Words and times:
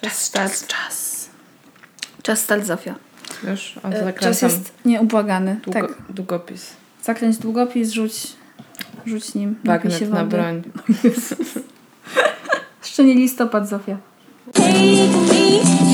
Czas 0.00 0.18
start. 0.24 0.66
Czas. 0.66 1.28
Czas 2.22 2.40
start, 2.40 2.64
Zofia. 2.64 2.94
Już 3.50 3.74
o, 3.82 3.88
E, 3.88 4.12
Czas 4.12 4.42
jest 4.42 4.72
nieubłagany. 4.84 5.60
długo, 5.64 5.80
Tak. 5.80 5.90
długopis. 6.10 6.66
Zakręć 7.02 7.36
długopis, 7.38 7.90
rzuć, 7.90 8.26
rzuć 9.06 9.34
nim. 9.34 9.56
Bagnet 9.64 10.00
na 10.00 10.06
wody. 10.24 10.24
broń. 10.36 10.62
Jeszcze 12.82 13.04
nie 13.04 13.14
listopad, 13.14 13.68
Zofia. 13.68 13.96
Take 14.52 14.72
me, 14.72 15.87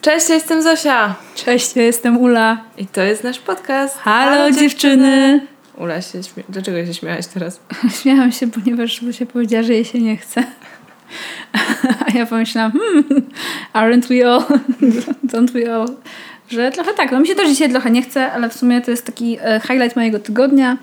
Cześć, 0.00 0.28
ja 0.28 0.34
jestem 0.34 0.62
Zosia. 0.62 1.14
Cześć, 1.34 1.76
ja 1.76 1.82
jestem 1.82 2.18
Ula. 2.18 2.64
I 2.78 2.86
to 2.86 3.02
jest 3.02 3.24
nasz 3.24 3.38
podcast. 3.38 3.98
Halo, 3.98 4.50
dziewczyny. 4.50 5.40
Ula 5.78 6.02
się 6.02 6.22
śmie... 6.22 6.42
Dlaczego 6.48 6.86
się 6.86 6.94
śmiałaś 6.94 7.26
teraz? 7.26 7.60
Śmiałam 8.02 8.32
się, 8.32 8.50
ponieważ 8.50 9.00
Zosia 9.02 9.26
powiedziała, 9.26 9.62
że 9.62 9.72
jej 9.72 9.84
się 9.84 10.00
nie 10.00 10.16
chce. 10.16 10.44
A 12.06 12.18
ja 12.18 12.26
pomyślałam, 12.26 12.72
hmm, 12.72 13.22
aren't 13.74 14.08
we 14.08 14.30
all? 14.30 14.42
Don't 15.32 15.50
we 15.50 15.74
all? 15.74 15.88
Że 16.50 16.70
trochę 16.70 16.94
tak, 16.94 17.12
no 17.12 17.20
mi 17.20 17.26
się 17.26 17.34
też 17.34 17.48
dzisiaj 17.48 17.70
trochę 17.70 17.90
nie 17.90 18.02
chce, 18.02 18.32
ale 18.32 18.48
w 18.48 18.54
sumie 18.54 18.80
to 18.80 18.90
jest 18.90 19.06
taki 19.06 19.38
e, 19.42 19.60
highlight 19.60 19.96
mojego 19.96 20.18
tygodnia, 20.18 20.76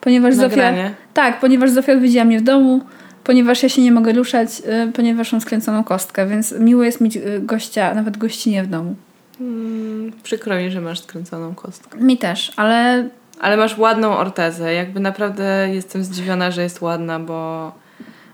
ponieważ 0.00 0.34
Zofia... 0.34 0.48
Nagranie. 0.48 0.94
Tak, 1.14 1.40
ponieważ 1.40 1.70
Zofia 1.70 1.92
odwiedziła 1.92 2.24
mnie 2.24 2.38
w 2.38 2.42
domu, 2.42 2.80
ponieważ 3.26 3.62
ja 3.62 3.68
się 3.68 3.82
nie 3.82 3.92
mogę 3.92 4.12
ruszać, 4.12 4.48
e, 4.66 4.92
ponieważ 4.94 5.32
mam 5.32 5.40
skręconą 5.40 5.84
kostkę, 5.84 6.26
więc 6.26 6.52
miło 6.52 6.84
jest 6.84 7.00
mieć 7.00 7.16
e, 7.16 7.20
gościa, 7.40 7.94
nawet 7.94 8.16
gościnie 8.16 8.62
w 8.62 8.66
domu. 8.66 8.94
Mm, 9.40 10.12
przykro 10.22 10.56
mi, 10.56 10.70
że 10.70 10.80
masz 10.80 11.00
skręconą 11.00 11.54
kostkę. 11.54 11.98
Mi 11.98 12.18
też, 12.18 12.52
ale 12.56 13.08
Ale 13.40 13.56
masz 13.56 13.78
ładną 13.78 14.16
ortezę. 14.16 14.74
Jakby 14.74 15.00
naprawdę 15.00 15.68
jestem 15.72 16.04
zdziwiona, 16.04 16.50
że 16.50 16.62
jest 16.62 16.80
ładna, 16.80 17.20
bo... 17.20 17.72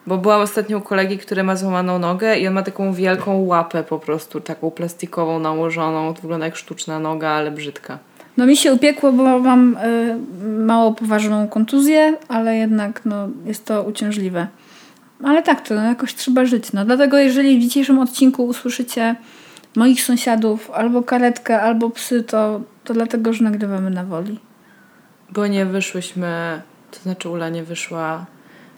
Bo 0.06 0.18
byłam 0.18 0.40
ostatnio 0.40 0.78
u 0.78 0.80
kolegi, 0.80 1.18
który 1.18 1.42
ma 1.42 1.56
złamaną 1.56 1.98
nogę 1.98 2.38
i 2.38 2.48
on 2.48 2.54
ma 2.54 2.62
taką 2.62 2.92
wielką 2.92 3.44
łapę 3.44 3.82
po 3.84 3.98
prostu, 3.98 4.40
taką 4.40 4.70
plastikową 4.70 5.38
nałożoną. 5.38 6.14
To 6.14 6.22
wygląda 6.22 6.46
jak 6.46 6.56
sztuczna 6.56 6.98
noga, 6.98 7.28
ale 7.28 7.50
brzydka. 7.50 7.98
no 8.36 8.46
mi 8.46 8.56
się 8.56 8.72
upiekło, 8.72 9.12
bo 9.12 9.38
mam 9.38 9.76
e, 9.76 10.18
mało 10.48 10.92
poważną 10.92 11.48
kontuzję, 11.48 12.16
ale 12.28 12.56
jednak 12.56 13.00
no, 13.04 13.28
jest 13.46 13.64
to 13.64 13.82
uciążliwe. 13.82 14.46
Ale 15.24 15.42
tak, 15.42 15.68
to 15.68 15.74
no, 15.74 15.82
jakoś 15.84 16.14
trzeba 16.14 16.44
żyć. 16.44 16.72
No. 16.72 16.84
Dlatego 16.84 17.18
jeżeli 17.18 17.58
w 17.58 17.62
dzisiejszym 17.62 17.98
odcinku 17.98 18.46
usłyszycie 18.46 19.16
moich 19.76 20.02
sąsiadów, 20.02 20.70
albo 20.70 21.02
karetkę, 21.02 21.62
albo 21.62 21.90
psy, 21.90 22.22
to, 22.22 22.60
to 22.84 22.94
dlatego, 22.94 23.32
że 23.32 23.44
nagrywamy 23.44 23.90
na 23.90 24.04
woli. 24.04 24.38
Bo 25.30 25.46
nie 25.46 25.66
wyszłyśmy, 25.66 26.62
to 26.90 27.00
znaczy 27.00 27.28
Ula 27.28 27.48
nie 27.48 27.64
wyszła 27.64 28.26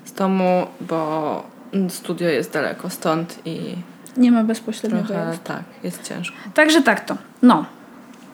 z 0.05 0.13
domu, 0.13 0.67
bo 0.81 1.43
studio 1.89 2.29
jest 2.29 2.53
daleko 2.53 2.91
stąd 2.91 3.39
i 3.45 3.77
Nie 4.17 4.33
ma 4.33 4.45
bezpośredniego 4.45 5.07
trochę 5.07 5.39
tak, 5.45 5.63
jest 5.83 6.03
ciężko. 6.03 6.37
Także 6.55 6.83
tak 6.83 7.05
to. 7.05 7.17
No. 7.43 7.65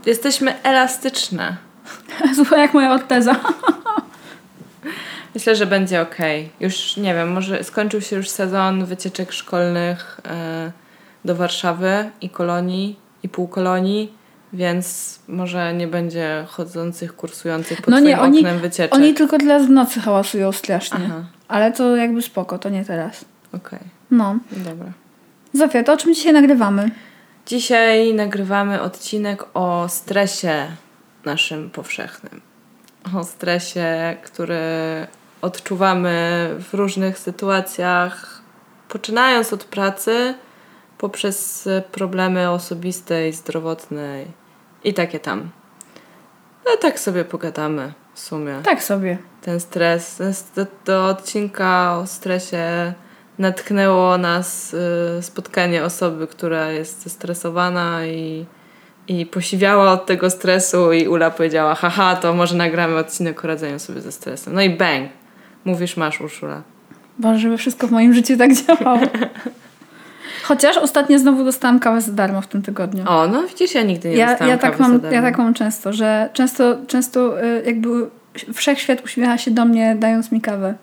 Jesteśmy 0.06 0.62
elastyczne. 0.62 1.56
Słuchaj, 2.36 2.60
jak 2.60 2.74
moja 2.74 2.92
orteza. 2.92 3.36
Myślę, 5.34 5.56
że 5.56 5.66
będzie 5.66 6.00
ok. 6.02 6.16
Już 6.60 6.96
nie 6.96 7.14
wiem, 7.14 7.32
może 7.32 7.64
skończył 7.64 8.00
się 8.00 8.16
już 8.16 8.28
sezon 8.28 8.84
wycieczek 8.84 9.32
szkolnych 9.32 10.20
e, 10.28 10.72
do 11.24 11.34
Warszawy 11.34 12.10
i 12.20 12.30
kolonii 12.30 12.98
i 13.22 13.28
półkolonii, 13.28 14.12
więc 14.52 15.18
może 15.28 15.74
nie 15.74 15.86
będzie 15.86 16.44
chodzących, 16.48 17.16
kursujących 17.16 17.82
pod 17.82 17.88
No 17.88 18.00
nie, 18.00 18.20
oni, 18.20 18.38
oknem 18.38 18.58
wycieczek. 18.58 18.94
oni 18.94 19.14
tylko 19.14 19.38
w 19.38 19.70
nocy 19.70 20.00
hałasują 20.00 20.52
strasznie. 20.52 20.98
Aha, 21.06 21.24
Ale 21.48 21.72
to 21.72 21.96
jakby 21.96 22.22
spoko, 22.22 22.58
to 22.58 22.68
nie 22.68 22.84
teraz. 22.84 23.24
okej, 23.52 23.78
No. 24.10 24.36
dobra. 24.50 24.92
Zofia, 25.52 25.82
to 25.84 25.92
o 25.92 25.96
czym 25.96 26.14
dzisiaj 26.14 26.32
nagrywamy? 26.32 26.90
Dzisiaj 27.46 28.14
nagrywamy 28.14 28.80
odcinek 28.82 29.44
o 29.54 29.86
stresie 29.88 30.66
naszym 31.24 31.70
powszechnym. 31.70 32.40
O 33.14 33.24
stresie, 33.24 34.16
który 34.22 34.58
odczuwamy 35.42 36.48
w 36.70 36.74
różnych 36.74 37.18
sytuacjach, 37.18 38.42
poczynając 38.88 39.52
od 39.52 39.64
pracy, 39.64 40.34
poprzez 40.98 41.68
problemy 41.92 42.50
osobiste 42.50 43.28
i 43.28 43.32
zdrowotne 43.32 44.24
i 44.84 44.94
takie 44.94 45.20
tam. 45.20 45.50
No 46.66 46.76
tak 46.76 47.00
sobie 47.00 47.24
pogadamy 47.24 47.92
w 48.14 48.20
sumie 48.20 48.54
Tak 48.64 48.82
sobie. 48.82 49.18
ten 49.42 49.60
stres. 49.60 50.22
Do, 50.56 50.66
do 50.84 51.06
odcinka 51.06 51.96
o 51.96 52.06
stresie 52.06 52.94
natknęło 53.38 54.18
nas 54.18 54.74
y, 55.18 55.22
spotkanie 55.22 55.84
osoby, 55.84 56.26
która 56.26 56.70
jest 56.70 57.02
zestresowana 57.02 58.06
i, 58.06 58.46
i 59.08 59.26
posiwiała 59.26 59.92
od 59.92 60.06
tego 60.06 60.30
stresu 60.30 60.92
i 60.92 61.08
Ula 61.08 61.30
powiedziała, 61.30 61.74
haha, 61.74 62.16
to 62.16 62.34
może 62.34 62.56
nagramy 62.56 62.96
odcinek 62.96 63.44
o 63.44 63.48
radzeniu 63.48 63.78
sobie 63.78 64.00
ze 64.00 64.12
stresem. 64.12 64.54
No 64.54 64.62
i 64.62 64.70
bang! 64.70 65.19
Mówisz, 65.64 65.96
masz 65.96 66.20
Urszula. 66.20 66.62
Boże, 67.18 67.38
żeby 67.38 67.56
wszystko 67.58 67.86
w 67.86 67.90
moim 67.90 68.14
życiu 68.14 68.36
tak 68.36 68.50
działało. 68.54 69.00
Chociaż 70.42 70.76
ostatnio 70.76 71.18
znowu 71.18 71.44
dostałam 71.44 71.80
kawę 71.80 72.00
za 72.00 72.12
darmo 72.12 72.40
w 72.40 72.46
tym 72.46 72.62
tygodniu. 72.62 73.04
O, 73.08 73.26
no 73.26 73.42
widzisz, 73.42 73.74
ja 73.74 73.82
nigdy 73.82 74.08
nie 74.08 74.16
ja, 74.16 74.26
dostałam 74.26 74.50
ja, 74.50 74.58
tak 74.58 74.70
kawy 74.70 74.82
za 74.82 74.88
mam, 74.88 75.00
darmo. 75.00 75.16
ja 75.16 75.22
tak 75.22 75.38
mam 75.38 75.54
często, 75.54 75.92
że 75.92 76.28
często, 76.32 76.76
często 76.86 77.44
y, 77.44 77.62
jakby 77.66 77.88
wszechświat 78.54 79.04
uśmiecha 79.04 79.38
się 79.38 79.50
do 79.50 79.64
mnie, 79.64 79.96
dając 79.98 80.32
mi 80.32 80.40
kawę. 80.40 80.74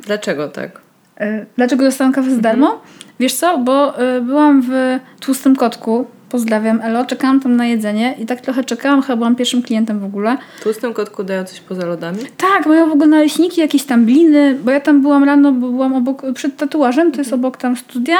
Dlaczego 0.00 0.48
tak? 0.48 0.80
Y, 1.20 1.46
Dlaczego 1.56 1.84
dostałam 1.84 2.12
kawę 2.12 2.30
za 2.30 2.40
darmo? 2.40 2.80
Wiesz 3.20 3.34
co, 3.34 3.58
bo 3.58 4.02
y, 4.02 4.20
byłam 4.20 4.62
w 4.62 4.98
Tłustym 5.20 5.56
Kotku, 5.56 6.06
pozdrawiam 6.34 6.80
Elo, 6.82 7.04
czekałam 7.04 7.40
tam 7.40 7.56
na 7.56 7.66
jedzenie 7.66 8.14
i 8.18 8.26
tak 8.26 8.40
trochę 8.40 8.64
czekałam, 8.64 9.02
chyba 9.02 9.16
byłam 9.16 9.36
pierwszym 9.36 9.62
klientem 9.62 10.00
w 10.00 10.04
ogóle. 10.04 10.36
Tłustym 10.62 10.94
kotku 10.94 11.24
dają 11.24 11.44
coś 11.44 11.60
poza 11.60 11.86
lodami? 11.86 12.18
Tak, 12.36 12.66
mają 12.66 12.88
w 12.88 12.92
ogóle 12.92 13.06
naleśniki, 13.06 13.60
jakieś 13.60 13.84
tam 13.84 14.04
bliny, 14.04 14.58
bo 14.64 14.70
ja 14.70 14.80
tam 14.80 15.02
byłam 15.02 15.24
rano, 15.24 15.52
bo 15.52 15.70
byłam 15.70 15.94
obok, 15.94 16.22
przed 16.34 16.56
tatuażem, 16.56 17.12
to 17.12 17.18
jest 17.18 17.32
obok 17.32 17.56
tam 17.56 17.76
studia, 17.76 18.16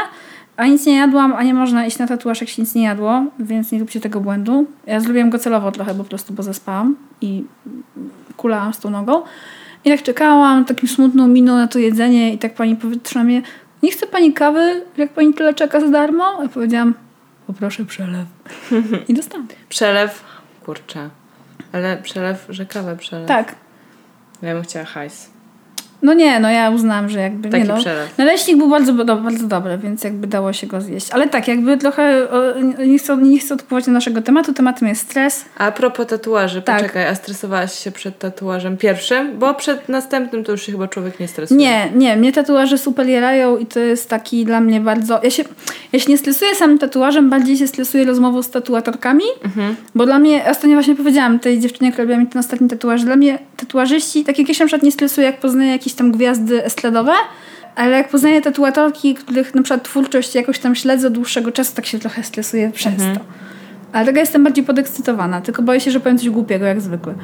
a 0.57 0.67
nic 0.67 0.87
nie 0.87 0.97
jadłam, 0.97 1.33
a 1.33 1.43
nie 1.43 1.55
można 1.55 1.87
iść 1.87 1.99
na 1.99 2.07
tatuaż, 2.07 2.41
jak 2.41 2.51
się 2.51 2.63
nic 2.63 2.75
nie 2.75 2.83
jadło, 2.83 3.25
więc 3.39 3.73
nie 3.73 3.79
róbcie 3.79 4.01
tego 4.01 4.21
błędu. 4.21 4.67
Ja 4.87 5.01
zrobiłam 5.01 5.31
go 5.31 5.39
celowo 5.39 5.73
trochę 5.73 5.95
po 5.95 6.05
prostu, 6.05 6.35
bo 6.35 6.43
zaspałam 6.43 6.97
i 7.21 7.45
kulałam 8.37 8.75
z 8.75 8.79
tą 8.79 8.91
nogą. 8.91 9.23
I 9.85 9.91
tak 9.91 10.03
czekałam, 10.03 10.65
takim 10.65 10.89
smutną 10.89 11.29
miną 11.29 11.57
na 11.57 11.69
to 11.69 11.79
jedzenie 11.79 12.35
i 12.35 12.39
tak 12.39 12.55
pani 12.55 12.77
powietrzyła 12.77 13.25
mnie, 13.25 13.43
nie 13.83 13.91
chce 13.91 14.07
pani 14.07 14.33
kawy, 14.33 14.83
jak 14.97 15.13
pani 15.13 15.35
tyle 15.35 15.55
czeka 15.55 15.81
za 15.81 15.89
darmo? 15.89 16.43
Ja 16.43 16.49
powiedziałam, 16.49 16.95
poproszę 17.47 17.84
przelew. 17.84 18.27
I 19.09 19.15
dostałam. 19.15 19.49
Przelew? 19.69 20.25
Kurczę. 20.65 21.10
Ale 21.72 21.97
przelew, 21.97 22.47
że 22.49 22.66
kawę 22.66 22.97
przelew. 22.97 23.28
Tak. 23.28 23.55
Ja 24.43 24.55
bym 24.55 24.62
chciała 24.62 24.84
hajs. 24.84 25.34
No 26.03 26.15
nie, 26.15 26.41
no 26.41 26.50
ja 26.50 26.71
uznałam, 26.71 27.09
że 27.09 27.21
jakby 27.21 27.49
Taki 27.49 27.62
nie 27.62 27.69
no. 27.69 27.77
przelew. 27.77 28.19
Naleśnik 28.19 28.56
był 28.56 28.69
bardzo, 28.69 28.93
do, 28.93 29.16
bardzo 29.16 29.47
dobry, 29.47 29.78
więc 29.78 30.05
jakby 30.05 30.27
dało 30.27 30.53
się 30.53 30.66
go 30.66 30.81
zjeść. 30.81 31.10
Ale 31.10 31.28
tak, 31.28 31.49
jakby 31.49 31.77
trochę 31.78 32.31
o, 32.31 32.60
nie, 32.87 32.99
chcę, 32.99 33.16
nie 33.16 33.38
chcę 33.38 33.55
odpływać 33.55 33.87
do 33.87 33.93
naszego 33.93 34.22
tematu. 34.22 34.53
Tematem 34.55 34.88
jest 34.88 35.00
stres. 35.00 35.44
A 35.59 35.72
propos 35.72 36.06
tatuaży, 36.06 36.62
Tak. 36.62 36.77
poczekaj, 36.77 37.06
a 37.06 37.15
stresowałaś 37.15 37.78
się 37.78 37.91
przed 37.91 38.19
tatuażem 38.19 38.77
pierwszym? 38.77 39.38
Bo 39.38 39.55
przed 39.55 39.88
następnym 39.88 40.44
to 40.44 40.53
już 40.53 40.62
się 40.62 40.72
chyba 40.72 40.88
człowiek 40.88 41.21
nie 41.21 41.28
stresuje. 41.28 41.60
Nie, 41.60 41.88
nie, 41.94 42.16
mnie 42.16 42.32
tatuaże 42.32 42.78
super 42.78 43.06
jarają 43.09 43.56
i 43.56 43.66
to 43.66 43.81
jest 43.81 44.09
taki 44.11 44.44
dla 44.44 44.61
mnie 44.61 44.81
bardzo... 44.81 45.21
Ja 45.22 45.31
się, 45.31 45.44
ja 45.93 45.99
się 46.00 46.11
nie 46.11 46.19
stresuję 46.19 46.55
samym 46.55 46.78
tatuażem, 46.78 47.31
bardziej 47.31 47.56
się 47.56 47.66
stresuję 47.66 48.05
rozmową 48.05 48.43
z 48.43 48.50
tatuatorkami, 48.50 49.25
bo 49.94 50.06
dla 50.06 50.19
mnie, 50.19 50.44
ostatnio 50.50 50.75
właśnie 50.75 50.97
powiedziałam 50.97 51.38
tej 51.38 51.61
dziewczynie, 51.61 51.93
która 51.93 52.05
robiła 52.05 52.19
mi 52.19 52.26
ten 52.26 52.40
ostatni 52.40 52.69
tatuaż, 52.69 53.05
dla 53.05 53.17
mnie 53.17 53.38
tatuażyści, 53.56 54.25
tak 54.25 54.38
jak 54.38 54.49
ja 54.49 54.55
się 54.55 54.64
na 54.64 54.69
przykład 54.69 54.82
nie 54.82 54.93
stresuję, 54.93 55.26
jak 55.26 55.40
poznaję 55.40 55.70
jakieś 55.94 55.99
tam 55.99 56.12
gwiazdy 56.12 56.64
estradowe, 56.64 57.12
ale 57.76 57.91
jak 57.96 58.08
poznaję 58.08 58.43
tatuatorki, 58.43 59.14
których 59.14 59.55
na 59.55 59.62
przykład 59.62 59.85
twórczość 59.85 60.35
jakoś 60.35 60.58
tam 60.58 60.75
śledzę 60.75 61.06
od 61.06 61.12
dłuższego 61.12 61.52
czasu, 61.52 61.75
tak 61.75 61.87
się 61.87 61.99
trochę 61.99 62.23
stresuję 62.23 62.70
przez 62.70 62.96
to. 62.96 63.20
Ale 63.93 64.06
tego 64.06 64.20
jestem 64.20 64.44
bardziej 64.44 64.64
podekscytowana, 64.64 65.41
tylko 65.41 65.62
boję 65.62 65.81
się, 65.81 65.91
że 65.91 66.00
powiem 66.00 66.19
coś 66.19 66.31
głupiego, 66.31 66.67
jak 66.67 66.81
zwykle. 66.81 67.14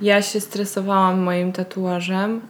Ja 0.00 0.22
się 0.22 0.40
stresowałam 0.40 1.20
moim 1.20 1.52
tatuażem, 1.52 2.40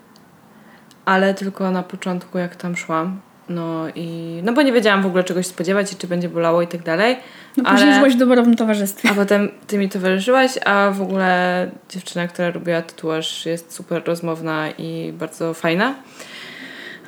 ale 1.05 1.35
tylko 1.35 1.71
na 1.71 1.83
początku, 1.83 2.39
jak 2.39 2.57
tam 2.57 2.77
szłam. 2.77 3.21
No 3.51 3.89
i. 3.95 4.41
No 4.43 4.53
bo 4.53 4.63
nie 4.63 4.73
wiedziałam 4.73 5.03
w 5.03 5.07
ogóle 5.07 5.25
czegoś 5.25 5.47
spodziewać 5.47 5.93
i 5.93 5.97
czy 5.97 6.07
będzie 6.07 6.29
bolało 6.29 6.63
i 6.63 6.67
tak 6.67 6.83
dalej. 6.83 7.17
No 7.57 7.65
później 7.65 7.93
ale... 7.93 8.11
w 8.11 8.17
dobrym 8.17 8.57
towarzystwie. 8.57 9.11
A 9.11 9.15
potem 9.15 9.49
ty 9.67 9.79
mi 9.79 9.89
towarzyszyłaś, 9.89 10.59
a 10.65 10.91
w 10.91 11.03
ogóle 11.03 11.71
dziewczyna, 11.89 12.29
która 12.29 12.51
robiła 12.51 12.83
tatuaż 12.83 13.47
jest 13.47 13.75
super 13.75 14.03
rozmowna 14.07 14.71
i 14.79 15.13
bardzo 15.13 15.55
fajna. 15.55 15.95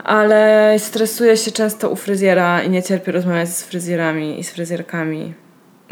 Ale 0.04 0.74
stresuję 0.78 1.36
się 1.36 1.50
często 1.50 1.90
u 1.90 1.96
fryzjera 1.96 2.62
i 2.62 2.70
nie 2.70 2.82
cierpię 2.82 3.12
rozmawiać 3.12 3.48
z 3.48 3.62
fryzjerami 3.62 4.40
i 4.40 4.44
z 4.44 4.50
fryzjerkami. 4.50 5.34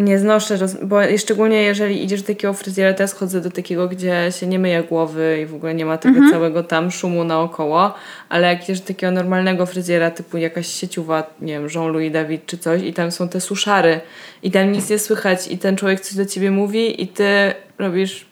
Nie 0.00 0.18
znoszę, 0.18 0.58
bo 0.82 0.96
szczególnie 1.18 1.62
jeżeli 1.62 2.04
idziesz 2.04 2.22
do 2.22 2.26
takiego 2.26 2.54
fryzjera, 2.54 2.94
teraz 2.94 3.12
chodzę 3.12 3.40
do 3.40 3.50
takiego, 3.50 3.88
gdzie 3.88 4.28
się 4.40 4.46
nie 4.46 4.58
myje 4.58 4.82
głowy 4.82 5.38
i 5.42 5.46
w 5.46 5.54
ogóle 5.54 5.74
nie 5.74 5.86
ma 5.86 5.98
tego 5.98 6.30
całego 6.30 6.62
tam 6.62 6.90
szumu 6.90 7.24
naokoło, 7.24 7.94
ale 8.28 8.46
jak 8.46 8.62
idziesz 8.62 8.80
do 8.80 8.86
takiego 8.86 9.12
normalnego 9.12 9.66
fryzjera, 9.66 10.10
typu 10.10 10.38
jakaś 10.38 10.66
sieciowa, 10.66 11.34
nie 11.40 11.52
wiem, 11.52 11.68
Jean-Louis 11.74 12.12
David 12.12 12.46
czy 12.46 12.58
coś 12.58 12.82
i 12.82 12.92
tam 12.92 13.10
są 13.10 13.28
te 13.28 13.40
suszary 13.40 14.00
i 14.42 14.50
tam 14.50 14.72
nic 14.72 14.90
nie 14.90 14.98
słychać 14.98 15.48
i 15.48 15.58
ten 15.58 15.76
człowiek 15.76 16.00
coś 16.00 16.16
do 16.16 16.26
ciebie 16.26 16.50
mówi 16.50 17.02
i 17.02 17.08
ty 17.08 17.54
robisz 17.78 18.26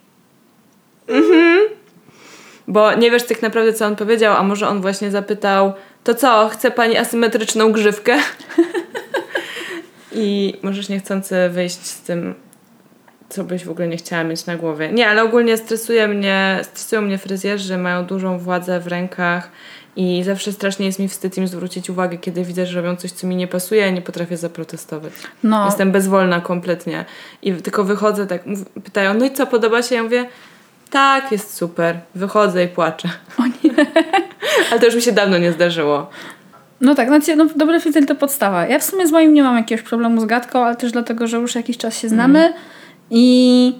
mhm, 1.08 1.60
bo 2.68 2.94
nie 2.94 3.10
wiesz 3.10 3.26
tak 3.26 3.42
naprawdę, 3.42 3.72
co 3.72 3.86
on 3.86 3.96
powiedział, 3.96 4.36
a 4.36 4.42
może 4.42 4.68
on 4.68 4.80
właśnie 4.80 5.10
zapytał, 5.10 5.72
to 6.04 6.14
co, 6.14 6.48
chce 6.48 6.70
pani 6.70 6.96
asymetryczną 6.96 7.72
grzywkę? 7.72 8.18
I 10.12 10.54
możesz 10.62 10.88
niechcący 10.88 11.48
wyjść 11.48 11.86
z 11.86 12.00
tym, 12.02 12.34
co 13.28 13.44
byś 13.44 13.64
w 13.64 13.70
ogóle 13.70 13.88
nie 13.88 13.96
chciała 13.96 14.24
mieć 14.24 14.46
na 14.46 14.56
głowie. 14.56 14.92
Nie, 14.92 15.08
ale 15.08 15.22
ogólnie 15.22 15.56
stresuje 15.56 16.08
mnie, 16.08 16.60
stresują 16.62 17.02
mnie 17.02 17.18
fryzjerzy, 17.18 17.78
mają 17.78 18.04
dużą 18.04 18.38
władzę 18.38 18.80
w 18.80 18.86
rękach 18.86 19.50
i 19.96 20.22
zawsze 20.24 20.52
strasznie 20.52 20.86
jest 20.86 20.98
mi 20.98 21.08
wstyd 21.08 21.38
im 21.38 21.48
zwrócić 21.48 21.90
uwagę, 21.90 22.18
kiedy 22.18 22.44
widzę, 22.44 22.66
że 22.66 22.82
robią 22.82 22.96
coś, 22.96 23.10
co 23.12 23.26
mi 23.26 23.36
nie 23.36 23.48
pasuje, 23.48 23.86
a 23.86 23.90
nie 23.90 24.02
potrafię 24.02 24.36
zaprotestować. 24.36 25.12
No, 25.42 25.66
Jestem 25.66 25.92
bezwolna 25.92 26.40
kompletnie. 26.40 27.04
I 27.42 27.52
tylko 27.52 27.84
wychodzę 27.84 28.26
tak, 28.26 28.46
mów- 28.46 28.68
pytają, 28.84 29.14
no 29.14 29.24
i 29.24 29.30
co, 29.30 29.46
podoba 29.46 29.82
się? 29.82 29.94
Ja 29.94 30.02
mówię, 30.02 30.26
tak, 30.90 31.32
jest 31.32 31.54
super. 31.54 32.00
Wychodzę 32.14 32.64
i 32.64 32.68
płaczę. 32.68 33.08
Ale 34.70 34.80
to 34.80 34.86
już 34.86 34.94
mi 34.94 35.02
się 35.02 35.12
dawno 35.12 35.38
nie 35.38 35.52
zdarzyło. 35.52 36.10
No 36.80 36.94
tak, 36.94 37.08
znaczy, 37.08 37.36
no, 37.36 37.46
dobry 37.56 37.80
fryzjer 37.80 38.06
to 38.06 38.14
podstawa. 38.14 38.66
Ja 38.66 38.78
w 38.78 38.84
sumie 38.84 39.06
z 39.06 39.12
moim 39.12 39.34
nie 39.34 39.42
mam 39.42 39.56
jakiegoś 39.56 39.84
problemu 39.84 40.20
z 40.20 40.24
gadką, 40.24 40.64
ale 40.64 40.76
też 40.76 40.92
dlatego, 40.92 41.26
że 41.26 41.36
już 41.36 41.54
jakiś 41.54 41.76
czas 41.76 41.98
się 41.98 42.08
znamy 42.08 42.52
i 43.10 43.74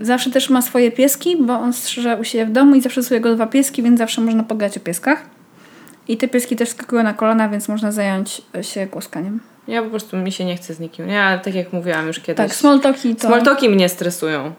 zawsze 0.00 0.30
też 0.30 0.50
ma 0.50 0.62
swoje 0.62 0.92
pieski, 0.92 1.36
bo 1.36 1.52
on 1.52 1.72
strzyże 1.72 2.16
u 2.16 2.24
siebie 2.24 2.46
w 2.46 2.52
domu 2.52 2.74
i 2.74 2.80
zawsze 2.80 3.02
są 3.02 3.14
jego 3.14 3.34
dwa 3.34 3.46
pieski, 3.46 3.82
więc 3.82 3.98
zawsze 3.98 4.20
można 4.20 4.42
pogadać 4.42 4.76
o 4.76 4.80
pieskach. 4.80 5.22
I 6.08 6.16
te 6.16 6.28
pieski 6.28 6.56
też 6.56 6.68
skakują 6.68 7.02
na 7.02 7.14
kolana, 7.14 7.48
więc 7.48 7.68
można 7.68 7.92
zająć 7.92 8.42
się 8.62 8.86
głoskaniem. 8.86 9.40
Ja 9.68 9.82
po 9.82 9.90
prostu 9.90 10.16
mi 10.16 10.32
się 10.32 10.44
nie 10.44 10.56
chce 10.56 10.74
z 10.74 10.80
nikim. 10.80 11.08
Ja, 11.08 11.38
tak 11.38 11.54
jak 11.54 11.72
mówiłam 11.72 12.06
już 12.06 12.20
kiedyś. 12.20 12.36
Tak, 12.36 12.54
small 12.54 12.80
talki 12.80 13.16
to... 13.16 13.26
Smalltalki 13.26 13.68
mnie 13.68 13.88
stresują. 13.88 14.52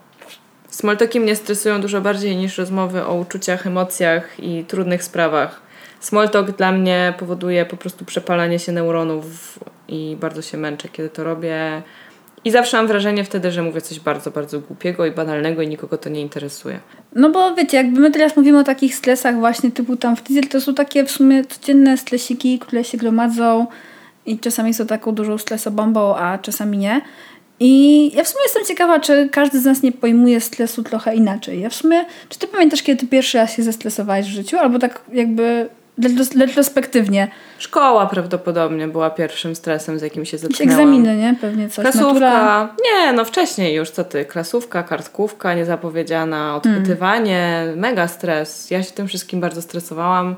Smalltalki 0.68 1.20
mnie 1.20 1.36
stresują 1.36 1.82
dużo 1.82 2.02
bardziej 2.02 2.36
niż 2.36 2.58
rozmowy 2.58 3.06
o 3.06 3.16
uczuciach, 3.16 3.68
emocjach 3.68 4.40
i 4.40 4.66
trudnych 4.68 5.04
sprawach. 5.04 5.61
Smalltalk 6.02 6.52
dla 6.52 6.72
mnie 6.72 7.14
powoduje 7.20 7.66
po 7.66 7.78
prostu 7.78 8.06
przepalanie 8.06 8.60
się 8.60 8.72
neuronów 8.72 9.60
i 9.88 10.18
bardzo 10.20 10.42
się 10.42 10.58
męczę, 10.58 10.90
kiedy 10.90 11.10
to 11.10 11.24
robię. 11.24 11.82
I 12.46 12.52
zawsze 12.52 12.78
mam 12.78 12.88
wrażenie 12.88 13.24
wtedy, 13.24 13.52
że 13.52 13.64
mówię 13.64 13.82
coś 13.82 14.00
bardzo, 14.00 14.32
bardzo 14.32 14.60
głupiego 14.60 15.06
i 15.06 15.12
banalnego 15.12 15.62
i 15.62 15.68
nikogo 15.68 15.98
to 15.98 16.10
nie 16.10 16.22
interesuje. 16.22 16.80
No 17.16 17.30
bo 17.30 17.56
wiecie, 17.56 17.78
jakby 17.78 18.00
my 18.00 18.12
teraz 18.12 18.38
mówimy 18.38 18.60
o 18.60 18.64
takich 18.64 18.96
stresach 18.96 19.36
właśnie 19.36 19.72
typu 19.72 19.96
tam 19.96 20.16
w 20.16 20.22
tydzień, 20.22 20.44
to 20.44 20.62
są 20.62 20.74
takie 20.74 21.06
w 21.06 21.12
sumie 21.12 21.46
codzienne 21.46 21.98
stresiki, 21.98 22.60
które 22.60 22.84
się 22.84 22.98
gromadzą 22.98 23.68
i 24.26 24.40
czasami 24.40 24.74
są 24.74 24.88
taką 24.88 25.12
dużą 25.12 25.38
stresobombą, 25.38 26.16
a 26.16 26.38
czasami 26.38 26.78
nie. 26.78 27.02
I 27.60 28.12
ja 28.16 28.24
w 28.24 28.28
sumie 28.28 28.44
jestem 28.44 28.66
ciekawa, 28.66 29.00
czy 29.00 29.30
każdy 29.32 29.60
z 29.60 29.66
nas 29.66 29.84
nie 29.84 29.92
pojmuje 29.92 30.42
stresu 30.42 30.84
trochę 30.84 31.16
inaczej. 31.16 31.62
Ja 31.62 31.70
w 31.70 31.76
sumie, 31.76 32.06
czy 32.30 32.40
ty 32.40 32.48
pamiętasz, 32.48 32.84
kiedy 32.84 33.00
ty 33.00 33.08
pierwszy 33.08 33.38
raz 33.38 33.56
się 33.56 33.64
zestresowałeś 33.64 34.26
w 34.26 34.30
życiu? 34.30 34.58
Albo 34.58 34.80
tak 34.80 35.02
jakby 35.14 35.70
retrospektywnie. 36.40 37.28
Szkoła 37.58 38.06
prawdopodobnie 38.06 38.88
była 38.88 39.10
pierwszym 39.10 39.56
stresem, 39.56 40.00
z 40.00 40.02
jakim 40.02 40.26
się 40.26 40.38
zetknęłam. 40.38 40.80
egzaminy, 40.80 41.18
nie? 41.18 41.36
Pewnie 41.42 41.70
coś. 41.70 41.84
Klasówka. 41.86 42.76
Nie, 42.86 43.14
no 43.14 43.26
wcześniej 43.26 43.76
już, 43.76 43.90
co 43.90 44.04
ty? 44.04 44.26
Klasówka, 44.26 44.84
kartkówka, 44.84 45.54
niezapowiedziana, 45.54 46.56
odpytywanie, 46.56 47.64
mega 47.76 48.08
stres. 48.08 48.72
Ja 48.72 48.84
się 48.84 48.92
tym 48.92 49.08
wszystkim 49.08 49.42
bardzo 49.42 49.62
stresowałam. 49.62 50.36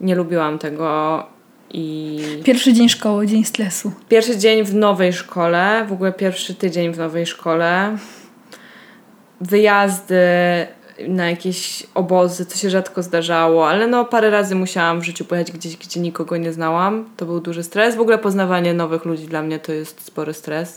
Nie 0.00 0.14
lubiłam 0.14 0.58
tego 0.58 1.26
i 1.70 2.20
Pierwszy 2.44 2.72
dzień 2.72 2.88
szkoły, 2.88 3.26
dzień 3.26 3.44
stresu. 3.44 3.92
pierwszy 4.08 4.38
dzień 4.38 4.64
w 4.64 4.74
nowej 4.74 5.12
szkole, 5.12 5.86
w 5.88 5.92
ogóle 5.92 6.12
pierwszy 6.12 6.54
tydzień 6.54 6.92
w 6.92 6.98
nowej 6.98 7.26
szkole, 7.26 7.96
wyjazdy 9.40 10.16
na 11.08 11.30
jakieś 11.30 11.86
obozy, 11.94 12.46
co 12.46 12.58
się 12.58 12.70
rzadko 12.70 13.02
zdarzało, 13.02 13.68
ale 13.68 13.86
no 13.86 14.04
parę 14.04 14.30
razy 14.30 14.54
musiałam 14.54 15.00
w 15.00 15.04
życiu 15.04 15.24
pojechać 15.24 15.52
gdzieś, 15.52 15.76
gdzie 15.76 16.00
nikogo 16.00 16.36
nie 16.36 16.52
znałam. 16.52 17.04
To 17.16 17.26
był 17.26 17.40
duży 17.40 17.62
stres. 17.62 17.96
W 17.96 18.00
ogóle 18.00 18.18
poznawanie 18.18 18.74
nowych 18.74 19.04
ludzi 19.04 19.26
dla 19.26 19.42
mnie 19.42 19.58
to 19.58 19.72
jest 19.72 20.04
spory 20.06 20.34
stres 20.34 20.76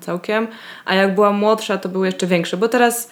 całkiem. 0.00 0.46
A 0.84 0.94
jak 0.94 1.14
byłam 1.14 1.36
młodsza, 1.36 1.78
to 1.78 1.88
był 1.88 2.04
jeszcze 2.04 2.26
większy, 2.26 2.56
bo 2.56 2.68
teraz 2.68 3.10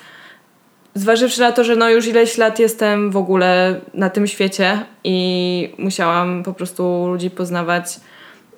zważywszy 0.94 1.40
na 1.40 1.52
to, 1.52 1.64
że 1.64 1.76
no 1.76 1.90
już 1.90 2.06
ileś 2.06 2.38
lat 2.38 2.58
jestem 2.58 3.10
w 3.10 3.16
ogóle 3.16 3.80
na 3.94 4.10
tym 4.10 4.26
świecie 4.26 4.78
i 5.04 5.74
musiałam 5.78 6.42
po 6.42 6.52
prostu 6.52 7.06
ludzi 7.06 7.30
poznawać, 7.30 8.00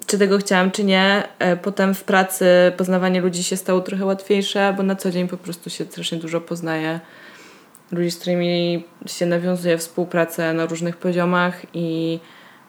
czy 0.06 0.18
tego 0.18 0.38
chciałam, 0.38 0.70
czy 0.70 0.84
nie. 0.84 1.22
E, 1.38 1.56
Potem 1.56 1.94
w 1.94 2.04
pracy 2.04 2.46
poznawanie 2.76 3.20
ludzi 3.20 3.44
się 3.44 3.56
stało 3.56 3.80
trochę 3.80 4.04
łatwiejsze, 4.04 4.74
bo 4.76 4.82
na 4.82 4.96
co 4.96 5.10
dzień 5.10 5.28
po 5.28 5.36
prostu 5.36 5.70
się 5.70 5.84
strasznie 5.84 6.18
dużo 6.18 6.40
poznaje. 6.40 7.00
Ludzi, 7.94 8.10
z 8.10 8.18
którymi 8.18 8.84
się 9.06 9.26
nawiązuje 9.26 9.78
współpracę 9.78 10.52
na 10.52 10.66
różnych 10.66 10.96
poziomach 10.96 11.62
i 11.74 12.18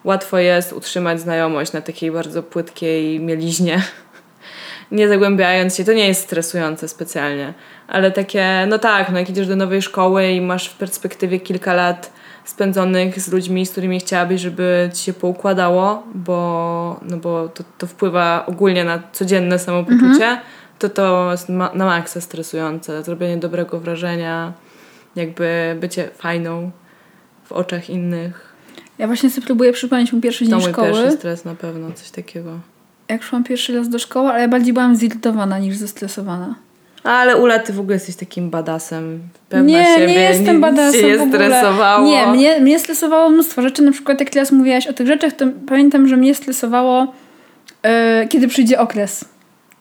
łatwo 0.04 0.38
jest 0.38 0.72
utrzymać 0.72 1.20
znajomość 1.20 1.72
na 1.72 1.80
takiej 1.80 2.10
bardzo 2.10 2.42
płytkiej 2.42 3.20
mieliźnie 3.20 3.82
nie 4.90 5.08
zagłębiając 5.08 5.76
się, 5.76 5.84
to 5.84 5.92
nie 5.92 6.08
jest 6.08 6.22
stresujące 6.22 6.88
specjalnie, 6.88 7.54
ale 7.88 8.10
takie, 8.10 8.66
no 8.68 8.78
tak, 8.78 9.10
no 9.10 9.18
jak 9.18 9.30
idziesz 9.30 9.46
do 9.46 9.56
nowej 9.56 9.82
szkoły 9.82 10.30
i 10.30 10.40
masz 10.40 10.68
w 10.68 10.76
perspektywie 10.76 11.40
kilka 11.40 11.74
lat 11.74 12.12
spędzonych 12.44 13.20
z 13.20 13.32
ludźmi, 13.32 13.66
z 13.66 13.70
którymi 13.70 14.00
chciałabyś, 14.00 14.40
żeby 14.40 14.90
ci 14.94 15.04
się 15.04 15.12
poukładało, 15.12 16.02
bo, 16.14 17.00
no 17.02 17.16
bo 17.16 17.48
to, 17.48 17.64
to 17.78 17.86
wpływa 17.86 18.46
ogólnie 18.46 18.84
na 18.84 19.02
codzienne 19.12 19.58
samopoczucie, 19.58 20.40
to 20.78 20.88
to 20.88 21.30
jest 21.30 21.48
ma- 21.48 21.70
na 21.74 21.86
maksa 21.86 22.20
stresujące. 22.20 23.02
Zrobienie 23.02 23.36
dobrego 23.36 23.80
wrażenia, 23.80 24.52
jakby 25.16 25.76
bycie 25.80 26.08
fajną 26.14 26.70
w 27.44 27.52
oczach 27.52 27.90
innych. 27.90 28.52
Ja 28.98 29.06
właśnie 29.06 29.30
sobie 29.30 29.46
próbuję 29.46 29.72
przypomnieć 29.72 30.12
mój 30.12 30.22
pierwszy 30.22 30.44
To 30.44 30.50
dzień 30.50 30.60
mój 30.60 30.72
szkoły. 30.72 30.88
pierwszy 30.92 31.10
stres 31.12 31.44
na 31.44 31.54
pewno, 31.54 31.92
coś 31.92 32.10
takiego. 32.10 32.50
Jak 33.08 33.22
szłam 33.22 33.44
pierwszy 33.44 33.76
raz 33.76 33.88
do 33.88 33.98
szkoły, 33.98 34.30
ale 34.30 34.40
ja 34.40 34.48
bardziej 34.48 34.72
byłam 34.72 34.96
zirytowana 34.96 35.58
niż 35.58 35.76
zestresowana. 35.76 36.54
Ale 37.04 37.36
Ula, 37.36 37.58
ty 37.58 37.72
w 37.72 37.80
ogóle 37.80 37.94
jesteś 37.94 38.16
takim 38.16 38.50
badasem. 38.50 39.20
Pewna 39.48 39.66
nie, 39.66 39.84
siebie, 39.84 40.06
nie 40.06 40.20
jestem 40.20 40.60
badasem 40.60 41.00
cię 41.00 41.16
nie 41.16 41.28
stresowało. 41.28 42.06
Nie, 42.06 42.26
mnie, 42.26 42.60
mnie 42.60 42.78
stresowało 42.78 43.28
mnóstwo 43.28 43.62
rzeczy. 43.62 43.82
Na 43.82 43.92
przykład 43.92 44.20
jak 44.20 44.30
teraz 44.30 44.52
mówiłaś 44.52 44.86
o 44.86 44.92
tych 44.92 45.06
rzeczach, 45.06 45.32
to 45.32 45.46
pamiętam, 45.68 46.08
że 46.08 46.16
mnie 46.16 46.34
stresowało, 46.34 47.12
e, 47.82 48.26
kiedy 48.28 48.48
przyjdzie 48.48 48.80
okres. 48.80 49.24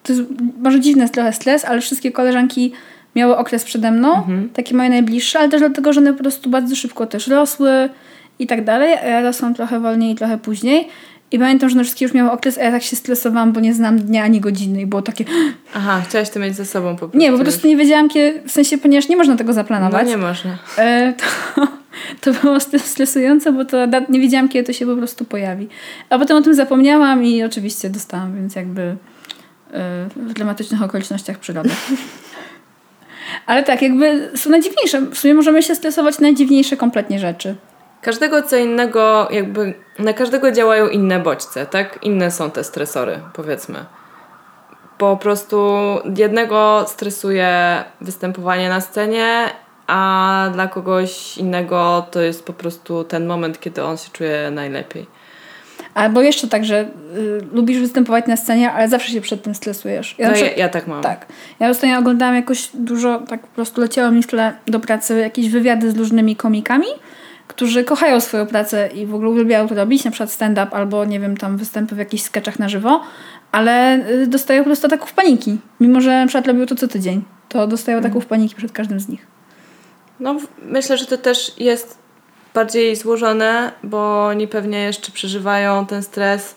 To 0.03 0.13
jest 0.13 0.25
może 0.61 0.79
dziwny 0.79 1.09
trochę 1.09 1.33
stres, 1.33 1.65
ale 1.65 1.81
wszystkie 1.81 2.11
koleżanki 2.11 2.71
miały 3.15 3.37
okres 3.37 3.63
przede 3.63 3.91
mną, 3.91 4.15
Mhm. 4.15 4.49
takie 4.49 4.75
moje 4.75 4.89
najbliższe, 4.89 5.39
ale 5.39 5.49
też 5.49 5.59
dlatego, 5.59 5.93
że 5.93 5.99
one 6.01 6.13
po 6.13 6.19
prostu 6.19 6.49
bardzo 6.49 6.75
szybko 6.75 7.05
też 7.07 7.27
rosły 7.27 7.89
i 8.39 8.47
tak 8.47 8.63
dalej, 8.63 8.93
a 8.93 9.05
ja 9.07 9.21
rosłam 9.21 9.53
trochę 9.53 9.79
wolniej 9.79 10.11
i 10.11 10.15
trochę 10.15 10.37
później. 10.37 10.87
I 11.31 11.39
pamiętam, 11.39 11.69
że 11.69 11.75
one 11.75 11.83
wszystkie 11.83 12.05
już 12.05 12.13
miały 12.13 12.31
okres, 12.31 12.57
a 12.57 12.61
ja 12.63 12.71
tak 12.71 12.83
się 12.83 12.95
stresowałam, 12.95 13.51
bo 13.53 13.59
nie 13.59 13.73
znam 13.73 13.99
dnia 13.99 14.23
ani 14.23 14.41
godziny 14.41 14.81
i 14.81 14.85
było 14.85 15.01
takie... 15.01 15.25
Aha, 15.75 16.01
chciałaś 16.09 16.29
to 16.29 16.39
mieć 16.39 16.55
ze 16.55 16.65
sobą 16.65 16.91
po 16.93 16.99
prostu. 16.99 17.17
Nie, 17.17 17.31
bo 17.31 17.37
po 17.37 17.43
prostu 17.43 17.67
nie 17.67 17.77
wiedziałam, 17.77 18.09
kiedy, 18.09 18.41
w 18.47 18.51
sensie, 18.51 18.77
ponieważ 18.77 19.09
nie 19.09 19.17
można 19.17 19.35
tego 19.35 19.53
zaplanować. 19.53 20.03
No 20.03 20.09
nie 20.09 20.17
można. 20.17 20.57
E, 20.77 21.13
to, 21.13 21.67
to 22.33 22.39
było 22.41 22.57
stres- 22.57 22.79
stresujące, 22.85 23.51
bo 23.51 23.65
to 23.65 23.77
nie 24.09 24.19
wiedziałam, 24.19 24.49
kiedy 24.49 24.63
to 24.67 24.73
się 24.73 24.85
po 24.85 24.95
prostu 24.95 25.25
pojawi. 25.25 25.67
A 26.09 26.19
potem 26.19 26.37
o 26.37 26.41
tym 26.41 26.53
zapomniałam 26.55 27.23
i 27.23 27.43
oczywiście 27.43 27.89
dostałam, 27.89 28.35
więc 28.35 28.55
jakby 28.55 28.81
e, 28.81 28.95
w 30.15 30.33
dramatycznych 30.33 30.81
okolicznościach 30.83 31.39
przyrody. 31.39 31.69
Ale 33.45 33.63
tak, 33.63 33.81
jakby 33.81 34.31
są 34.35 34.49
najdziwniejsze. 34.49 35.01
W 35.01 35.17
sumie 35.17 35.33
możemy 35.33 35.63
się 35.63 35.75
stresować 35.75 36.19
na 36.19 36.21
najdziwniejsze 36.21 36.77
kompletnie 36.77 37.19
rzeczy. 37.19 37.55
Każdego 38.01 38.41
co 38.41 38.57
innego, 38.57 39.27
jakby 39.31 39.73
na 39.99 40.13
każdego 40.13 40.51
działają 40.51 40.87
inne 40.87 41.19
bodźce, 41.19 41.65
tak? 41.65 41.99
Inne 42.03 42.31
są 42.31 42.51
te 42.51 42.63
stresory, 42.63 43.19
powiedzmy. 43.33 43.85
Po 44.97 45.17
prostu 45.17 45.75
jednego 46.17 46.85
stresuje 46.87 47.83
występowanie 48.01 48.69
na 48.69 48.81
scenie, 48.81 49.49
a 49.87 50.49
dla 50.53 50.67
kogoś 50.67 51.37
innego 51.37 52.05
to 52.11 52.21
jest 52.21 52.45
po 52.45 52.53
prostu 52.53 53.03
ten 53.03 53.25
moment, 53.25 53.59
kiedy 53.59 53.83
on 53.83 53.97
się 53.97 54.09
czuje 54.11 54.51
najlepiej. 54.51 55.07
Albo 55.95 56.21
jeszcze 56.21 56.47
tak, 56.47 56.65
że 56.65 56.81
y, 57.17 57.41
lubisz 57.53 57.79
występować 57.79 58.27
na 58.27 58.37
scenie, 58.37 58.71
ale 58.71 58.87
zawsze 58.89 59.11
się 59.11 59.21
przed 59.21 59.43
tym 59.43 59.55
stresujesz. 59.55 60.15
Ja 60.17 60.25
No 60.25 60.31
na 60.31 60.37
ja, 60.37 60.43
przykład- 60.43 60.59
ja 60.59 60.69
tak 60.69 60.87
mam. 60.87 61.03
Tak. 61.03 61.25
Ja 61.59 61.69
ostatnio 61.69 61.99
oglądałam 61.99 62.35
jakoś 62.35 62.69
dużo, 62.73 63.19
tak 63.19 63.41
po 63.41 63.47
prostu 63.55 63.81
leciało 63.81 64.11
mi 64.11 64.23
w 64.23 64.27
tle 64.27 64.53
do 64.67 64.79
pracy 64.79 65.19
jakieś 65.19 65.49
wywiady 65.49 65.91
z 65.91 65.97
różnymi 65.97 66.35
komikami, 66.35 66.87
którzy 67.47 67.83
kochają 67.83 68.19
swoją 68.19 68.47
pracę 68.47 68.89
i 68.95 69.05
w 69.05 69.15
ogóle 69.15 69.29
uwielbiają 69.29 69.67
to 69.67 69.75
robić, 69.75 70.05
na 70.05 70.11
przykład 70.11 70.31
stand-up 70.31 70.67
albo, 70.71 71.05
nie 71.05 71.19
wiem, 71.19 71.37
tam 71.37 71.57
występy 71.57 71.95
w 71.95 71.97
jakichś 71.97 72.23
sketchach 72.23 72.59
na 72.59 72.69
żywo, 72.69 73.01
ale 73.51 73.99
y, 74.09 74.27
dostają 74.27 74.61
po 74.63 74.65
prostu 74.65 74.87
ataków 74.87 75.13
paniki. 75.13 75.57
Mimo, 75.79 76.01
że 76.01 76.09
na 76.19 76.27
przykład 76.27 76.47
robią 76.47 76.65
to 76.65 76.75
co 76.75 76.87
tydzień, 76.87 77.23
to 77.49 77.67
dostają 77.67 77.97
ataków 77.97 78.25
paniki 78.25 78.55
przed 78.55 78.71
każdym 78.71 78.99
z 78.99 79.07
nich. 79.09 79.27
No, 80.19 80.35
myślę, 80.61 80.97
że 80.97 81.05
to 81.05 81.17
też 81.17 81.53
jest 81.59 82.04
bardziej 82.55 82.95
złożone, 82.95 83.71
bo 83.83 84.25
oni 84.25 84.47
pewnie 84.47 84.79
jeszcze 84.79 85.11
przeżywają 85.11 85.85
ten 85.85 86.03
stres 86.03 86.55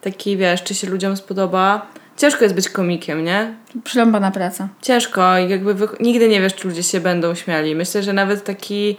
taki, 0.00 0.36
wiesz, 0.36 0.62
czy 0.62 0.74
się 0.74 0.86
ludziom 0.86 1.16
spodoba. 1.16 1.86
Ciężko 2.16 2.44
jest 2.44 2.54
być 2.54 2.68
komikiem, 2.68 3.24
nie? 3.24 3.54
Przyląbana 3.84 4.30
praca. 4.30 4.68
Ciężko 4.82 5.38
i 5.38 5.50
jakby 5.50 5.74
wy... 5.74 5.88
nigdy 6.00 6.28
nie 6.28 6.40
wiesz, 6.40 6.54
czy 6.54 6.68
ludzie 6.68 6.82
się 6.82 7.00
będą 7.00 7.34
śmiali. 7.34 7.74
Myślę, 7.74 8.02
że 8.02 8.12
nawet 8.12 8.44
taki 8.44 8.96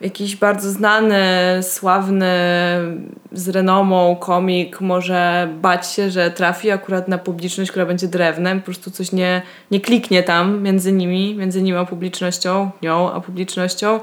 jakiś 0.00 0.36
bardzo 0.36 0.70
znany, 0.70 1.22
sławny, 1.62 2.30
z 3.32 3.48
renomą 3.48 4.16
komik 4.16 4.80
może 4.80 5.48
bać 5.62 5.92
się, 5.92 6.10
że 6.10 6.30
trafi 6.30 6.70
akurat 6.70 7.08
na 7.08 7.18
publiczność, 7.18 7.70
która 7.70 7.86
będzie 7.86 8.08
drewnem, 8.08 8.60
po 8.60 8.64
prostu 8.64 8.90
coś 8.90 9.12
nie, 9.12 9.42
nie 9.70 9.80
kliknie 9.80 10.22
tam 10.22 10.62
między 10.62 10.92
nimi, 10.92 11.34
między 11.34 11.62
nim 11.62 11.76
a 11.76 11.84
publicznością, 11.84 12.70
nią 12.82 13.12
a 13.12 13.20
publicznością. 13.20 14.00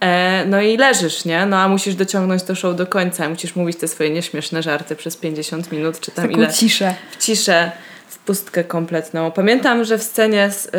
E, 0.00 0.44
no 0.46 0.60
i 0.60 0.76
leżysz, 0.76 1.24
nie? 1.24 1.46
No 1.46 1.58
a 1.58 1.68
musisz 1.68 1.94
dociągnąć 1.94 2.42
to 2.42 2.54
show 2.54 2.76
do 2.76 2.86
końca, 2.86 3.28
musisz 3.28 3.56
mówić 3.56 3.76
te 3.78 3.88
swoje 3.88 4.10
nieśmieszne 4.10 4.62
żarty 4.62 4.96
przez 4.96 5.16
50 5.16 5.72
minut, 5.72 6.00
czy 6.00 6.10
tam 6.10 6.24
Taką 6.28 6.38
ile 6.38 6.52
ciszę. 6.52 6.94
w 7.10 7.16
ciszę, 7.16 7.72
w 8.08 8.18
pustkę 8.18 8.64
kompletną. 8.64 9.30
Pamiętam, 9.30 9.84
że 9.84 9.98
w 9.98 10.02
scenie, 10.02 10.50
z, 10.50 10.66
y, 10.66 10.70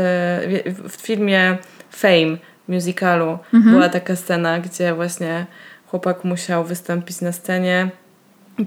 w, 0.89 0.95
filmie 1.01 1.57
Fame, 1.91 2.37
musicalu, 2.67 3.39
była 3.53 3.89
taka 3.89 4.15
scena, 4.15 4.59
gdzie 4.59 4.93
właśnie 4.93 5.45
chłopak 5.87 6.23
musiał 6.23 6.63
wystąpić 6.63 7.21
na 7.21 7.31
scenie. 7.31 7.89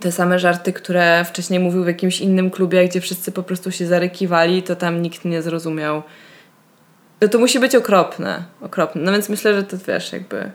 Te 0.01 0.13
same 0.13 0.39
żarty, 0.39 0.73
które 0.73 1.25
wcześniej 1.25 1.61
mówił 1.61 1.85
w 1.85 1.87
jakimś 1.87 2.21
innym 2.21 2.51
klubie, 2.51 2.89
gdzie 2.89 3.01
wszyscy 3.01 3.33
po 3.33 3.43
prostu 3.43 3.73
się 3.73 3.87
zarykiwali, 3.87 4.63
to 4.63 4.77
tam 4.77 5.03
nikt 5.03 5.25
nie 5.25 5.43
zrozumiał. 5.43 6.03
No 7.21 7.29
to 7.29 7.39
musi 7.39 7.59
być 7.59 7.75
okropne, 7.75 8.43
okropne. 8.61 9.03
No 9.03 9.13
więc 9.13 9.29
myślę, 9.29 9.55
że 9.55 9.63
to 9.63 9.77
wiesz, 9.87 10.13
jakby... 10.13 10.51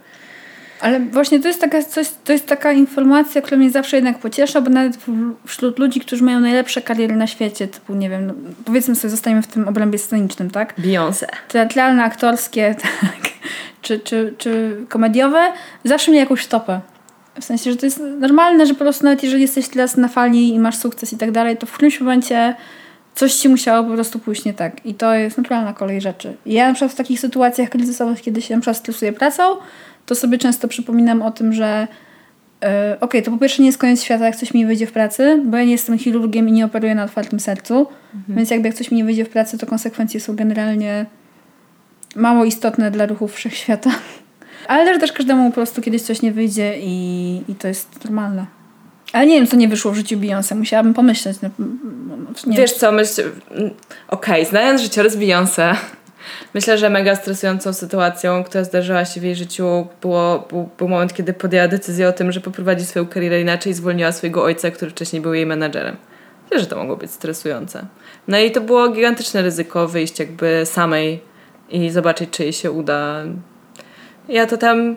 Ale 0.82 1.00
właśnie 1.00 1.40
to 1.40 1.48
jest 1.48 1.62
taka 1.62 1.84
coś, 1.84 2.08
to 2.24 2.34
jest 2.34 2.48
taka 2.48 2.72
informacja, 2.72 3.42
która 3.42 3.58
mnie 3.58 3.72
zawsze 3.72 3.98
jednak 3.98 4.20
pociesza, 4.20 4.62
bo 4.62 4.70
nawet 4.70 4.98
wśród 5.46 5.80
ludzi, 5.80 6.00
którzy 6.00 6.24
mają 6.24 6.40
najlepsze 6.40 6.82
kariery 6.82 7.16
na 7.16 7.28
świecie, 7.28 7.68
typu, 7.68 7.96
nie 7.96 8.10
wiem, 8.10 8.28
no, 8.28 8.34
powiedzmy 8.66 8.96
sobie, 8.96 9.12
zostajemy 9.12 9.42
w 9.42 9.48
tym 9.48 9.68
obrębie 9.68 10.00
scenicznym, 10.00 10.52
tak? 10.52 10.80
Beyoncé. 10.80 11.26
Teatralne, 11.48 12.04
aktorskie, 12.04 12.76
tak, 13.02 13.32
czy, 13.82 14.00
czy, 14.00 14.34
czy 14.38 14.78
komediowe, 14.90 15.52
zawsze 15.84 16.12
mieli 16.12 16.20
jakąś 16.20 16.44
stopę. 16.44 16.82
W 17.42 17.44
sensie, 17.44 17.72
że 17.72 17.78
to 17.78 17.86
jest 17.86 18.00
normalne, 18.20 18.66
że 18.66 18.74
po 18.74 18.80
prostu 18.80 19.04
nawet 19.04 19.24
jeżeli 19.24 19.42
jesteś 19.42 19.68
teraz 19.68 19.98
na 19.98 20.08
fali 20.08 20.54
i 20.54 20.60
masz 20.60 20.78
sukces 20.78 21.14
i 21.14 21.18
tak 21.18 21.32
dalej, 21.32 21.58
to 21.58 21.66
w 21.66 21.72
którymś 21.72 22.00
momencie 22.00 22.56
coś 23.20 23.34
ci 23.34 23.50
musiało 23.50 23.88
po 23.88 23.94
prostu 23.94 24.20
pójść 24.20 24.46
nie 24.46 24.54
tak. 24.54 24.86
I 24.86 24.94
to 24.94 25.14
jest 25.14 25.38
naturalna 25.38 25.74
kolej 25.74 26.02
rzeczy. 26.02 26.38
Ja 26.46 26.68
na 26.68 26.74
przykład 26.74 26.92
w 26.92 26.96
takich 26.96 27.20
sytuacjach 27.20 27.70
kryzysowych, 27.70 28.22
kiedy 28.22 28.42
się 28.42 28.56
na 28.56 28.62
przykład 28.62 28.78
stresuję 28.78 29.14
pracą, 29.14 29.44
to 30.06 30.16
sobie 30.16 30.38
często 30.38 30.68
przypominam 30.68 31.22
o 31.22 31.32
tym, 31.32 31.54
że 31.54 31.88
e, 32.64 32.98
okej, 33.02 33.24
to 33.24 33.32
po 33.32 33.38
pierwsze 33.38 33.62
nie 33.62 33.68
jest 33.68 33.78
koniec 33.78 34.04
świata, 34.04 34.26
jak 34.26 34.36
coś 34.36 34.54
mi 34.54 34.60
nie 34.60 34.68
wyjdzie 34.68 34.88
w 34.88 34.92
pracy, 34.92 35.42
bo 35.46 35.58
ja 35.58 35.64
nie 35.64 35.72
jestem 35.72 35.98
chirurgiem 35.98 36.50
i 36.50 36.52
nie 36.52 36.66
operuję 36.66 36.96
na 36.96 37.04
otwartym 37.04 37.40
sercu, 37.40 37.88
więc 38.28 38.50
jakby 38.50 38.68
jak 38.68 38.78
coś 38.78 38.92
mi 38.92 38.98
nie 38.98 39.06
wyjdzie 39.06 39.26
w 39.26 39.30
pracy, 39.30 39.58
to 39.58 39.66
konsekwencje 39.66 40.20
są 40.20 40.36
generalnie 40.36 41.06
mało 42.16 42.46
istotne 42.46 42.92
dla 42.92 43.06
ruchów 43.06 43.34
wszechświata. 43.34 43.92
Ale 44.68 44.86
też, 44.86 45.00
też 45.00 45.12
każdemu 45.12 45.50
po 45.50 45.56
prostu 45.56 45.82
kiedyś 45.82 46.02
coś 46.02 46.22
nie 46.22 46.32
wyjdzie 46.32 46.76
i, 46.80 47.42
i 47.48 47.56
to 47.56 47.68
jest 47.68 48.04
normalne. 48.04 48.59
Ale 49.14 49.26
nie 49.26 49.36
wiem, 49.36 49.48
co 49.48 49.58
nie 49.58 49.68
wyszło 49.68 49.92
w 49.92 49.96
życiu 49.96 50.18
Beyoncé. 50.18 50.56
Musiałabym 50.56 50.94
pomyśleć. 50.94 51.38
No, 51.42 51.50
nie 52.48 52.58
Wiesz 52.58 52.74
co, 52.74 52.92
myśl... 52.92 53.22
Okej, 54.08 54.46
znając 54.46 54.82
życiorys 54.82 55.16
Beyoncé, 55.18 55.76
myślę, 56.56 56.78
że 56.78 56.90
mega 56.90 57.16
stresującą 57.16 57.74
sytuacją, 57.74 58.44
która 58.44 58.64
zdarzyła 58.64 59.06
się 59.06 59.22
w 59.22 59.24
jej 59.24 59.36
życiu, 59.36 59.88
było, 60.02 60.46
był, 60.50 60.70
był 60.78 60.88
moment, 60.88 61.14
kiedy 61.14 61.34
podjęła 61.34 61.68
decyzję 61.68 62.08
o 62.08 62.12
tym, 62.12 62.32
że 62.32 62.42
poprowadzi 62.42 62.86
swoją 62.86 63.08
karierę 63.08 63.42
inaczej 63.42 63.72
i 63.72 63.76
zwolniła 63.76 64.12
swojego 64.12 64.44
ojca, 64.44 64.72
który 64.72 64.92
wcześniej 64.92 65.22
był 65.22 65.34
jej 65.34 65.46
menadżerem. 65.46 65.98
Wiesz, 66.52 66.62
że 66.62 66.68
to 66.68 66.76
mogło 66.76 66.98
być 66.98 67.12
stresujące. 67.12 67.86
No 68.28 68.40
i 68.40 68.52
to 68.52 68.62
było 68.62 68.90
gigantyczne 68.90 69.42
ryzyko 69.42 69.88
wyjść 69.88 70.20
jakby 70.20 70.62
samej 70.66 71.22
i 71.70 71.90
zobaczyć, 71.90 72.30
czy 72.30 72.44
jej 72.44 72.54
się 72.54 72.72
uda. 72.72 73.24
Ja 74.30 74.46
to 74.46 74.58
tam 74.58 74.96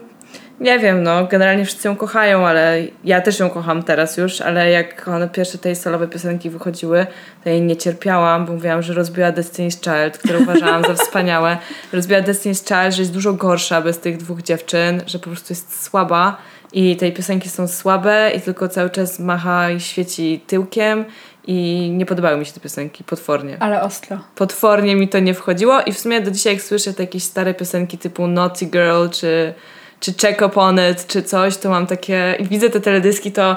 nie 0.60 0.78
wiem, 0.78 1.02
no, 1.02 1.26
generalnie 1.26 1.64
wszyscy 1.64 1.88
ją 1.88 1.96
kochają, 1.96 2.46
ale 2.46 2.82
ja 3.04 3.20
też 3.20 3.38
ją 3.38 3.50
kocham 3.50 3.82
teraz 3.82 4.16
już, 4.16 4.40
ale 4.40 4.70
jak 4.70 5.08
one 5.08 5.28
pierwsze 5.28 5.58
tej 5.58 5.76
solowe 5.76 6.08
piosenki 6.08 6.50
wychodziły, 6.50 7.06
to 7.44 7.50
jej 7.50 7.62
nie 7.62 7.76
cierpiałam, 7.76 8.46
bo 8.46 8.52
mówiłam, 8.52 8.82
że 8.82 8.94
rozbiła 8.94 9.32
Destiny's 9.32 9.80
Child, 9.84 10.18
które 10.18 10.38
uważałam 10.38 10.82
za 10.82 10.94
wspaniałe. 11.04 11.56
Rozbiła 11.92 12.20
Destiny's 12.20 12.68
Child, 12.68 12.94
że 12.94 13.02
jest 13.02 13.12
dużo 13.12 13.32
gorsza 13.32 13.80
bez 13.80 13.98
tych 13.98 14.16
dwóch 14.16 14.42
dziewczyn, 14.42 15.02
że 15.06 15.18
po 15.18 15.30
prostu 15.30 15.52
jest 15.52 15.84
słaba 15.84 16.36
i 16.72 16.96
tej 16.96 17.12
piosenki 17.12 17.48
są 17.48 17.68
słabe 17.68 18.30
i 18.36 18.40
tylko 18.40 18.68
cały 18.68 18.90
czas 18.90 19.18
macha 19.18 19.70
i 19.70 19.80
świeci 19.80 20.40
tyłkiem 20.46 21.04
i 21.46 21.90
nie 21.92 22.06
podobały 22.06 22.36
mi 22.36 22.46
się 22.46 22.52
te 22.52 22.60
piosenki, 22.60 23.04
potwornie 23.04 23.56
Ale 23.60 23.82
ostro. 23.82 24.18
potwornie 24.34 24.96
mi 24.96 25.08
to 25.08 25.18
nie 25.18 25.34
wchodziło 25.34 25.80
i 25.82 25.92
w 25.92 25.98
sumie 25.98 26.20
do 26.20 26.30
dzisiaj 26.30 26.52
jak 26.52 26.62
słyszę 26.62 26.94
te 26.94 27.02
jakieś 27.02 27.22
stare 27.22 27.54
piosenki 27.54 27.98
typu 27.98 28.26
Naughty 28.26 28.66
Girl 28.66 29.08
czy, 29.10 29.54
czy 30.02 30.14
Check 30.14 30.42
Up 30.42 30.60
On 30.60 30.80
It 30.92 31.06
czy 31.06 31.22
coś, 31.22 31.56
to 31.56 31.70
mam 31.70 31.86
takie 31.86 32.36
i 32.38 32.44
widzę 32.44 32.70
te 32.70 32.80
teledyski 32.80 33.32
to 33.32 33.56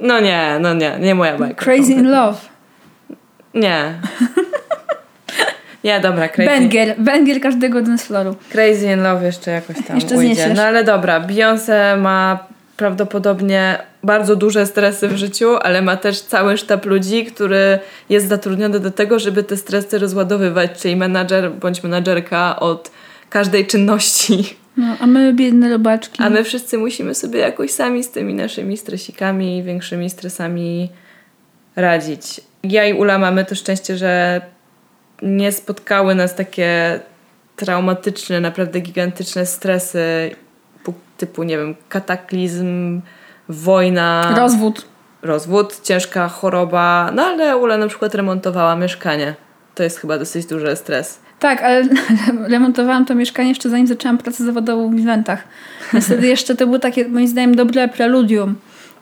no 0.00 0.20
nie, 0.20 0.56
no 0.60 0.74
nie, 0.74 0.96
nie 1.00 1.14
moja 1.14 1.38
bajka. 1.38 1.64
Crazy 1.64 1.92
in 1.92 2.10
Love. 2.10 2.38
Nie. 3.54 3.84
Nie, 5.84 6.00
dobra, 6.00 6.28
Crazy, 6.28 6.50
Węgiel. 6.50 6.94
Węgiel 6.98 7.40
każdego 7.40 7.82
dance 7.82 8.06
floru. 8.06 8.36
crazy 8.52 8.86
in 8.92 9.02
Love 9.02 9.26
jeszcze 9.26 9.50
jakoś 9.50 9.76
tam 9.86 9.96
Jeszcze 9.96 10.14
ujdzie. 10.16 10.34
zniesiesz. 10.34 10.56
No 10.56 10.62
ale 10.62 10.84
dobra, 10.84 11.20
Beyoncé 11.20 12.00
ma 12.00 12.38
prawdopodobnie 12.76 13.78
bardzo 14.02 14.36
duże 14.36 14.66
stresy 14.66 15.08
w 15.08 15.16
życiu, 15.16 15.56
ale 15.62 15.82
ma 15.82 15.96
też 15.96 16.20
cały 16.20 16.56
sztab 16.56 16.86
ludzi, 16.86 17.24
który 17.26 17.78
jest 18.08 18.28
zatrudniony 18.28 18.80
do 18.80 18.90
tego, 18.90 19.18
żeby 19.18 19.42
te 19.42 19.56
stresy 19.56 19.98
rozładowywać, 19.98 20.70
czyli 20.82 20.96
menadżer 20.96 21.50
bądź 21.50 21.82
menadżerka 21.82 22.60
od 22.60 22.90
każdej 23.30 23.66
czynności. 23.66 24.56
No, 24.80 24.96
a 25.00 25.06
my 25.06 25.32
biedne 25.34 25.70
robaczki. 25.70 26.22
A 26.22 26.30
my 26.30 26.44
wszyscy 26.44 26.78
musimy 26.78 27.14
sobie 27.14 27.38
jakoś 27.40 27.70
sami 27.70 28.04
z 28.04 28.10
tymi 28.10 28.34
naszymi 28.34 28.76
stresikami 28.76 29.58
i 29.58 29.62
większymi 29.62 30.10
stresami 30.10 30.90
radzić. 31.76 32.40
Ja 32.62 32.84
i 32.86 32.92
Ula 32.92 33.18
mamy 33.18 33.44
to 33.44 33.54
szczęście, 33.54 33.96
że 33.96 34.40
nie 35.22 35.52
spotkały 35.52 36.14
nas 36.14 36.34
takie 36.34 37.00
traumatyczne, 37.56 38.40
naprawdę 38.40 38.80
gigantyczne 38.80 39.46
stresy 39.46 40.30
pu- 40.84 40.92
typu, 41.16 41.42
nie 41.42 41.58
wiem, 41.58 41.74
kataklizm, 41.88 43.00
wojna, 43.48 44.34
Rozwód. 44.38 44.86
rozwód, 45.22 45.80
ciężka 45.82 46.28
choroba. 46.28 47.10
No 47.14 47.22
ale 47.22 47.56
Ula 47.56 47.76
na 47.76 47.88
przykład 47.88 48.14
remontowała 48.14 48.76
mieszkanie. 48.76 49.34
To 49.74 49.82
jest 49.82 49.98
chyba 49.98 50.18
dosyć 50.18 50.46
duży 50.46 50.76
stres. 50.76 51.20
Tak, 51.40 51.62
ale 51.62 51.88
remontowałam 52.54 53.04
to 53.04 53.14
mieszkanie 53.14 53.48
jeszcze 53.48 53.70
zanim 53.70 53.86
zaczęłam 53.86 54.18
pracę 54.18 54.44
zawodową 54.44 54.96
w 54.96 55.00
eventach. 55.00 55.44
Wtedy 56.02 56.26
jeszcze 56.36 56.56
to 56.56 56.66
było 56.66 56.78
takie, 56.78 57.08
moim 57.08 57.28
zdaniem, 57.28 57.54
dobre 57.54 57.88
preludium 57.88 58.54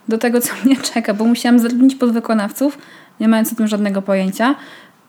do 0.09 0.19
tego, 0.19 0.41
co 0.41 0.53
mnie 0.65 0.77
czeka, 0.77 1.15
bo 1.15 1.25
musiałam 1.25 1.59
zatrudnić 1.59 1.95
podwykonawców, 1.95 2.79
nie 3.21 3.29
mając 3.29 3.53
o 3.53 3.57
tym 3.57 3.69
żadnego 3.69 4.03
pojęcia, 4.03 4.55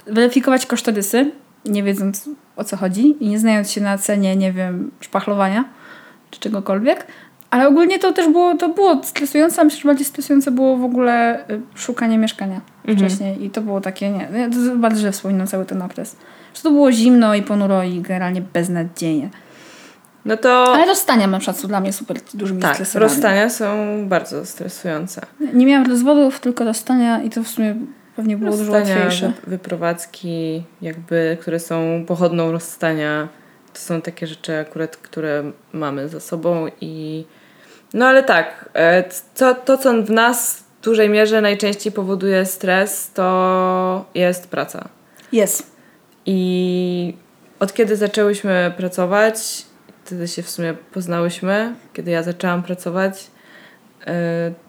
weryfikować 0.08 0.66
kosztorysy, 0.66 1.32
nie 1.66 1.84
wiedząc 1.84 2.30
o 2.56 2.64
co 2.64 2.78
chodzi 2.78 3.24
i 3.24 3.30
nie 3.30 3.40
znając 3.40 3.72
się 3.72 3.82
na 3.82 3.98
cenie, 3.98 4.36
nie 4.36 4.52
wiem, 4.52 4.92
szpachlowania 5.00 5.66
czy 6.32 6.40
czegokolwiek. 6.40 7.08
Ale 7.50 7.68
ogólnie 7.68 8.00
to 8.00 8.14
też 8.14 8.28
było, 8.28 8.56
to 8.58 8.70
było 8.70 9.04
stresujące, 9.04 9.62
a 9.62 9.64
myślę, 9.64 9.80
że 9.82 9.88
bardziej 9.88 10.06
stresujące 10.06 10.52
było 10.52 10.78
w 10.78 10.84
ogóle 10.84 11.46
y, 11.50 11.62
szukanie 11.76 12.18
mieszkania 12.18 12.62
wcześniej 12.98 13.46
i 13.46 13.50
to 13.50 13.62
było 13.62 13.82
takie, 13.82 14.10
nie, 14.10 14.28
ja 14.40 14.50
to 14.50 14.76
bardzo 14.76 15.00
źle 15.00 15.12
wspominam 15.12 15.48
cały 15.48 15.66
ten 15.66 15.82
okres. 15.82 16.16
Że 16.54 16.62
to 16.62 16.72
było 16.72 16.92
zimno 16.92 17.36
i 17.36 17.42
ponuro 17.42 17.84
i 17.84 18.02
generalnie 18.02 18.42
beznadziejnie. 18.42 19.30
No 20.26 20.38
to 20.38 20.74
Ale 20.74 20.86
rozstania 20.86 21.28
na 21.28 21.40
przykład 21.40 21.58
są 21.60 21.68
dla 21.68 21.80
mnie 21.80 21.94
super 21.94 22.18
dużymi 22.34 22.62
tak, 22.62 22.74
stresami. 22.76 23.04
rozstania 23.04 23.50
są 23.50 23.68
bardzo 24.08 24.46
stresujące. 24.46 25.22
Nie 25.54 25.66
miałam 25.66 25.88
rozwodów, 25.88 26.40
tylko 26.40 26.64
rozstania 26.64 27.22
i 27.24 27.30
to 27.30 27.44
w 27.44 27.48
sumie 27.48 27.76
pewnie 28.16 28.38
było 28.38 28.52
dużo 28.52 28.64
Rozstania, 28.74 28.96
łatwiejsze. 28.96 29.28
wy- 29.44 29.50
wyprowadzki, 29.52 30.64
jakby, 30.82 31.38
które 31.42 31.60
są 31.60 32.04
pochodną 32.08 32.52
rozstania. 32.52 33.28
To 33.74 33.80
są 33.80 34.02
takie 34.02 34.28
rzeczy 34.28 34.58
akurat, 34.60 34.98
które 34.98 35.44
mamy 35.74 36.10
za 36.10 36.20
sobą 36.20 36.68
i 36.82 37.26
no 37.94 38.06
ale 38.06 38.24
tak, 38.24 38.70
e, 38.74 39.04
to, 39.36 39.56
to 39.56 39.78
co 39.78 40.04
w 40.04 40.10
nas 40.10 40.64
w 40.82 40.84
dużej 40.84 41.10
mierze 41.10 41.42
najczęściej 41.42 41.92
powoduje 41.92 42.46
stres, 42.46 43.12
to 43.14 44.06
jest 44.16 44.48
praca. 44.48 44.90
Jest. 45.32 45.72
I 46.26 47.14
od 47.60 47.74
kiedy 47.74 47.96
zaczęłyśmy 47.96 48.74
pracować, 48.78 49.66
wtedy 50.06 50.28
się 50.28 50.42
w 50.42 50.50
sumie 50.50 50.74
poznałyśmy, 50.94 51.76
kiedy 51.94 52.12
ja 52.12 52.24
zaczęłam 52.24 52.64
pracować, 52.64 53.28
y, 54.02 54.06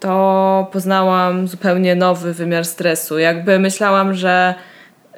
to 0.01 0.69
poznałam 0.73 1.49
zupełnie 1.49 1.95
nowy 1.95 2.35
wymiar 2.35 2.65
stresu. 2.65 3.19
Jakby 3.19 3.59
myślałam, 3.59 4.15
że 4.15 4.55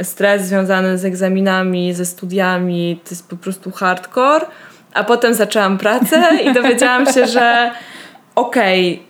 stres 0.02 0.42
związany 0.42 0.98
z 0.98 1.04
egzaminami, 1.04 1.94
ze 1.94 2.06
studiami 2.06 3.00
to 3.04 3.10
jest 3.10 3.28
po 3.28 3.36
prostu 3.36 3.70
hardcore, 3.70 4.46
a 4.94 5.04
potem 5.04 5.34
zaczęłam 5.34 5.78
pracę 5.78 6.22
i 6.44 6.52
dowiedziałam 6.52 7.12
się, 7.12 7.26
że 7.26 7.70
okej, 8.34 9.02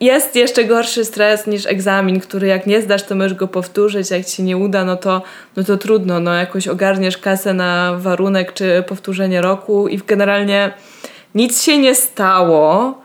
jest 0.00 0.36
jeszcze 0.36 0.64
gorszy 0.64 1.04
stres 1.04 1.46
niż 1.46 1.66
egzamin, 1.66 2.20
który 2.20 2.46
jak 2.46 2.66
nie 2.66 2.82
zdasz, 2.82 3.02
to 3.02 3.14
możesz 3.14 3.34
go 3.34 3.48
powtórzyć, 3.48 4.10
jak 4.10 4.24
ci 4.24 4.42
nie 4.42 4.56
uda, 4.56 4.84
no 4.84 4.96
to, 4.96 5.22
no 5.56 5.64
to 5.64 5.76
trudno, 5.76 6.20
no 6.20 6.34
jakoś 6.34 6.68
ogarniesz 6.68 7.18
kasę 7.18 7.54
na 7.54 7.94
warunek 7.98 8.52
czy 8.52 8.84
powtórzenie 8.88 9.40
roku 9.40 9.88
i 9.88 9.98
generalnie 9.98 10.72
nic 11.34 11.62
się 11.62 11.78
nie 11.78 11.94
stało, 11.94 12.98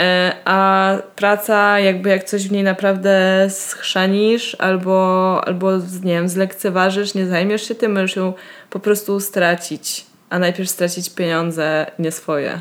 e, 0.00 0.32
a 0.44 0.92
praca 1.16 1.80
jakby 1.80 2.08
jak 2.08 2.24
coś 2.24 2.48
w 2.48 2.52
niej 2.52 2.62
naprawdę 2.62 3.46
schrzanisz 3.50 4.56
albo, 4.58 5.40
albo 5.46 5.72
nie 6.04 6.14
wiem, 6.14 6.28
zlekceważysz, 6.28 7.14
nie 7.14 7.26
zajmiesz 7.26 7.68
się 7.68 7.74
tym, 7.74 7.92
możesz 7.92 8.16
ją 8.16 8.32
po 8.70 8.80
prostu 8.80 9.20
stracić, 9.20 10.11
a 10.32 10.38
najpierw 10.38 10.70
stracić 10.70 11.10
pieniądze 11.10 11.86
nie 11.98 12.12
swoje. 12.12 12.60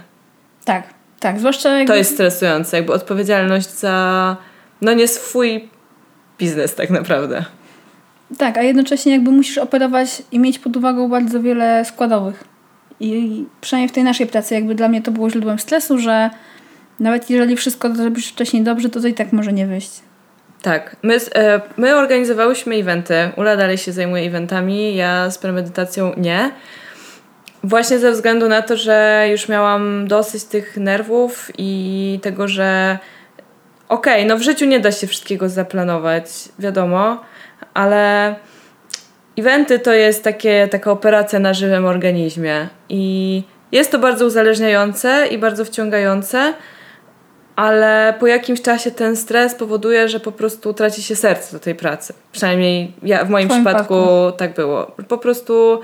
Tak, 0.65 0.83
tak. 1.19 1.39
Zwłaszcza 1.39 1.69
jakby... 1.69 1.87
To 1.87 1.95
jest 1.95 2.13
stresujące, 2.13 2.77
jakby 2.77 2.93
odpowiedzialność 2.93 3.69
za 3.69 4.37
no 4.81 4.93
nie 4.93 5.07
swój 5.07 5.69
biznes 6.39 6.75
tak 6.75 6.89
naprawdę. 6.89 7.45
Tak, 8.37 8.57
a 8.57 8.61
jednocześnie 8.61 9.11
jakby 9.11 9.31
musisz 9.31 9.57
operować 9.57 10.23
i 10.31 10.39
mieć 10.39 10.59
pod 10.59 10.77
uwagą 10.77 11.09
bardzo 11.09 11.41
wiele 11.41 11.85
składowych. 11.85 12.43
I 12.99 13.45
przynajmniej 13.61 13.89
w 13.89 13.91
tej 13.91 14.03
naszej 14.03 14.27
pracy 14.27 14.53
jakby 14.53 14.75
dla 14.75 14.87
mnie 14.87 15.01
to 15.01 15.11
było 15.11 15.29
źródłem 15.29 15.59
stresu, 15.59 15.97
że 15.97 16.29
nawet 16.99 17.29
jeżeli 17.29 17.55
wszystko 17.55 17.95
zrobisz 17.95 18.27
wcześniej 18.27 18.63
dobrze, 18.63 18.89
to 18.89 19.01
to 19.01 19.07
i 19.07 19.13
tak 19.13 19.33
może 19.33 19.53
nie 19.53 19.67
wyjść. 19.67 19.91
Tak, 20.61 20.95
my, 21.03 21.17
e, 21.35 21.61
my 21.77 21.95
organizowałyśmy 21.95 22.75
eventy. 22.75 23.15
Ula 23.37 23.57
dalej 23.57 23.77
się 23.77 23.91
zajmuje 23.91 24.23
eventami, 24.23 24.95
ja 24.95 25.29
z 25.29 25.37
premedytacją 25.37 26.13
nie. 26.17 26.51
Właśnie 27.63 27.99
ze 27.99 28.11
względu 28.11 28.47
na 28.47 28.61
to, 28.61 28.77
że 28.77 29.27
już 29.31 29.49
miałam 29.49 30.07
dosyć 30.07 30.43
tych 30.43 30.77
nerwów 30.77 31.51
i 31.57 32.19
tego, 32.21 32.47
że 32.47 32.97
okej, 33.89 34.25
no 34.25 34.37
w 34.37 34.41
życiu 34.41 34.65
nie 34.65 34.79
da 34.79 34.91
się 34.91 35.07
wszystkiego 35.07 35.49
zaplanować, 35.49 36.25
wiadomo, 36.59 37.21
ale 37.73 38.35
eventy 39.37 39.79
to 39.79 39.93
jest 39.93 40.23
takie, 40.23 40.67
taka 40.67 40.91
operacja 40.91 41.39
na 41.39 41.53
żywym 41.53 41.85
organizmie 41.85 42.67
i 42.89 43.43
jest 43.71 43.91
to 43.91 43.99
bardzo 43.99 44.25
uzależniające 44.25 45.27
i 45.27 45.37
bardzo 45.37 45.65
wciągające, 45.65 46.53
ale 47.55 48.13
po 48.19 48.27
jakimś 48.27 48.61
czasie 48.61 48.91
ten 48.91 49.15
stres 49.15 49.55
powoduje, 49.55 50.09
że 50.09 50.19
po 50.19 50.31
prostu 50.31 50.73
traci 50.73 51.03
się 51.03 51.15
serce 51.15 51.53
do 51.53 51.59
tej 51.59 51.75
pracy. 51.75 52.13
Przynajmniej 52.31 52.93
ja, 53.03 53.25
w 53.25 53.29
moim 53.29 53.47
twoim 53.47 53.63
przypadku 53.63 53.95
tak 54.37 54.53
było. 54.53 54.91
Po 55.07 55.17
prostu 55.17 55.81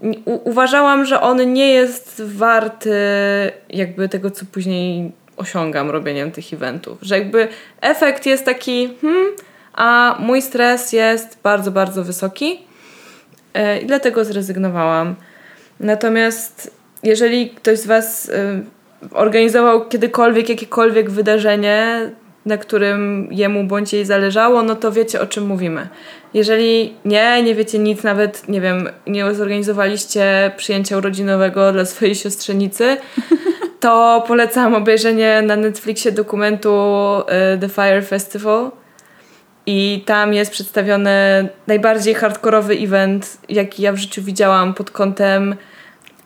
u- 0.00 0.40
uważałam, 0.50 1.04
że 1.04 1.20
on 1.20 1.52
nie 1.52 1.68
jest 1.72 2.22
warty 2.26 2.90
jakby 3.70 4.08
tego, 4.08 4.30
co 4.30 4.44
później 4.52 5.12
osiągam 5.36 5.90
robieniem 5.90 6.32
tych 6.32 6.52
eventów. 6.52 6.98
Że 7.02 7.18
jakby 7.18 7.48
efekt 7.80 8.26
jest 8.26 8.44
taki, 8.44 8.88
hmm, 9.00 9.26
a 9.74 10.16
mój 10.20 10.42
stres 10.42 10.92
jest 10.92 11.38
bardzo, 11.42 11.70
bardzo 11.70 12.04
wysoki 12.04 12.60
e, 13.54 13.78
i 13.80 13.86
dlatego 13.86 14.24
zrezygnowałam. 14.24 15.14
Natomiast 15.80 16.70
jeżeli 17.02 17.50
ktoś 17.50 17.78
z 17.78 17.86
Was 17.86 18.28
e, 18.30 18.60
organizował 19.10 19.88
kiedykolwiek 19.88 20.48
jakiekolwiek 20.48 21.10
wydarzenie, 21.10 22.10
na 22.46 22.56
którym 22.56 23.28
jemu 23.30 23.64
bądź 23.64 23.92
jej 23.92 24.04
zależało, 24.04 24.62
no 24.62 24.76
to 24.76 24.92
wiecie 24.92 25.20
o 25.20 25.26
czym 25.26 25.46
mówimy. 25.46 25.88
Jeżeli 26.34 26.94
nie, 27.04 27.42
nie 27.42 27.54
wiecie 27.54 27.78
nic, 27.78 28.02
nawet 28.02 28.48
nie 28.48 28.60
wiem, 28.60 28.88
nie 29.06 29.34
zorganizowaliście 29.34 30.52
przyjęcia 30.56 30.96
urodzinowego 30.96 31.72
dla 31.72 31.84
swojej 31.84 32.14
siostrzenicy, 32.14 32.96
to 33.80 34.24
polecam 34.28 34.74
obejrzenie 34.74 35.42
na 35.42 35.56
Netflixie 35.56 36.12
dokumentu 36.12 36.72
e, 37.26 37.58
The 37.58 37.68
Fire 37.68 38.02
Festival. 38.02 38.70
I 39.66 40.02
tam 40.06 40.34
jest 40.34 40.50
przedstawiony 40.50 41.48
najbardziej 41.66 42.14
hardkorowy 42.14 42.74
event, 42.74 43.38
jaki 43.48 43.82
ja 43.82 43.92
w 43.92 43.96
życiu 43.96 44.22
widziałam 44.22 44.74
pod 44.74 44.90
kątem 44.90 45.56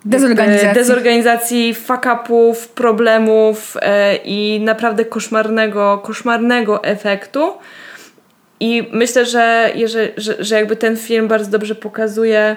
Dezorganizacji. 0.04 0.66
jakby 0.66 0.80
dezorganizacji, 0.80 1.74
fuck-upów, 1.74 2.68
problemów 2.68 3.76
e, 3.82 4.16
i 4.16 4.60
naprawdę 4.60 5.04
koszmarnego, 5.04 5.98
koszmarnego 5.98 6.84
efektu. 6.84 7.52
I 8.60 8.88
myślę, 8.92 9.26
że, 9.26 9.72
że, 9.86 10.34
że 10.38 10.54
jakby 10.54 10.76
ten 10.76 10.96
film 10.96 11.28
bardzo 11.28 11.50
dobrze 11.50 11.74
pokazuje, 11.74 12.56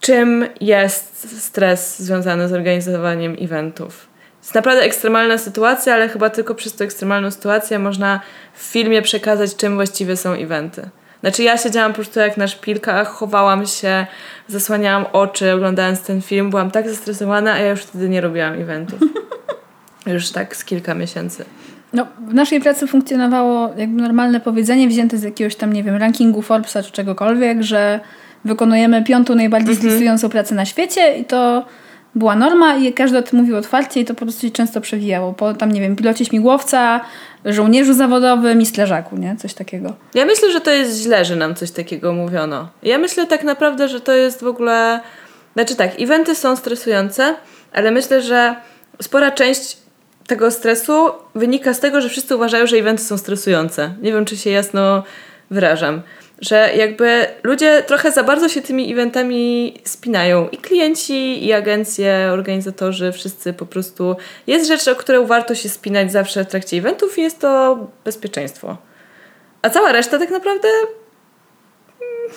czym 0.00 0.46
jest 0.60 1.42
stres 1.44 1.98
związany 1.98 2.48
z 2.48 2.52
organizowaniem 2.52 3.36
eventów. 3.40 4.08
Jest 4.42 4.54
naprawdę 4.54 4.82
ekstremalna 4.82 5.38
sytuacja, 5.38 5.94
ale 5.94 6.08
chyba 6.08 6.30
tylko 6.30 6.54
przez 6.54 6.74
tę 6.74 6.84
ekstremalną 6.84 7.30
sytuację 7.30 7.78
można 7.78 8.20
w 8.54 8.62
filmie 8.62 9.02
przekazać, 9.02 9.56
czym 9.56 9.74
właściwie 9.74 10.16
są 10.16 10.32
eventy. 10.32 10.88
Znaczy 11.20 11.42
ja 11.42 11.58
siedziałam 11.58 11.92
po 11.92 11.94
prostu 11.94 12.20
jak 12.20 12.36
na 12.36 12.48
szpilkach, 12.48 13.08
chowałam 13.08 13.66
się, 13.66 14.06
zasłaniałam 14.48 15.06
oczy 15.12 15.52
oglądając 15.52 16.02
ten 16.02 16.22
film, 16.22 16.50
byłam 16.50 16.70
tak 16.70 16.88
zestresowana, 16.88 17.52
a 17.52 17.58
ja 17.58 17.70
już 17.70 17.80
wtedy 17.80 18.08
nie 18.08 18.20
robiłam 18.20 18.52
eventów. 18.52 19.00
już 20.06 20.30
tak 20.30 20.56
z 20.56 20.64
kilka 20.64 20.94
miesięcy. 20.94 21.44
No, 21.92 22.06
w 22.28 22.34
naszej 22.34 22.60
pracy 22.60 22.86
funkcjonowało 22.86 23.70
jakby 23.76 24.02
normalne 24.02 24.40
powiedzenie 24.40 24.88
wzięte 24.88 25.18
z 25.18 25.22
jakiegoś 25.22 25.56
tam, 25.56 25.72
nie 25.72 25.84
wiem, 25.84 25.96
rankingu 25.96 26.42
Forbesa 26.42 26.82
czy 26.82 26.92
czegokolwiek, 26.92 27.62
że 27.62 28.00
wykonujemy 28.44 29.04
piątą 29.04 29.34
najbardziej 29.34 29.76
stresującą 29.76 30.28
pracę 30.28 30.54
na 30.54 30.64
świecie 30.64 31.16
i 31.18 31.24
to 31.24 31.66
była 32.18 32.36
norma 32.36 32.76
i 32.76 32.92
każdy 32.92 33.18
o 33.18 33.22
tym 33.22 33.38
mówił 33.38 33.56
otwarcie 33.56 34.00
i 34.00 34.04
to 34.04 34.14
po 34.14 34.20
prostu 34.20 34.46
się 34.46 34.50
często 34.50 34.80
przewijało. 34.80 35.32
Po 35.32 35.54
tam, 35.54 35.72
nie 35.72 35.80
wiem, 35.80 35.96
pilocie 35.96 36.24
śmigłowca, 36.24 37.00
żołnierzu 37.44 37.94
zawodowym 37.94 38.60
i 38.60 38.66
strażaku, 38.66 39.16
nie? 39.16 39.36
Coś 39.36 39.54
takiego. 39.54 39.96
Ja 40.14 40.26
myślę, 40.26 40.52
że 40.52 40.60
to 40.60 40.70
jest 40.70 41.02
źle, 41.02 41.24
że 41.24 41.36
nam 41.36 41.54
coś 41.54 41.70
takiego 41.70 42.12
mówiono. 42.12 42.68
Ja 42.82 42.98
myślę 42.98 43.26
tak 43.26 43.44
naprawdę, 43.44 43.88
że 43.88 44.00
to 44.00 44.12
jest 44.12 44.40
w 44.42 44.46
ogóle. 44.46 45.00
Znaczy 45.54 45.76
tak, 45.76 45.90
eventy 46.00 46.34
są 46.34 46.56
stresujące, 46.56 47.34
ale 47.72 47.90
myślę, 47.90 48.22
że 48.22 48.56
spora 49.02 49.30
część 49.30 49.76
tego 50.26 50.50
stresu 50.50 51.10
wynika 51.34 51.74
z 51.74 51.80
tego, 51.80 52.00
że 52.00 52.08
wszyscy 52.08 52.36
uważają, 52.36 52.66
że 52.66 52.76
eventy 52.76 53.02
są 53.02 53.18
stresujące. 53.18 53.94
Nie 54.02 54.12
wiem, 54.12 54.24
czy 54.24 54.36
się 54.36 54.50
jasno 54.50 55.02
wyrażam. 55.50 56.02
Że 56.40 56.70
jakby 56.76 57.26
ludzie 57.42 57.82
trochę 57.86 58.10
za 58.12 58.22
bardzo 58.24 58.48
się 58.48 58.62
tymi 58.62 58.92
eventami 58.92 59.74
spinają. 59.84 60.48
I 60.48 60.56
klienci, 60.56 61.46
i 61.46 61.52
agencje, 61.52 62.28
organizatorzy, 62.32 63.12
wszyscy 63.12 63.52
po 63.52 63.66
prostu. 63.66 64.16
Jest 64.46 64.68
rzecz, 64.68 64.88
o 64.88 64.94
którą 64.94 65.26
warto 65.26 65.54
się 65.54 65.68
spinać 65.68 66.12
zawsze 66.12 66.44
w 66.44 66.48
trakcie 66.48 66.76
eventów 66.76 67.18
i 67.18 67.22
jest 67.22 67.40
to 67.40 67.78
bezpieczeństwo. 68.04 68.76
A 69.62 69.70
cała 69.70 69.92
reszta 69.92 70.18
tak 70.18 70.30
naprawdę. 70.30 70.68
mm, 70.68 72.32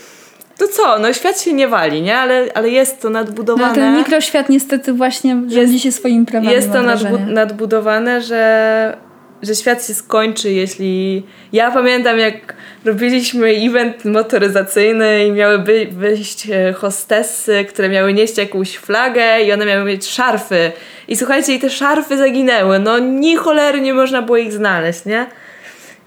To 0.58 0.68
co? 0.68 1.00
No 1.00 1.14
świat 1.14 1.42
się 1.42 1.54
nie 1.54 1.68
wali, 1.68 2.02
nie? 2.02 2.18
Ale, 2.18 2.48
ale 2.54 2.70
jest 2.70 3.02
to 3.02 3.10
No, 3.10 3.20
nadbudowane. 3.20 3.72
a 3.72 3.76
ten 3.76 3.98
mikroświat 3.98 4.50
niestety 4.50 4.94
właśnie 4.94 5.42
rządzi 5.48 5.80
się 5.80 5.92
swoimi 5.92 6.26
prawami. 6.26 6.54
jest 6.54 6.72
to 6.72 6.78
nadbu- 6.80 7.28
nadbudowane, 7.28 8.22
że, 8.22 8.98
że 9.44 9.56
świat 9.56 9.88
się 9.88 9.94
skończy, 9.94 10.52
jeśli. 10.52 11.24
Ja 11.54 11.72
pamiętam, 11.72 12.20
jak 12.20 12.56
robiliśmy 12.86 13.48
event 13.48 14.06
motoryzacyjny 14.06 15.26
i 15.28 15.32
miały 15.32 15.60
by, 15.60 15.88
wyjść 15.92 16.50
e, 16.50 16.74
hostessy, 16.74 17.66
które 17.70 17.90
miały 17.90 18.14
nieść 18.14 18.38
jakąś 18.38 18.78
flagę 18.78 19.42
i 19.42 19.52
one 19.52 19.66
miały 19.66 19.84
mieć 19.84 20.08
szarfy. 20.08 20.72
I 21.08 21.16
słuchajcie, 21.16 21.54
i 21.54 21.60
te 21.60 21.70
szarfy 21.70 22.18
zaginęły. 22.18 22.80
No 22.80 23.00
ni 23.00 23.36
cholery 23.36 23.82
nie 23.82 23.94
można 23.94 24.22
było 24.22 24.38
ich 24.38 24.54
znaleźć, 24.54 25.06
nie? 25.06 25.26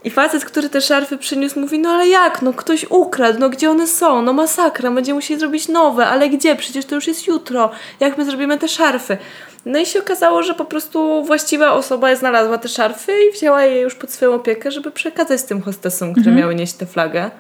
I 0.05 0.11
facet, 0.11 0.44
który 0.44 0.68
te 0.68 0.81
szarfy 0.81 1.18
przyniósł, 1.18 1.61
mówi, 1.61 1.79
no 1.79 1.90
ale 1.90 2.09
jak, 2.09 2.42
no 2.42 2.53
ktoś 2.53 2.87
ukradł, 2.90 3.38
no 3.38 3.51
gdzie 3.51 3.70
one 3.70 3.87
są, 3.87 4.23
no 4.23 4.33
masakra, 4.33 4.90
będziemy 4.90 5.14
musieli 5.14 5.40
zrobić 5.40 5.68
nowe, 5.68 6.07
ale 6.07 6.29
gdzie, 6.29 6.57
przecież 6.57 6.85
to 6.85 6.94
już 6.94 7.07
jest 7.07 7.27
jutro, 7.27 7.70
jak 8.01 8.18
my 8.18 8.25
zrobimy 8.25 8.59
te 8.59 8.68
szarfy? 8.68 9.16
No 9.64 9.79
i 9.79 9.87
się 9.87 9.98
okazało, 9.98 10.42
że 10.42 10.55
po 10.55 10.64
prostu 10.64 11.24
właściwa 11.24 11.72
osoba 11.72 12.16
znalazła 12.16 12.59
te 12.59 12.68
szarfy 12.68 13.12
i 13.12 13.33
wzięła 13.33 13.62
je 13.62 13.81
już 13.81 13.94
pod 13.94 14.11
swoją 14.11 14.35
opiekę, 14.35 14.70
żeby 14.70 14.90
przekazać 14.90 15.42
tym 15.42 15.62
hostesom, 15.62 16.12
które 16.12 16.33
miały 16.33 16.55
nieść 16.55 16.72
tę 16.72 16.87
flagę. 16.87 17.31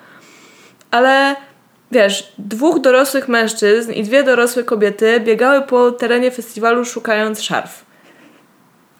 Ale 0.90 1.36
wiesz, 1.92 2.32
dwóch 2.38 2.80
dorosłych 2.80 3.28
mężczyzn 3.28 3.92
i 3.92 4.02
dwie 4.02 4.22
dorosłe 4.22 4.64
kobiety 4.64 5.20
biegały 5.20 5.62
po 5.62 5.90
terenie 5.90 6.30
festiwalu 6.30 6.84
szukając 6.84 7.42
szarf. 7.42 7.84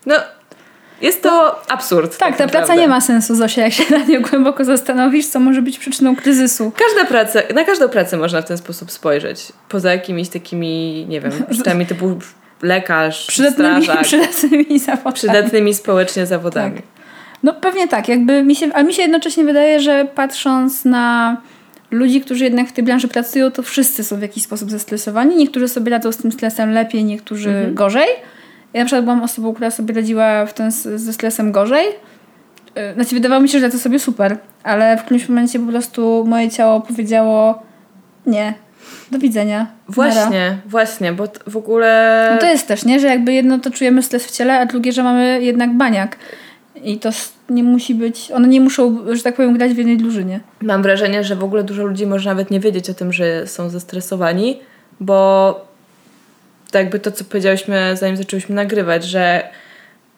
No, 0.06 0.14
jest 1.00 1.22
to 1.22 1.62
absurd. 1.68 2.18
Tak, 2.18 2.30
ta 2.30 2.36
praca 2.36 2.60
naprawdę. 2.60 2.82
nie 2.82 2.88
ma 2.88 3.00
sensu, 3.00 3.34
Zosia, 3.34 3.62
jak 3.62 3.72
się 3.72 3.84
na 3.90 4.04
nią 4.04 4.22
głęboko 4.22 4.64
zastanowisz, 4.64 5.26
co 5.26 5.40
może 5.40 5.62
być 5.62 5.78
przyczyną 5.78 6.16
kryzysu. 6.16 6.72
Każda 6.76 7.04
praca, 7.04 7.40
na 7.54 7.64
każdą 7.64 7.88
pracę 7.88 8.16
można 8.16 8.42
w 8.42 8.44
ten 8.44 8.58
sposób 8.58 8.90
spojrzeć. 8.90 9.52
Poza 9.68 9.92
jakimiś 9.92 10.28
takimi, 10.28 11.06
nie 11.08 11.20
wiem, 11.20 11.32
rzeczami 11.50 11.86
typu 11.86 12.18
lekarz, 12.64 13.26
Przydatnymi, 13.26 13.82
strażak, 13.84 14.04
przydatnymi 14.08 14.78
zawodami. 14.78 15.14
przydatnymi 15.14 15.74
społecznie 15.74 16.26
zawodami. 16.26 16.76
Tak. 16.76 16.82
No 17.42 17.54
pewnie 17.54 17.88
tak, 17.88 18.08
jakby 18.08 18.42
mi 18.42 18.56
się, 18.56 18.66
a 18.74 18.82
mi 18.82 18.94
się 18.94 19.02
jednocześnie 19.02 19.44
wydaje, 19.44 19.80
że 19.80 20.06
patrząc 20.14 20.84
na 20.84 21.36
ludzi, 21.90 22.20
którzy 22.20 22.44
jednak 22.44 22.68
w 22.68 22.72
tej 22.72 22.84
branży 22.84 23.08
pracują, 23.08 23.50
to 23.50 23.62
wszyscy 23.62 24.04
są 24.04 24.16
w 24.16 24.22
jakiś 24.22 24.42
sposób 24.42 24.70
zestresowani. 24.70 25.36
Niektórzy 25.36 25.68
sobie 25.68 25.90
radzą 25.90 26.12
z 26.12 26.16
tym 26.16 26.32
stresem 26.32 26.70
lepiej, 26.70 27.04
niektórzy 27.04 27.48
Mhm. 27.50 27.74
gorzej. 27.74 28.08
Ja 28.72 28.80
na 28.80 28.86
przykład 28.86 29.04
byłam 29.04 29.22
osobą, 29.22 29.54
która 29.54 29.70
sobie 29.70 29.94
radziła 29.94 30.46
w 30.46 30.54
ten, 30.54 30.70
ze 30.96 31.12
stresem 31.12 31.52
gorzej. 31.52 31.86
Yy, 32.76 32.94
Znaczy 32.94 33.14
wydawało 33.14 33.40
mi 33.40 33.48
się, 33.48 33.60
że 33.60 33.70
to 33.70 33.78
sobie 33.78 33.98
super, 33.98 34.36
ale 34.62 34.96
w 34.96 35.00
którymś 35.04 35.28
momencie 35.28 35.58
po 35.60 35.66
prostu 35.66 36.24
moje 36.28 36.50
ciało 36.50 36.80
powiedziało 36.80 37.62
nie, 38.26 38.54
do 39.10 39.18
widzenia. 39.18 39.58
nara. 39.58 39.72
Właśnie, 39.88 40.58
właśnie, 40.66 41.12
bo 41.12 41.24
w 41.46 41.56
ogóle... 41.56 42.30
No 42.34 42.40
to 42.40 42.46
jest 42.46 42.68
też, 42.68 42.84
nie? 42.84 43.00
Że 43.00 43.06
jakby 43.06 43.32
jedno 43.32 43.58
to 43.58 43.70
czujemy 43.70 44.02
stres 44.02 44.26
w 44.26 44.30
ciele, 44.30 44.58
a 44.58 44.66
drugie, 44.66 44.92
że 44.92 45.02
mamy 45.02 45.42
jednak 45.42 45.76
baniak. 45.76 46.16
I 46.84 46.98
to 46.98 47.10
nie 47.50 47.62
musi 47.62 47.94
być, 47.94 48.30
one 48.30 48.48
nie 48.48 48.60
muszą, 48.60 48.98
że 49.12 49.22
tak 49.22 49.34
powiem, 49.34 49.58
grać 49.58 49.72
w 49.72 49.76
jednej 49.76 49.96
drużynie. 49.96 50.40
Mam 50.62 50.82
wrażenie, 50.82 51.24
że 51.24 51.36
w 51.36 51.44
ogóle 51.44 51.64
dużo 51.64 51.84
ludzi 51.84 52.06
może 52.06 52.30
nawet 52.30 52.50
nie 52.50 52.60
wiedzieć 52.60 52.90
o 52.90 52.94
tym, 52.94 53.12
że 53.12 53.46
są 53.46 53.70
zestresowani, 53.70 54.60
bo 55.00 55.60
tak 56.70 56.82
jakby 56.82 56.98
to, 56.98 57.12
co 57.12 57.24
powiedziałyśmy, 57.24 57.96
zanim 57.96 58.16
zaczęłyśmy 58.16 58.54
nagrywać, 58.54 59.04
że 59.04 59.48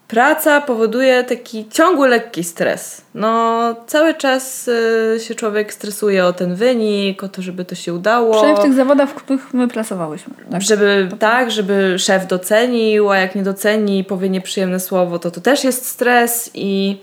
praca 0.08 0.60
powoduje 0.60 1.24
taki 1.24 1.68
ciągły, 1.68 2.08
lekki 2.08 2.44
stres. 2.44 3.02
No, 3.14 3.74
cały 3.86 4.14
czas 4.14 4.68
y, 4.68 5.20
się 5.20 5.34
człowiek 5.34 5.72
stresuje 5.72 6.24
o 6.24 6.32
ten 6.32 6.54
wynik, 6.54 7.22
o 7.22 7.28
to, 7.28 7.42
żeby 7.42 7.64
to 7.64 7.74
się 7.74 7.94
udało. 7.94 8.32
Przynajmniej 8.32 8.62
w 8.62 8.64
tych 8.64 8.74
zawodach, 8.74 9.08
w 9.10 9.14
których 9.14 9.54
my 9.54 9.68
pracowałyśmy. 9.68 10.34
Tak. 10.50 10.62
Żeby 10.62 11.08
tak, 11.18 11.50
żeby 11.50 11.98
szef 11.98 12.26
docenił, 12.26 13.10
a 13.10 13.18
jak 13.18 13.34
nie 13.34 13.42
doceni, 13.42 14.04
powie 14.04 14.28
nieprzyjemne 14.28 14.80
słowo, 14.80 15.18
to 15.18 15.30
to 15.30 15.40
też 15.40 15.64
jest 15.64 15.86
stres 15.86 16.50
i 16.54 17.00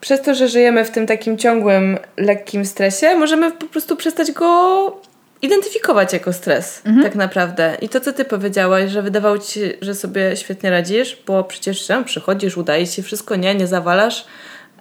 przez 0.00 0.22
to, 0.22 0.34
że 0.34 0.48
żyjemy 0.48 0.84
w 0.84 0.90
tym 0.90 1.06
takim 1.06 1.38
ciągłym, 1.38 1.98
lekkim 2.16 2.64
stresie, 2.64 3.14
możemy 3.14 3.52
po 3.52 3.66
prostu 3.66 3.96
przestać 3.96 4.32
go 4.32 5.09
identyfikować 5.42 6.12
jako 6.12 6.32
stres, 6.32 6.82
tak 7.02 7.14
naprawdę. 7.14 7.76
I 7.80 7.88
to, 7.88 8.00
co 8.00 8.12
ty 8.12 8.24
powiedziałaś, 8.24 8.90
że 8.90 9.02
wydawało 9.02 9.38
ci 9.38 9.60
się, 9.60 9.70
że 9.80 9.94
sobie 9.94 10.36
świetnie 10.36 10.70
radzisz, 10.70 11.22
bo 11.26 11.44
przecież 11.44 11.86
tam 11.86 12.04
przychodzisz, 12.04 12.56
udaje 12.56 12.86
ci 12.86 12.94
się 12.94 13.02
wszystko, 13.02 13.36
nie, 13.36 13.54
nie 13.54 13.66
zawalasz. 13.66 14.26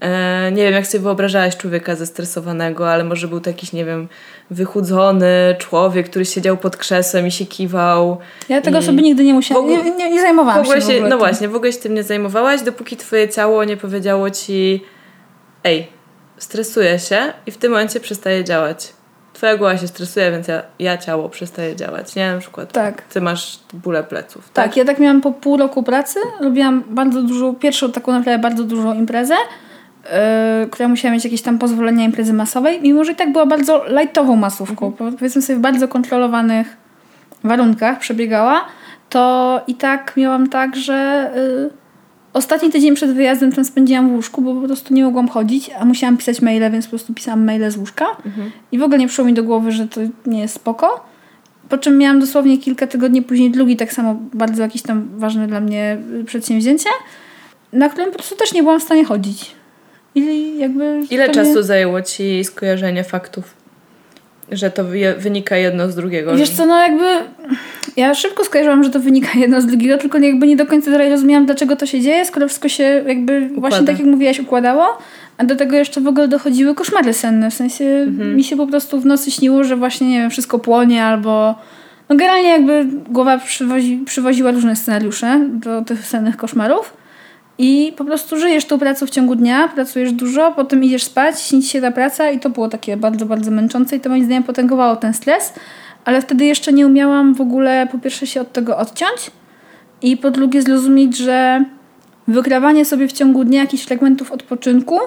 E, 0.02 0.52
nie 0.52 0.64
wiem, 0.64 0.74
jak 0.74 0.88
sobie 0.88 1.04
wyobrażałaś 1.04 1.58
człowieka 1.58 1.96
zestresowanego, 1.96 2.92
ale 2.92 3.04
może 3.04 3.28
był 3.28 3.40
to 3.40 3.50
jakiś, 3.50 3.74
nie 3.74 3.86
wiem, 3.86 4.08
wychudzony 4.52 5.56
człowiek, 5.58 6.10
który 6.10 6.26
siedział 6.26 6.58
pod 6.58 6.78
krzesłem 6.78 7.28
i 7.28 7.32
się 7.32 7.46
kiwał. 7.46 8.18
Ja 8.50 8.62
tego 8.62 8.82
sobie 8.82 9.02
nigdy 9.02 9.24
nie 9.24 9.34
musiałam, 9.34 9.64
ogóle- 9.64 9.84
nie, 9.84 9.92
nie, 9.92 10.10
nie 10.12 10.22
zajmowałam 10.22 10.66
się 10.66 10.82
się, 10.82 11.02
no 11.02 11.10
tym. 11.10 11.18
właśnie, 11.18 11.48
w 11.50 11.56
ogóle 11.56 11.72
się 11.74 11.80
tym 11.80 11.94
nie 11.94 12.04
zajmowałaś, 12.04 12.62
dopóki 12.62 12.98
twoje 12.98 13.30
ciało 13.30 13.64
nie 13.64 13.78
powiedziało 13.78 14.30
ci 14.30 14.84
ej, 15.64 15.88
stresuję 16.38 17.00
się 17.00 17.34
i 17.46 17.52
w 17.52 17.58
tym 17.58 17.72
momencie 17.72 18.00
przestaje 18.00 18.44
działać. 18.44 18.99
Twoja 19.34 19.58
głowa 19.58 19.78
się 19.78 19.88
stresuje, 19.88 20.32
więc 20.32 20.48
ja, 20.48 20.62
ja 20.80 20.98
ciało 20.98 21.30
przestaje 21.30 21.76
działać, 21.76 22.16
nie? 22.16 22.34
Na 22.34 22.40
przykład 22.40 22.72
Tak. 22.72 23.02
ty 23.02 23.22
masz 23.22 23.60
bóle 23.74 24.04
pleców. 24.04 24.50
Tak, 24.54 24.78
ja 24.78 24.86
tak 24.86 25.00
miałam 25.00 25.22
po 25.22 25.32
pół 25.32 25.58
roku 25.58 25.84
pracy. 25.84 26.20
Robiłam 26.42 26.84
bardzo 26.90 27.22
dużą, 27.24 27.56
pierwszą 27.56 27.92
taką 27.92 28.12
naprawdę 28.12 28.40
bardzo 28.40 28.64
dużą 28.64 28.94
imprezę, 28.94 29.36
yy, 30.04 30.70
która 30.72 30.90
musiała 30.90 31.14
mieć 31.14 31.24
jakieś 31.24 31.42
tam 31.42 31.60
pozwolenia 31.60 32.06
imprezy 32.06 32.34
masowej, 32.34 32.82
mimo 32.82 33.04
że 33.04 33.12
i 33.12 33.16
tak 33.16 33.32
była 33.32 33.46
bardzo 33.46 33.84
lajtową 33.88 34.36
masówką. 34.36 34.92
Powiedzmy 34.92 35.42
sobie 35.42 35.60
w 35.60 35.62
bardzo 35.62 35.88
kontrolowanych 35.88 36.78
warunkach 37.44 38.00
przebiegała, 38.00 38.66
to 39.10 39.62
i 39.68 39.76
tak 39.76 40.18
miałam 40.18 40.50
tak, 40.50 40.76
że 40.76 41.32
yy, 41.36 41.70
ostatni 42.40 42.70
tydzień 42.70 42.96
przed 42.96 43.12
wyjazdem 43.14 43.52
ten 43.52 43.66
spędziłam 43.66 44.10
w 44.10 44.14
łóżku, 44.14 44.42
bo 44.42 44.56
po 44.56 44.68
prostu 44.68 44.94
nie 44.94 45.04
mogłam 45.04 45.28
chodzić, 45.28 45.70
a 45.80 45.86
musiałam 45.86 46.18
pisać 46.18 46.42
maile, 46.42 46.72
więc 46.72 46.86
po 46.86 46.90
prostu 46.90 47.14
pisałam 47.14 47.46
maile 47.46 47.72
z 47.72 47.78
łóżka. 47.78 48.06
I 48.72 48.80
w 48.80 48.84
ogóle 48.84 49.00
nie 49.00 49.08
przyszło 49.08 49.26
mi 49.26 49.34
do 49.34 49.44
głowy, 49.44 49.72
że 49.72 49.88
to 49.88 50.02
nie 50.26 50.42
jest 50.42 50.56
spoko. 50.56 51.06
Po 51.70 51.78
czym 51.78 51.98
miałam 51.98 52.20
dosłownie 52.20 52.58
kilka 52.58 52.88
tygodni 52.88 53.22
później 53.22 53.52
drugi, 53.52 53.78
tak 53.78 53.94
samo 53.94 54.16
bardzo 54.34 54.64
jakieś 54.64 54.82
tam 54.82 55.10
ważne 55.18 55.48
dla 55.48 55.60
mnie 55.60 55.98
y, 56.22 56.24
przedsięwzięcie, 56.24 56.90
na 57.74 57.90
którym 57.90 58.12
po 58.12 58.16
prostu 58.16 58.36
też 58.36 58.54
nie 58.54 58.64
byłam 58.64 58.80
w 58.80 58.84
stanie 58.84 59.06
chodzić. 59.06 59.52
I 60.16 60.54
jakby 60.58 61.02
Ile 61.10 61.30
czasu 61.30 61.64
zajęło 61.64 62.02
ci 62.02 62.44
skojarzenie 62.44 63.04
faktów? 63.04 63.59
Że 64.52 64.72
to 64.72 64.84
wynika 65.18 65.58
jedno 65.58 65.90
z 65.90 65.96
drugiego. 65.96 66.36
Wiesz 66.36 66.50
co, 66.50 66.66
no 66.66 66.80
jakby 66.80 67.06
ja 67.96 68.14
szybko 68.14 68.44
skojarzyłam, 68.44 68.84
że 68.84 68.90
to 68.90 69.00
wynika 69.00 69.40
jedno 69.40 69.62
z 69.62 69.66
drugiego, 69.66 69.98
tylko 69.98 70.18
jakby 70.18 70.48
nie 70.48 70.56
do 70.56 70.66
końca 70.66 70.92
dalej 70.92 71.10
rozumiałam, 71.10 71.46
dlaczego 71.46 71.76
to 71.76 71.86
się 71.86 72.02
dzieje, 72.02 72.26
skoro 72.26 72.48
wszystko 72.48 72.70
się 72.70 72.84
jakby 73.08 73.50
właśnie 73.50 73.86
tak 73.86 74.00
jak 74.00 74.08
mówiłaś 74.08 74.40
układało, 74.40 74.98
a 75.38 75.44
do 75.44 75.56
tego 75.56 75.76
jeszcze 75.76 76.02
w 76.02 76.08
ogóle 76.08 76.28
dochodziły 76.28 76.76
koszmary 76.76 77.14
senne, 77.14 77.52
w 77.52 77.54
sensie 77.54 77.86
Mhm. 77.86 78.36
mi 78.36 78.44
się 78.44 78.58
po 78.58 78.68
prostu 78.68 79.00
w 79.00 79.06
nocy 79.06 79.32
śniło, 79.32 79.64
że 79.64 79.76
właśnie, 79.76 80.10
nie 80.10 80.20
wiem, 80.20 80.30
wszystko 80.30 80.60
płonie 80.60 81.04
albo 81.04 81.56
no 82.10 82.16
generalnie 82.16 82.50
jakby 82.50 82.86
głowa 83.10 83.38
przywozi, 83.38 84.04
przywoziła 84.06 84.52
różne 84.52 84.76
scenariusze 84.76 85.40
do 85.54 85.82
tych 85.82 86.06
sennych 86.06 86.38
koszmarów 86.38 86.94
i 87.60 87.94
po 87.98 88.06
prostu 88.06 88.40
żyjesz 88.40 88.66
tą 88.66 88.80
pracą 88.80 89.06
w 89.06 89.10
ciągu 89.10 89.36
dnia, 89.36 89.68
pracujesz 89.68 90.12
dużo, 90.12 90.52
potem 90.52 90.84
idziesz 90.84 91.04
spać, 91.04 91.42
śni 91.42 91.64
się 91.64 91.82
ta 91.82 91.92
praca 91.92 92.30
i 92.30 92.40
to 92.40 92.50
było 92.50 92.70
takie 92.70 92.98
bardzo, 92.98 93.26
bardzo 93.26 93.52
męczące 93.52 93.96
i 93.96 94.00
to 94.00 94.10
moim 94.10 94.26
zdaniem 94.26 94.44
potęgowało 94.44 94.96
ten 94.96 95.14
stres, 95.14 95.54
ale 96.06 96.22
wtedy 96.22 96.46
jeszcze 96.46 96.74
nie 96.74 96.88
umiałam 96.88 97.34
w 97.34 97.42
ogóle 97.42 97.88
po 97.92 98.00
pierwsze 98.00 98.28
się 98.28 98.42
od 98.42 98.54
tego 98.54 98.78
odciąć 98.78 99.32
i 100.02 100.18
po 100.18 100.32
drugie 100.32 100.62
zrozumieć, 100.62 101.18
że 101.18 101.66
wykrawanie 102.28 102.86
sobie 102.86 103.08
w 103.08 103.12
ciągu 103.12 103.44
dnia 103.44 103.62
jakichś 103.62 103.84
fragmentów 103.84 104.32
odpoczynku 104.32 105.00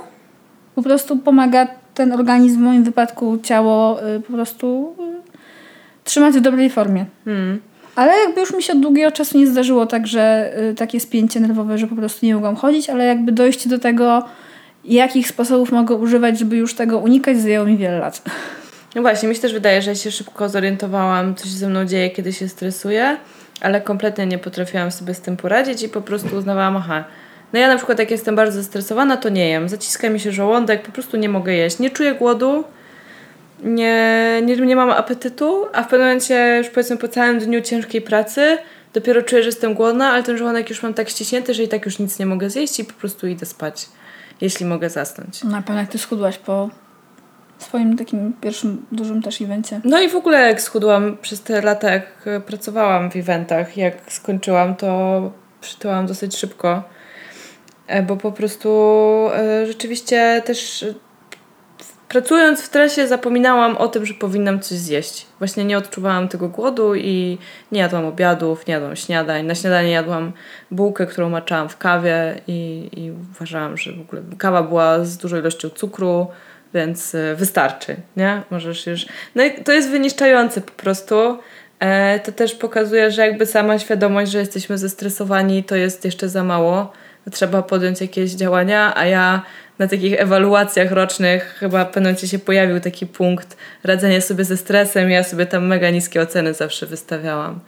po 0.75 0.83
prostu 0.83 1.17
pomaga 1.17 1.67
ten 1.95 2.13
organizm, 2.13 2.59
w 2.59 2.63
moim 2.63 2.85
wypadku 2.85 3.39
ciało 3.43 4.07
y, 4.17 4.21
po 4.21 4.33
prostu 4.33 4.97
y, 5.01 6.05
trzymać 6.05 6.35
w 6.35 6.41
dobrej 6.41 6.71
formie. 6.71 7.05
Hmm. 7.25 7.61
Ale 7.97 8.19
jakby 8.19 8.41
już 8.41 8.55
mi 8.55 8.63
się 8.63 8.73
od 8.73 8.81
długiego 8.81 9.13
czasu 9.13 9.39
nie 9.39 9.47
zdarzyło 9.47 9.87
tak, 9.87 10.07
że 10.07 10.53
y, 10.71 10.75
takie 10.75 11.01
spięcie 11.01 11.41
nerwowe, 11.41 11.79
że 11.79 11.87
po 11.87 11.97
prostu 11.97 12.27
nie 12.27 12.35
mogłam 12.35 12.57
chodzić, 12.57 12.91
ale 12.91 13.05
jakby 13.05 13.33
dojście 13.33 13.71
do 13.71 13.79
tego, 13.79 14.25
jakich 14.85 15.29
sposobów 15.29 15.73
mogę 15.73 15.95
używać, 15.95 16.39
żeby 16.39 16.57
już 16.57 16.75
tego 16.75 16.99
unikać, 16.99 17.39
zajęło 17.39 17.67
mi 17.67 17.77
wiele 17.77 17.99
lat. 17.99 18.23
No 18.95 19.03
właśnie, 19.03 19.29
mi 19.29 19.35
się 19.35 19.41
też 19.41 19.53
wydaje, 19.53 19.83
że 19.83 19.91
ja 19.91 19.97
się 19.97 20.11
szybko 20.11 20.49
zorientowałam, 20.49 21.35
co 21.35 21.45
się 21.45 21.51
ze 21.51 21.69
mną 21.69 21.85
dzieje, 21.85 22.11
kiedy 22.11 22.33
się 22.33 22.49
stresuję, 22.49 23.17
ale 23.61 23.81
kompletnie 23.81 24.27
nie 24.27 24.39
potrafiłam 24.39 24.91
sobie 24.91 25.15
z 25.15 25.21
tym 25.21 25.37
poradzić 25.37 25.83
i 25.83 25.89
po 25.89 26.01
prostu 26.01 26.37
uznawałam, 26.37 26.77
aha, 26.77 27.05
no 27.53 27.59
ja 27.59 27.69
na 27.69 27.77
przykład 27.77 27.99
jak 27.99 28.11
jestem 28.11 28.37
bardzo 28.37 28.63
zestresowana, 28.63 29.17
to 29.17 29.29
nie 29.29 29.49
jem. 29.49 29.69
Zaciska 29.69 30.11
mi 30.11 30.21
się 30.21 30.33
żołądek, 30.33 30.83
po 30.83 30.93
prostu 30.93 31.17
nie 31.17 31.29
mogę 31.29 31.55
jeść. 31.55 31.79
Nie 31.79 31.91
czuję 31.91 32.15
głodu, 32.15 32.65
nie, 33.63 34.41
nie, 34.43 34.57
nie 34.57 34.77
mam 34.77 34.91
apetytu, 34.91 35.67
a 35.73 35.83
w 35.83 35.89
pewnym 35.89 36.09
momencie 36.09 36.57
już 36.59 36.69
powiedzmy 36.69 36.97
po 36.97 37.09
całym 37.09 37.39
dniu 37.39 37.61
ciężkiej 37.61 38.01
pracy 38.01 38.59
dopiero 38.93 39.23
czuję, 39.23 39.43
że 39.43 39.49
jestem 39.49 39.75
głodna, 39.75 40.11
ale 40.11 40.23
ten 40.23 40.39
żołądek 40.39 40.71
już 40.71 40.83
mam 40.83 40.95
tak 40.95 41.09
ściśnięty, 41.09 41.55
że 41.55 41.63
i 41.63 41.69
tak 41.69 41.85
już 41.85 41.99
nic 41.99 42.19
nie 42.19 42.27
mogę 42.27 42.51
zjeść 42.51 42.81
i 42.81 42.85
po 42.85 42.93
prostu 42.93 43.27
idę 43.27 43.47
spać, 43.47 43.89
jeśli 44.41 44.67
mogę 44.67 44.91
zasnąć. 44.91 45.45
Na 45.45 45.63
pewno 45.63 45.81
jak 45.81 45.91
ty 45.91 45.99
schudłaś 45.99 46.39
po 46.39 46.71
swoim 47.59 47.97
takim 47.97 48.33
pierwszym 48.41 48.87
dużym 48.93 49.23
też 49.23 49.43
evencie. 49.43 49.81
No 49.85 50.01
i 50.01 50.09
w 50.09 50.17
ogóle 50.17 50.49
jak 50.49 50.61
schudłam 50.61 51.17
przez 51.23 51.43
te 51.43 51.63
lata, 51.63 51.91
jak 51.91 52.25
pracowałam 52.47 53.11
w 53.11 53.17
eventach, 53.17 53.77
jak 53.77 53.95
skończyłam, 54.13 54.75
to 54.75 55.33
przytyłam 55.61 56.07
dosyć 56.07 56.37
szybko, 56.37 56.83
E, 57.87 58.03
bo 58.03 58.17
po 58.17 58.33
prostu 58.33 58.69
e, 59.35 59.67
rzeczywiście 59.67 60.43
też 60.45 60.85
pracując 62.13 62.63
w 62.63 62.65
stresie 62.65 63.07
zapominałam 63.07 63.77
o 63.77 63.89
tym, 63.89 64.07
że 64.07 64.15
powinnam 64.15 64.61
coś 64.61 64.79
zjeść. 64.79 65.27
Właśnie 65.39 65.65
nie 65.65 65.79
odczuwałam 65.79 66.29
tego 66.29 66.49
głodu 66.49 66.95
i 66.95 67.39
nie 67.73 67.81
jadłam 67.81 68.05
obiadów, 68.05 68.67
nie 68.67 68.75
jadłam 68.75 68.97
śniadań. 68.97 69.47
Na 69.47 69.55
śniadanie 69.55 69.91
jadłam 69.91 70.33
bułkę, 70.71 71.07
którą 71.07 71.31
maczałam 71.31 71.69
w 71.69 71.79
kawie 71.79 72.41
i, 72.47 72.91
i 72.97 73.11
uważałam, 73.11 73.77
że 73.77 73.93
w 73.93 74.01
ogóle 74.01 74.23
kawa 74.39 74.63
była 74.63 75.05
z 75.05 75.17
dużą 75.17 75.39
ilością 75.39 75.71
cukru, 75.71 76.27
więc 76.75 77.15
e, 77.15 77.35
wystarczy, 77.35 77.97
nie? 78.17 78.43
Możesz 78.51 78.87
już... 78.87 79.07
No 79.35 79.45
i 79.45 79.51
to 79.65 79.73
jest 79.73 79.91
wyniszczające 79.91 80.61
po 80.61 80.73
prostu. 80.73 81.39
E, 81.81 82.21
To 82.21 82.33
też 82.33 82.55
pokazuje, 82.55 83.11
że 83.11 83.27
jakby 83.27 83.47
sama 83.47 83.79
świadomość, 83.79 84.33
że 84.33 84.39
jesteśmy 84.39 84.79
zestresowani, 84.79 85.65
to 85.65 85.77
jest 85.77 86.05
jeszcze 86.05 86.29
za 86.29 86.45
mało. 86.45 86.93
Trzeba 87.31 87.63
podjąć 87.63 88.01
jakieś 88.01 88.31
działania, 88.31 88.93
a 88.97 89.07
ja 89.07 89.43
na 89.79 89.89
takich 89.89 90.21
ewaluacjach 90.21 90.93
rocznych 90.93 91.57
chyba 91.59 91.91
momencie 91.97 92.29
się 92.29 92.39
pojawił 92.39 92.81
taki 92.81 93.07
punkt 93.07 93.57
radzenia 93.85 94.21
sobie 94.21 94.45
ze 94.45 94.57
stresem. 94.57 95.11
Ja 95.11 95.25
sobie 95.25 95.47
tam 95.47 95.67
mega 95.67 95.91
niskie 95.91 96.23
oceny 96.23 96.55
zawsze 96.55 96.87
wystawiałam. 96.87 97.61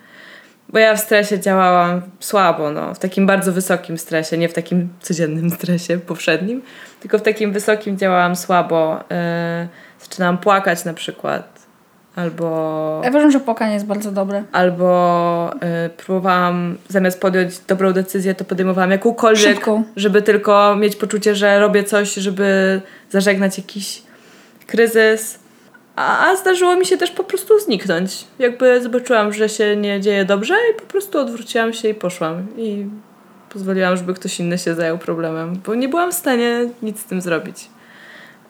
Bo 0.69 0.79
ja 0.79 0.97
w 0.97 1.01
stresie 1.01 1.41
działałam 1.41 2.03
słabo, 2.21 2.71
no, 2.71 2.95
w 2.95 2.99
takim 2.99 3.27
bardzo 3.27 3.53
wysokim 3.53 3.99
stresie, 3.99 4.39
nie 4.39 4.49
w 4.49 4.53
takim 4.53 4.89
codziennym 5.01 5.51
stresie 5.51 5.99
powszednim, 5.99 6.63
tylko 7.01 7.19
w 7.19 7.23
takim 7.23 7.53
wysokim 7.53 7.99
działałam 7.99 8.37
słabo. 8.37 9.01
Yy, 9.11 9.69
zaczynałam 10.01 10.39
płakać 10.39 10.85
na 10.85 10.95
przykład. 10.95 11.54
Albo 12.17 13.01
Ja 13.05 13.11
uważam, 13.11 13.31
że 13.31 13.41
płakanie 13.41 13.75
jest 13.75 13.87
bardzo 13.87 14.13
dobre. 14.13 14.43
albo 14.53 15.51
y, 15.87 15.91
próbowałam 15.91 16.77
zamiast 16.89 17.21
podjąć 17.21 17.59
dobrą 17.59 17.93
decyzję, 17.93 18.35
to 18.35 18.45
podejmowałam 18.45 18.91
jakąkolwiek, 18.91 19.55
Szybką. 19.55 19.85
żeby 19.97 20.23
tylko 20.23 20.77
mieć 20.77 20.97
poczucie, 20.97 21.35
że 21.35 21.61
robię 21.61 21.85
coś, 21.85 22.15
żeby 22.15 22.81
zażegnać 23.11 23.59
jakiś 23.59 24.03
kryzys. 24.67 25.39
A, 25.97 26.27
a 26.31 26.37
zdarzyło 26.37 26.77
mi 26.77 26.87
się 26.87 26.97
też 26.97 27.11
po 27.11 27.25
prostu 27.25 27.59
zniknąć. 27.61 28.25
Jakby 28.39 28.83
zobaczyłam, 28.83 29.33
że 29.33 29.49
się 29.49 29.77
nie 29.77 30.01
dzieje 30.01 30.25
dobrze 30.25 30.55
i 30.73 30.81
po 30.81 30.87
prostu 30.87 31.19
odwróciłam 31.19 31.73
się 31.73 31.89
i 31.89 31.95
poszłam. 31.95 32.47
I 32.57 32.87
pozwoliłam, 33.51 33.97
żeby 33.97 34.15
ktoś 34.15 34.41
inny 34.41 34.59
się 34.59 34.75
zajął 34.75 34.99
problemem, 34.99 35.61
bo 35.67 35.75
nie 35.75 35.89
byłam 35.89 36.11
w 36.13 36.15
stanie 36.15 36.69
nic 36.83 37.01
z 37.01 37.05
tym 37.05 37.21
zrobić. 37.21 37.69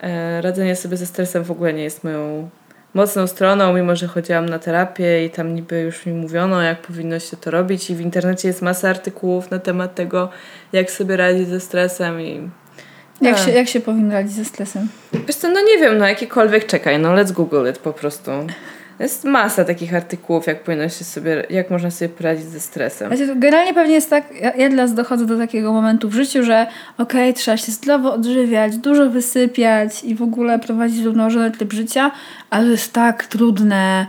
E, 0.00 0.40
radzenie 0.42 0.77
sobie 0.77 0.96
ze 0.96 1.07
stresem 1.07 1.44
w 1.44 1.50
ogóle 1.50 1.72
nie 1.72 1.83
jest 1.83 2.05
moją 2.05 2.48
mocną 2.94 3.26
stroną, 3.26 3.72
mimo 3.72 3.96
że 3.96 4.07
chodziłam 4.07 4.48
na 4.48 4.59
terapię 4.59 5.24
i 5.24 5.30
tam 5.30 5.54
niby 5.54 5.80
już 5.80 6.07
mi 6.07 6.12
mówiono, 6.12 6.62
jak 6.62 6.83
powinno 6.83 7.18
się 7.18 7.37
to 7.37 7.50
robić 7.50 7.90
i 7.90 7.94
w 7.94 8.00
internecie 8.00 8.48
jest 8.48 8.62
masa 8.62 8.88
artykułów 8.88 9.50
na 9.50 9.59
temat 9.59 9.94
tego, 9.94 10.28
jak 10.72 10.90
sobie 10.90 11.16
radzić 11.16 11.48
ze 11.48 11.61
stresem 11.61 12.20
i 12.20 12.48
Jak 13.20 13.35
A. 13.35 13.38
się, 13.38 13.50
jak 13.50 13.68
się 13.68 13.80
powinno 13.80 14.12
radzić 14.14 14.33
ze 14.33 14.44
stresem? 14.44 14.88
Wiesz 15.26 15.37
co, 15.37 15.48
no 15.48 15.61
nie 15.61 15.78
wiem, 15.78 15.98
no 15.98 16.09
jakikolwiek, 16.09 16.66
czekaj, 16.66 16.98
no 16.98 17.14
let's 17.14 17.33
google 17.33 17.70
it 17.70 17.78
po 17.78 17.92
prostu. 17.92 18.30
Jest 19.00 19.24
masa 19.24 19.64
takich 19.64 19.94
artykułów, 19.94 20.46
jak 20.46 20.62
powinno 20.62 20.88
się 20.88 21.04
sobie, 21.04 21.46
jak 21.50 21.70
można 21.70 21.90
sobie 21.90 22.09
poradzić 22.09 22.46
ze 22.46 22.61
stresem. 22.61 23.11
To 23.11 23.16
Generalnie 23.37 23.74
pewnie 23.74 23.94
jest 23.94 24.11
tak, 24.11 24.24
ja, 24.40 24.54
ja 24.54 24.70
teraz 24.70 24.94
dochodzę 24.94 25.26
do 25.26 25.38
takiego 25.38 25.72
momentu 25.72 26.09
w 26.09 26.14
życiu, 26.14 26.42
że 26.42 26.66
okej, 26.98 27.35
trzeba 27.35 27.57
się 27.57 27.72
zdrowo 27.72 28.14
odżywiać, 28.14 28.76
dużo 28.76 29.11
wysypiać 29.11 30.04
i 30.04 30.14
w 30.14 30.22
ogóle 30.22 30.59
prowadzić 30.59 31.02
zrównoważony 31.02 31.50
tryb 31.50 31.72
życia, 31.72 32.11
ale 32.50 32.64
to 32.64 32.70
jest 32.70 32.92
tak 32.92 33.26
trudne 33.26 34.07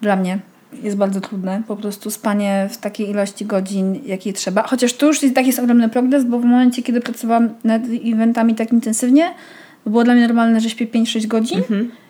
dla 0.00 0.16
mnie. 0.16 0.38
Jest 0.82 0.96
bardzo 0.96 1.20
trudne. 1.20 1.62
Po 1.68 1.76
prostu 1.76 2.10
spanie 2.10 2.68
w 2.70 2.76
takiej 2.76 3.10
ilości 3.10 3.46
godzin, 3.46 4.00
jakiej 4.06 4.32
trzeba. 4.32 4.62
Chociaż 4.62 4.92
tu 4.92 5.06
już 5.06 5.22
jest 5.22 5.34
taki 5.34 5.46
jest 5.46 5.58
ogromny 5.58 5.88
progres, 5.88 6.24
bo 6.24 6.38
w 6.38 6.44
momencie, 6.44 6.82
kiedy 6.82 7.00
pracowałam 7.00 7.48
nad 7.64 7.82
eventami 8.12 8.54
tak 8.54 8.72
intensywnie, 8.72 9.34
było 9.86 10.04
dla 10.04 10.14
mnie 10.14 10.26
normalne, 10.26 10.60
że 10.60 10.70
śpię 10.70 10.86
5-6 10.86 11.26
godzin. 11.26 11.62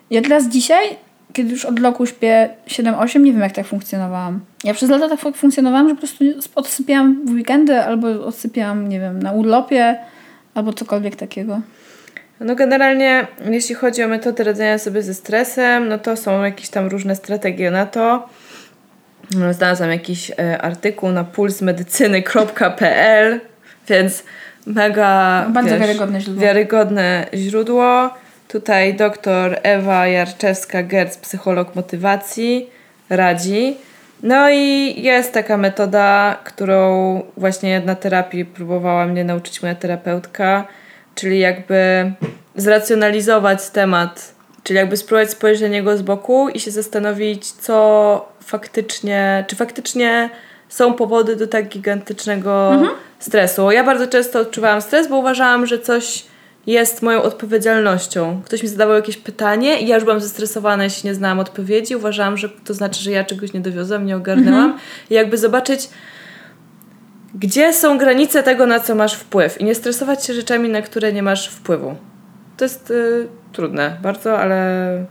Ja 0.09 0.21
teraz 0.21 0.47
dzisiaj, 0.47 0.97
kiedy 1.37 1.51
już 1.51 1.65
od 1.65 1.79
roku 1.79 2.05
śpię 2.05 2.49
7-8, 2.67 3.19
nie 3.19 3.31
wiem 3.31 3.41
jak 3.41 3.51
tak 3.51 3.65
funkcjonowałam. 3.65 4.39
Ja 4.63 4.73
przez 4.73 4.89
lata 4.89 5.17
tak 5.17 5.35
funkcjonowałam, 5.35 5.89
że 5.89 5.95
po 5.95 6.01
prostu 6.01 6.23
odsypiałam 6.55 7.25
w 7.25 7.31
weekendy 7.31 7.79
albo 7.79 8.25
odsypiałam, 8.25 8.89
nie 8.89 8.99
wiem, 8.99 9.23
na 9.23 9.31
urlopie 9.31 9.97
albo 10.53 10.73
cokolwiek 10.73 11.15
takiego. 11.15 11.61
No 12.39 12.55
generalnie, 12.55 13.27
jeśli 13.49 13.75
chodzi 13.75 14.03
o 14.03 14.07
metody 14.07 14.43
radzenia 14.43 14.77
sobie 14.77 15.01
ze 15.01 15.13
stresem, 15.13 15.87
no 15.87 15.97
to 15.97 16.17
są 16.17 16.43
jakieś 16.43 16.69
tam 16.69 16.87
różne 16.87 17.15
strategie 17.15 17.71
na 17.71 17.85
to. 17.85 18.29
No, 19.35 19.53
Znalazłam 19.53 19.89
jakiś 19.89 20.31
e, 20.31 20.61
artykuł 20.61 21.09
na 21.09 21.23
pulsmedycyny.pl, 21.23 23.39
więc 23.89 24.23
mega 24.65 25.45
Bardzo 25.49 25.79
wiarygodne 25.79 26.21
źródło. 26.21 26.43
wiarygodne 26.43 27.27
źródło. 27.33 28.09
Tutaj 28.47 28.93
doktor 28.95 29.57
Ewa 29.63 30.07
Jarczewska-Gerc, 30.07 31.17
psycholog 31.17 31.75
motywacji, 31.75 32.69
radzi. 33.09 33.77
No 34.23 34.49
i 34.49 34.95
jest 35.01 35.33
taka 35.33 35.57
metoda, 35.57 36.37
którą 36.43 37.21
właśnie 37.37 37.79
na 37.79 37.95
terapii 37.95 38.45
próbowała 38.45 39.05
mnie 39.05 39.23
nauczyć 39.23 39.61
moja 39.61 39.75
terapeutka, 39.75 40.67
czyli 41.15 41.39
jakby 41.39 42.11
zracjonalizować 42.55 43.69
temat, 43.69 44.35
czyli 44.63 44.77
jakby 44.77 44.97
spróbować 44.97 45.31
spojrzeć 45.31 45.61
na 45.61 45.67
niego 45.67 45.97
z 45.97 46.01
boku 46.01 46.49
i 46.49 46.59
się 46.59 46.71
zastanowić, 46.71 47.51
co 47.51 48.29
faktycznie, 48.39 49.45
czy 49.47 49.55
faktycznie 49.55 50.29
są 50.69 50.93
powody 50.93 51.35
do 51.35 51.47
tak 51.47 51.67
gigantycznego 51.67 52.71
stresu. 53.19 53.71
Ja 53.71 53.83
bardzo 53.83 54.07
często 54.07 54.39
odczuwałam 54.39 54.81
stres, 54.81 55.07
bo 55.07 55.17
uważałam, 55.17 55.65
że 55.65 55.79
coś 55.79 56.23
jest 56.67 57.01
moją 57.01 57.21
odpowiedzialnością. 57.21 58.41
Ktoś 58.45 58.63
mi 58.63 58.69
zadawał 58.69 58.95
jakieś 58.95 59.17
pytanie 59.17 59.79
i 59.81 59.87
ja 59.87 59.95
już 59.95 60.03
byłam 60.03 60.19
zestresowana, 60.21 60.83
jeśli 60.83 61.07
nie 61.09 61.15
znałam 61.15 61.39
odpowiedzi. 61.39 61.95
Uważałam, 61.95 62.37
że 62.37 62.49
to 62.49 62.73
znaczy, 62.73 63.01
że 63.03 63.11
ja 63.11 63.23
czegoś 63.23 63.53
nie 63.53 63.59
dowiozłam, 63.59 64.05
nie 64.05 64.15
ogarnęłam. 64.15 64.77
I 65.09 65.13
jakby 65.13 65.37
zobaczyć, 65.37 65.89
gdzie 67.35 67.73
są 67.73 67.97
granice 67.97 68.43
tego, 68.43 68.65
na 68.65 68.79
co 68.79 68.95
masz 68.95 69.13
wpływ 69.13 69.61
i 69.61 69.63
nie 69.63 69.75
stresować 69.75 70.25
się 70.25 70.33
rzeczami, 70.33 70.69
na 70.69 70.81
które 70.81 71.13
nie 71.13 71.23
masz 71.23 71.47
wpływu. 71.49 71.95
To 72.57 72.65
jest 72.65 72.91
y, 72.91 73.27
trudne 73.53 73.97
bardzo, 74.01 74.39
ale 74.39 75.05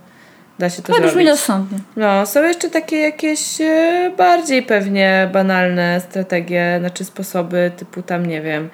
da 0.58 0.70
się 0.70 0.82
to 0.82 0.92
Ale 0.92 0.98
brzmi 1.02 1.10
zrobić. 1.12 1.28
rozsądnie. 1.28 1.78
No, 1.96 2.26
są 2.26 2.42
jeszcze 2.42 2.70
takie 2.70 2.96
jakieś 3.00 3.60
e, 3.60 4.12
bardziej 4.16 4.62
pewnie 4.62 5.30
banalne 5.32 6.00
strategie, 6.00 6.76
znaczy 6.80 7.04
sposoby 7.04 7.70
typu 7.76 8.02
tam, 8.02 8.26
nie 8.26 8.42
wiem, 8.42 8.68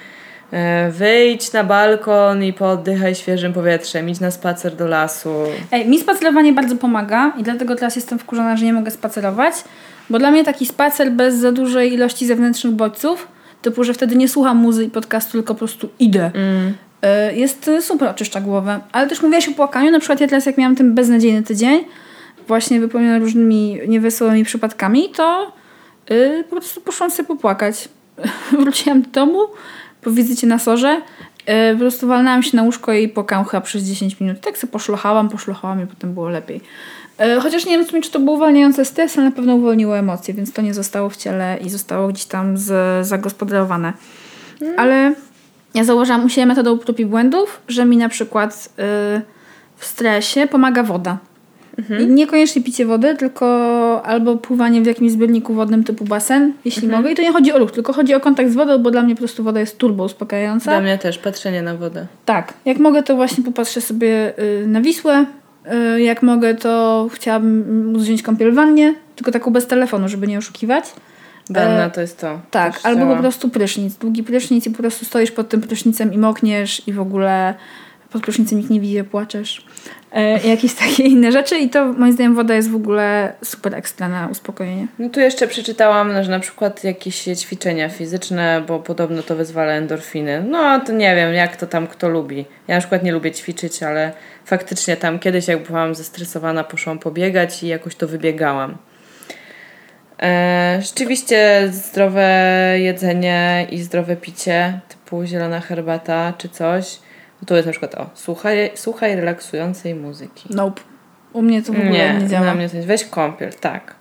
wyjdź 0.91 1.53
na 1.53 1.65
balkon 1.65 2.45
i 2.45 2.53
pooddychaj 2.53 3.15
świeżym 3.15 3.53
powietrzem, 3.53 4.09
idź 4.09 4.21
na 4.21 4.31
spacer 4.31 4.77
do 4.77 4.87
lasu. 4.87 5.35
Ej, 5.73 5.89
mi 5.89 6.01
spacerowanie 6.01 6.53
bardzo 6.53 6.77
pomaga 6.77 7.33
i 7.39 7.43
dlatego 7.43 7.75
teraz 7.77 7.97
jestem 7.97 8.19
wkurzona, 8.19 8.57
że 8.57 8.65
nie 8.65 8.73
mogę 8.73 8.91
spacerować, 8.91 9.55
bo 10.11 10.19
dla 10.19 10.31
mnie 10.31 10.45
taki 10.45 10.67
spacer 10.67 11.13
bez 11.13 11.35
za 11.35 11.53
dużej 11.53 11.93
ilości 11.93 12.27
zewnętrznych 12.27 12.73
bodźców, 12.73 13.29
typu, 13.63 13.85
że 13.85 13.95
wtedy 13.95 14.17
nie 14.17 14.29
słucham 14.29 14.57
muzy 14.57 14.85
i 14.85 14.91
podcastu, 14.91 15.33
tylko 15.33 15.55
po 15.55 15.59
prostu 15.59 15.89
idę, 15.99 16.31
y, 17.31 17.35
jest 17.35 17.69
y, 17.69 17.83
super, 17.83 18.09
oczyszcza 18.09 18.41
głowę. 18.41 18.81
Ale 18.93 19.09
też 19.09 19.23
mówiłaś 19.23 19.49
o 19.49 19.53
płakaniu, 19.53 19.91
na 19.91 19.99
przykład 19.99 20.21
ja 20.21 20.29
teraz 20.29 20.47
jak 20.47 20.59
miałam 20.59 20.77
ten 20.77 20.95
beznadziejny 20.95 21.43
tydzień, 21.43 21.85
właśnie 22.49 22.81
wypełniony 22.81 23.19
różnymi 23.19 23.79
niewesołymi 23.89 24.45
przypadkami, 24.45 25.09
to 25.09 25.53
y, 26.11 26.45
po 26.51 26.57
prostu 26.57 26.81
poszłam 26.81 27.11
sobie 27.11 27.27
popłakać. 27.27 27.89
Wróciłam 28.61 29.03
do 29.03 29.11
domu 29.11 29.39
po 30.03 30.11
wizycie 30.11 30.47
na 30.47 30.59
sorze, 30.59 31.03
y, 31.41 31.73
po 31.73 31.79
prostu 31.79 32.07
walnęłam 32.07 32.43
się 32.43 32.57
na 32.57 32.63
łóżko 32.63 32.93
i 32.93 33.09
płakałam 33.09 33.45
chyba 33.45 33.61
przez 33.61 33.85
10 33.85 34.21
minut. 34.21 34.41
Tak 34.41 34.59
sobie 34.59 34.73
poszlochałam, 34.73 35.29
poszlochałam 35.29 35.83
i 35.83 35.87
potem 35.87 36.15
było 36.15 36.29
lepiej. 36.29 36.61
Y, 37.21 37.41
Chociaż 37.41 37.67
nie 37.67 37.85
wiem 37.85 38.03
czy 38.03 38.11
to 38.11 38.21
było 38.21 38.37
uwalniające 38.37 38.85
stres, 38.85 39.19
ale 39.19 39.27
na 39.27 39.37
pewno 39.37 39.55
uwolniło 39.55 39.99
emocje, 39.99 40.35
więc 40.35 40.53
to 40.53 40.63
nie 40.63 40.75
zostało 40.75 41.11
w 41.11 41.17
ciele 41.17 41.59
i 41.65 41.71
zostało 41.71 42.09
gdzieś 42.09 42.25
tam 42.25 42.59
z, 42.59 43.07
zagospodarowane. 43.07 43.93
Ale 44.77 45.15
ja 45.75 45.85
założyłam 45.85 46.25
u 46.25 46.29
siebie 46.29 46.47
metodą 46.47 46.79
prób 46.79 47.01
i 47.01 47.07
błędów, 47.07 47.61
że 47.69 47.85
mi 47.85 47.97
na 47.97 48.09
przykład 48.09 48.69
y, 48.79 49.23
w 49.77 49.85
stresie 49.85 50.47
pomaga 50.47 50.83
woda. 50.83 51.19
I 52.01 52.07
niekoniecznie 52.07 52.63
picie 52.63 52.87
wody, 52.87 53.17
tylko 53.17 53.47
albo 54.05 54.37
pływanie 54.37 54.83
w 54.83 54.87
jakimś 54.87 55.13
zbiorniku 55.13 55.55
wodnym 55.55 55.85
typu 55.85 56.05
basen, 56.05 56.53
jeśli 56.65 56.89
mogę. 56.89 57.13
I 57.13 57.15
to 57.15 57.23
nie 57.23 57.33
chodzi 57.33 57.53
o 57.53 57.59
ruch, 57.59 57.71
tylko 57.71 57.93
chodzi 57.93 58.15
o 58.15 58.21
kontakt 58.21 58.51
z 58.51 58.55
wodą, 58.55 58.79
bo 58.79 58.91
dla 58.91 59.03
mnie 59.03 59.15
po 59.15 59.19
prostu 59.19 59.45
woda 59.45 59.61
jest 59.61 59.79
turbo 59.79 60.05
uspokajająca. 60.05 60.71
Dla 60.71 60.81
mnie 60.81 60.99
też 60.99 61.19
patrzenie 61.19 61.63
na 61.63 61.77
wodę. 61.77 62.07
Tak, 62.25 62.55
jak 62.65 62.79
mogę, 62.79 63.03
to 63.03 63.17
właśnie 63.17 63.45
popatrzę 63.45 63.81
sobie 63.81 64.33
y, 64.39 64.67
na 64.67 64.81
Wisłę. 64.81 65.27
Y, 65.97 66.03
jak 66.03 66.23
mogę, 66.23 66.55
to 66.55 67.09
chciałabym 67.13 67.93
wziąć 67.99 68.23
kąpiel 68.23 68.53
w 68.53 68.55
wannie, 68.55 68.95
tylko 69.17 69.33
taką 69.33 69.51
bez 69.51 69.67
telefonu, 69.67 70.09
żeby 70.09 70.27
nie 70.27 70.39
oszukiwać. 70.39 70.85
Wanna 71.51 71.85
E, 71.87 71.91
to 71.91 72.01
jest 72.01 72.21
to. 72.21 72.41
Tak, 72.51 72.81
albo 72.83 73.01
po 73.01 73.07
chciałam. 73.07 73.23
prostu 73.23 73.49
prysznic. 73.49 73.95
Długi 73.95 74.23
prysznic 74.23 74.67
i 74.67 74.71
po 74.71 74.79
prostu 74.79 75.05
stoisz 75.05 75.31
pod 75.31 75.49
tym 75.49 75.61
prysznicem 75.61 76.13
i 76.13 76.19
mokniesz 76.19 76.89
i 76.89 76.93
w 76.93 77.01
ogóle 77.01 77.55
pod 78.13 78.23
prysznicem 78.23 78.59
nikt 78.59 78.71
nie 78.71 78.81
widzi, 78.81 79.05
płaczesz. 79.05 79.67
E, 80.13 80.49
jakieś 80.49 80.75
takie 80.75 81.03
inne 81.03 81.33
rzeczy 81.33 81.59
i 81.59 81.71
to 81.71 81.93
moim 81.93 82.13
zdaniem 82.13 82.35
woda 82.35 82.55
jest 82.55 82.71
w 82.71 82.75
ogóle 82.75 83.33
super 83.45 83.75
ekstra 83.75 84.09
na 84.09 84.29
uspokojenie. 84.29 84.87
No 84.99 85.09
tu 85.09 85.21
jeszcze 85.21 85.49
przeczytałam, 85.49 86.23
że 86.25 86.31
na 86.31 86.41
przykład 86.41 86.85
jakieś 86.85 87.25
ćwiczenia 87.25 87.89
fizyczne, 87.89 88.63
bo 88.67 88.79
podobno 88.79 89.23
to 89.23 89.37
wyzwala 89.37 89.73
endorfiny. 89.73 90.45
No 90.49 90.81
to 90.81 90.93
nie 90.93 91.17
wiem, 91.17 91.35
jak 91.35 91.57
to 91.57 91.67
tam 91.67 91.87
kto 91.87 92.09
lubi. 92.09 92.45
Ja 92.69 92.75
na 92.75 92.81
przykład 92.81 93.03
nie 93.03 93.13
lubię 93.13 93.33
ćwiczyć, 93.33 93.83
ale 93.83 94.13
faktycznie 94.45 94.97
tam 94.97 95.19
kiedyś 95.19 95.49
jak 95.49 95.63
byłam 95.63 95.95
zestresowana, 95.95 96.65
poszłam 96.65 96.99
pobiegać 96.99 97.63
i 97.63 97.67
jakoś 97.67 97.95
to 97.95 98.09
wybiegałam. 98.09 98.77
E, 100.23 100.79
rzeczywiście 100.83 101.69
zdrowe 101.71 102.29
jedzenie 102.79 103.67
i 103.71 103.83
zdrowe 103.83 104.17
picie, 104.17 104.81
typu 104.89 105.25
zielona 105.25 105.61
herbata 105.61 106.33
czy 106.39 106.49
coś. 106.49 106.99
To 107.47 107.57
jest 107.57 107.67
na 107.67 107.73
przykład 107.73 107.95
o, 107.95 108.11
słuchaj, 108.15 108.71
słuchaj 108.75 109.17
relaksującej 109.17 109.95
muzyki. 109.95 110.49
Nope. 110.55 110.83
U 111.33 111.43
mnie 111.43 111.63
to 111.63 111.73
w 111.73 111.77
ogóle 111.77 111.91
nie, 111.91 112.15
Nie, 112.15 112.29
działa. 112.29 112.47
na 112.47 112.55
mnie 112.55 112.69
to 112.69 112.77
jest. 112.77 112.89
Weź 112.89 113.05
kąpiel, 113.05 113.53
tak. 113.61 113.95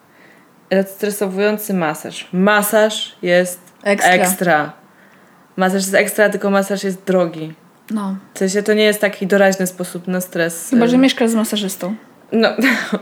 Stresowujący 0.86 1.74
masaż. 1.74 2.28
Masaż 2.34 3.16
jest 3.22 3.60
Ekstra. 3.84 4.14
ekstra. 4.14 4.74
Masaż 5.56 5.82
jest 5.82 5.94
ekstra, 5.96 6.30
tylko 6.30 6.50
masaż 6.50 6.84
jest 6.84 7.04
drogi. 7.04 7.54
No. 7.92 8.16
W 8.34 8.40
sensie 8.40 8.64
to 8.64 8.74
nie 8.74 8.84
jest 8.84 9.02
taki 9.02 9.28
doraźny 9.28 9.68
sposób 9.68 10.08
na 10.08 10.22
stres. 10.22 10.70
Chyba, 10.70 10.88
że 10.88 10.98
mieszkasz 10.98 11.30
z 11.30 11.36
masażystą. 11.36 11.96
No, 12.32 12.50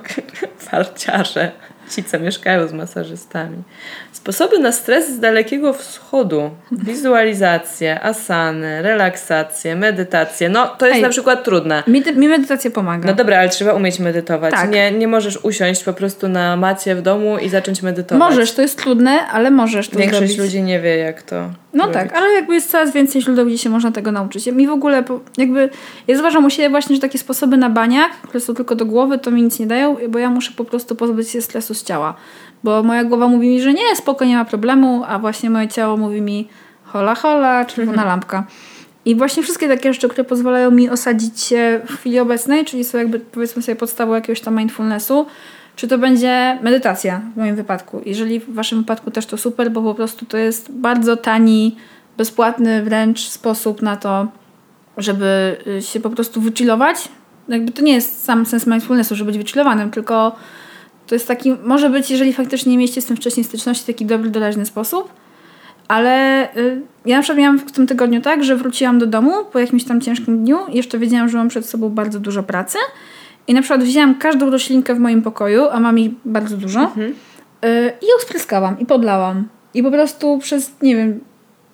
farciarze. 0.57 1.51
Ci, 1.89 2.03
co 2.03 2.19
mieszkają 2.19 2.67
z 2.67 2.73
masażystami. 2.73 3.57
Sposoby 4.11 4.59
na 4.59 4.71
stres 4.71 5.09
z 5.09 5.19
Dalekiego 5.19 5.73
Wschodu. 5.73 6.49
Wizualizacje, 6.71 8.01
asany, 8.03 8.81
relaksacje, 8.81 9.75
medytacje. 9.75 10.49
No, 10.49 10.67
to 10.67 10.85
jest 10.85 10.95
Ej. 10.95 11.01
na 11.01 11.09
przykład 11.09 11.43
trudne. 11.43 11.83
Mi, 11.87 12.03
mi 12.15 12.27
medytacja 12.27 12.71
pomaga. 12.71 13.07
No 13.07 13.13
dobra, 13.13 13.39
ale 13.39 13.49
trzeba 13.49 13.73
umieć 13.73 13.99
medytować. 13.99 14.53
Tak. 14.53 14.71
Nie, 14.71 14.91
nie 14.91 15.07
możesz 15.07 15.37
usiąść 15.43 15.83
po 15.83 15.93
prostu 15.93 16.29
na 16.29 16.55
macie 16.55 16.95
w 16.95 17.01
domu 17.01 17.37
i 17.37 17.49
zacząć 17.49 17.81
medytować. 17.81 18.19
Możesz, 18.19 18.51
to 18.51 18.61
jest 18.61 18.77
trudne, 18.77 19.27
ale 19.27 19.51
możesz 19.51 19.89
to 19.89 19.97
Większość 19.99 20.19
zrobić. 20.21 20.37
ludzi 20.37 20.61
nie 20.61 20.79
wie, 20.79 20.97
jak 20.97 21.21
to 21.21 21.49
No 21.73 21.83
robić. 21.83 21.93
tak, 21.93 22.13
ale 22.13 22.33
jakby 22.33 22.53
jest 22.53 22.71
coraz 22.71 22.93
więcej 22.93 23.21
źródeł, 23.21 23.45
gdzie 23.45 23.57
się 23.57 23.69
można 23.69 23.91
tego 23.91 24.11
nauczyć. 24.11 24.45
Mi 24.45 24.67
w 24.67 24.71
ogóle, 24.71 25.03
jakby, 25.37 25.69
ja 26.07 26.15
zauważam 26.15 26.45
u 26.45 26.49
siebie 26.49 26.69
właśnie, 26.69 26.95
że 26.95 27.01
takie 27.01 27.17
sposoby 27.17 27.57
na 27.57 27.69
baniak, 27.69 28.11
które 28.11 28.39
są 28.39 28.53
tylko 28.55 28.75
do 28.75 28.85
głowy, 28.85 29.17
to 29.17 29.31
mi 29.31 29.43
nic 29.43 29.59
nie 29.59 29.67
dają, 29.67 29.97
bo 30.09 30.19
ja 30.19 30.29
muszę 30.29 30.51
po 30.55 30.65
prostu 30.65 30.95
pozbyć 30.95 31.29
się 31.29 31.41
stresu 31.41 31.73
z 31.73 31.83
ciała. 31.83 32.13
Bo 32.63 32.83
moja 32.83 33.03
głowa 33.03 33.27
mówi 33.27 33.47
mi, 33.47 33.61
że 33.61 33.73
nie, 33.73 33.95
spoko, 33.95 34.25
nie 34.25 34.35
ma 34.35 34.45
problemu, 34.45 35.03
a 35.07 35.19
właśnie 35.19 35.49
moje 35.49 35.67
ciało 35.67 35.97
mówi 35.97 36.21
mi 36.21 36.47
hola, 36.83 37.15
hola, 37.15 37.65
czerwona 37.65 38.05
lampka. 38.05 38.43
I 39.05 39.15
właśnie 39.15 39.43
wszystkie 39.43 39.67
takie 39.67 39.93
rzeczy, 39.93 40.09
które 40.09 40.23
pozwalają 40.23 40.71
mi 40.71 40.89
osadzić 40.89 41.41
się 41.41 41.81
w 41.85 41.97
chwili 41.97 42.19
obecnej, 42.19 42.65
czyli 42.65 42.83
są 42.83 42.97
jakby 42.97 43.19
powiedzmy 43.19 43.61
sobie 43.61 43.75
podstawą 43.75 44.13
jakiegoś 44.13 44.41
tam 44.41 44.57
mindfulnessu, 44.57 45.25
czy 45.79 45.87
to 45.87 45.97
będzie 45.97 46.59
medytacja 46.61 47.21
w 47.33 47.37
moim 47.37 47.55
wypadku. 47.55 48.01
Jeżeli 48.05 48.39
w 48.39 48.53
waszym 48.53 48.79
wypadku 48.79 49.11
też 49.11 49.25
to 49.25 49.37
super, 49.37 49.71
bo 49.71 49.81
po 49.81 49.95
prostu 49.95 50.25
to 50.25 50.37
jest 50.37 50.71
bardzo 50.71 51.17
tani, 51.17 51.75
bezpłatny 52.17 52.83
wręcz 52.83 53.19
sposób 53.19 53.81
na 53.81 53.97
to, 53.97 54.27
żeby 54.97 55.57
y, 55.67 55.81
się 55.81 55.99
po 55.99 56.09
prostu 56.09 56.41
wychillować. 56.41 57.09
Jakby 57.47 57.71
to 57.71 57.81
nie 57.81 57.93
jest 57.93 58.23
sam 58.23 58.45
sens 58.45 58.67
mindfulnessu, 58.67 59.15
żeby 59.15 59.31
być 59.31 59.41
wychillowanym, 59.41 59.91
tylko 59.91 60.35
to 61.07 61.15
jest 61.15 61.27
taki, 61.27 61.55
może 61.63 61.89
być, 61.89 62.11
jeżeli 62.11 62.33
faktycznie 62.33 62.71
nie 62.71 62.77
mieliście 62.77 63.01
z 63.01 63.05
tym 63.05 63.17
wcześniej 63.17 63.43
styczności, 63.43 63.85
taki 63.85 64.05
dobry, 64.05 64.29
doraźny 64.29 64.65
sposób. 64.65 65.13
Ale 65.87 66.43
y, 66.57 66.81
ja 67.05 67.17
na 67.17 67.23
przykład 67.23 67.39
miałam 67.39 67.59
w 67.59 67.71
tym 67.71 67.87
tygodniu 67.87 68.21
tak, 68.21 68.43
że 68.43 68.55
wróciłam 68.55 68.99
do 68.99 69.07
domu 69.07 69.31
po 69.51 69.59
jakimś 69.59 69.83
tam 69.83 70.01
ciężkim 70.01 70.43
dniu 70.43 70.59
i 70.67 70.77
jeszcze 70.77 70.99
wiedziałam, 70.99 71.29
że 71.29 71.37
mam 71.37 71.47
przed 71.47 71.65
sobą 71.65 71.89
bardzo 71.89 72.19
dużo 72.19 72.43
pracy. 72.43 72.77
I 73.49 73.53
na 73.53 73.61
przykład 73.61 73.83
wzięłam 73.83 74.15
każdą 74.15 74.49
roślinkę 74.49 74.95
w 74.95 74.99
moim 74.99 75.21
pokoju, 75.21 75.67
a 75.71 75.79
mam 75.79 75.99
ich 75.99 76.11
bardzo 76.25 76.57
dużo, 76.57 76.83
y, 76.83 77.07
i 78.01 78.05
ją 78.05 78.13
spryskałam 78.21 78.79
i 78.79 78.85
podlałam. 78.85 79.47
I 79.73 79.83
po 79.83 79.91
prostu 79.91 80.37
przez, 80.37 80.71
nie 80.81 80.95
wiem, 80.95 81.19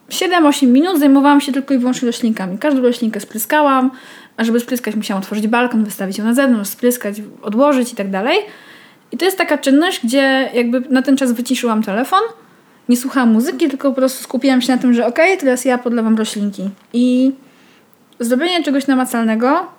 7-8 0.10 0.68
minut 0.68 1.00
zajmowałam 1.00 1.42
się 1.42 1.52
tylko 1.52 1.74
i 1.74 1.78
wyłącznie 1.78 2.06
roślinkami. 2.06 2.58
Każdą 2.58 2.82
roślinkę 2.82 3.20
spryskałam, 3.20 3.92
a 4.38 4.44
żeby 4.44 4.60
spryskać 4.60 4.96
musiałam 4.96 5.24
otworzyć 5.24 5.48
balkon, 5.48 5.84
wystawić 5.84 6.18
ją 6.18 6.26
na 6.26 6.34
zewnątrz, 6.34 6.70
spryskać, 6.70 7.22
odłożyć 7.42 7.94
i 7.94 7.96
tak 7.96 8.10
dalej. 8.10 8.38
I 9.12 9.18
to 9.18 9.26
jest 9.26 9.38
taka 9.38 9.58
czynność, 9.58 10.06
gdzie 10.06 10.50
jakby 10.54 10.82
na 10.90 11.02
ten 11.02 11.18
czas 11.18 11.32
wyciszyłam 11.32 11.84
telefon, 11.84 12.22
nie 12.90 12.98
słuchałam 12.98 13.34
muzyki, 13.34 13.68
tylko 13.70 13.90
po 13.90 13.96
prostu 13.96 14.24
skupiłam 14.24 14.62
się 14.62 14.74
na 14.76 14.82
tym, 14.82 14.94
że 14.94 15.06
okej, 15.06 15.38
teraz 15.38 15.66
ja 15.66 15.78
podlewam 15.78 16.18
roślinki. 16.18 16.70
I 16.94 17.32
zrobienie 18.20 18.64
czegoś 18.64 18.88
namacalnego, 18.88 19.76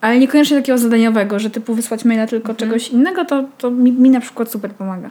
ale 0.00 0.18
niekoniecznie 0.18 0.56
takiego 0.56 0.78
zadaniowego, 0.78 1.38
że 1.38 1.50
typu 1.50 1.74
wysłać 1.74 2.04
maila 2.04 2.26
tylko 2.26 2.54
czegoś 2.54 2.88
innego, 2.88 3.24
to, 3.24 3.44
to 3.58 3.70
mi, 3.70 3.92
mi 3.92 4.10
na 4.10 4.20
przykład 4.20 4.50
super 4.50 4.70
pomaga. 4.70 5.10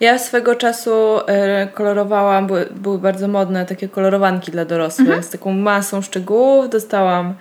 Ja 0.00 0.18
swego 0.18 0.54
czasu 0.54 1.20
e, 1.26 1.66
kolorowałam, 1.66 2.46
były, 2.46 2.66
były 2.76 2.98
bardzo 2.98 3.28
modne 3.28 3.66
takie 3.66 3.88
kolorowanki 3.88 4.52
dla 4.52 4.64
dorosłych 4.64 5.24
z 5.24 5.30
taką 5.30 5.52
masą 5.52 6.02
szczegółów. 6.02 6.70
Dostałam 6.70 7.34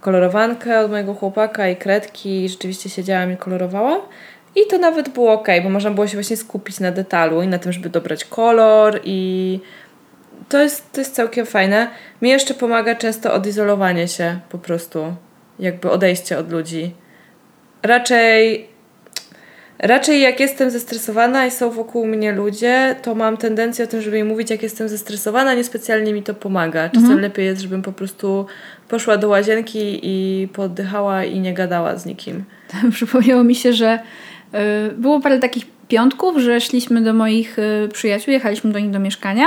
kolorowankę 0.00 0.80
od 0.80 0.90
mojego 0.90 1.14
chłopaka 1.14 1.68
i 1.68 1.76
kredki 1.76 2.44
i 2.44 2.48
rzeczywiście 2.48 2.90
siedziałam 2.90 3.32
i 3.32 3.36
kolorowałam. 3.36 4.00
I 4.56 4.60
to 4.70 4.78
nawet 4.78 5.08
było 5.08 5.32
ok, 5.32 5.48
bo 5.62 5.70
można 5.70 5.90
było 5.90 6.06
się 6.06 6.16
właśnie 6.16 6.36
skupić 6.36 6.80
na 6.80 6.92
detalu 6.92 7.42
i 7.42 7.48
na 7.48 7.58
tym, 7.58 7.72
żeby 7.72 7.88
dobrać 7.90 8.24
kolor 8.24 9.00
i 9.04 9.60
to 10.48 10.58
jest, 10.58 10.92
to 10.92 11.00
jest 11.00 11.14
całkiem 11.14 11.46
fajne. 11.46 11.88
Mi 12.22 12.28
jeszcze 12.28 12.54
pomaga 12.54 12.94
często 12.94 13.34
odizolowanie 13.34 14.08
się 14.08 14.38
po 14.48 14.58
prostu, 14.58 15.14
jakby 15.58 15.90
odejście 15.90 16.38
od 16.38 16.52
ludzi. 16.52 16.94
Raczej 17.82 18.68
Raczej 19.78 20.20
jak 20.20 20.40
jestem 20.40 20.70
zestresowana 20.70 21.46
i 21.46 21.50
są 21.50 21.70
wokół 21.70 22.06
mnie 22.06 22.32
ludzie, 22.32 22.96
to 23.02 23.14
mam 23.14 23.36
tendencję 23.36 23.84
o 23.84 23.88
tym, 23.88 24.02
żeby 24.02 24.18
im 24.18 24.26
mówić, 24.26 24.50
jak 24.50 24.62
jestem 24.62 24.88
zestresowana, 24.88 25.54
niespecjalnie 25.54 26.12
mi 26.12 26.22
to 26.22 26.34
pomaga. 26.34 26.88
Czasem 26.88 27.20
lepiej 27.20 27.46
jest, 27.46 27.60
żebym 27.60 27.82
po 27.82 27.92
prostu 27.92 28.46
poszła 28.88 29.16
do 29.16 29.28
łazienki 29.28 30.00
i 30.02 30.48
poddychała 30.48 31.24
i 31.24 31.40
nie 31.40 31.54
gadała 31.54 31.96
z 31.96 32.06
nikim. 32.06 32.44
Przypomniało 32.92 33.44
mi 33.44 33.54
się, 33.54 33.72
że 33.72 33.98
y, 34.88 34.94
było 34.94 35.20
parę 35.20 35.38
takich 35.38 35.66
piątków, 35.88 36.38
że 36.38 36.60
szliśmy 36.60 37.00
do 37.00 37.14
moich 37.14 37.58
y, 37.58 37.88
przyjaciół, 37.92 38.32
jechaliśmy 38.32 38.72
do 38.72 38.78
nich 38.78 38.90
do 38.90 38.98
mieszkania 38.98 39.46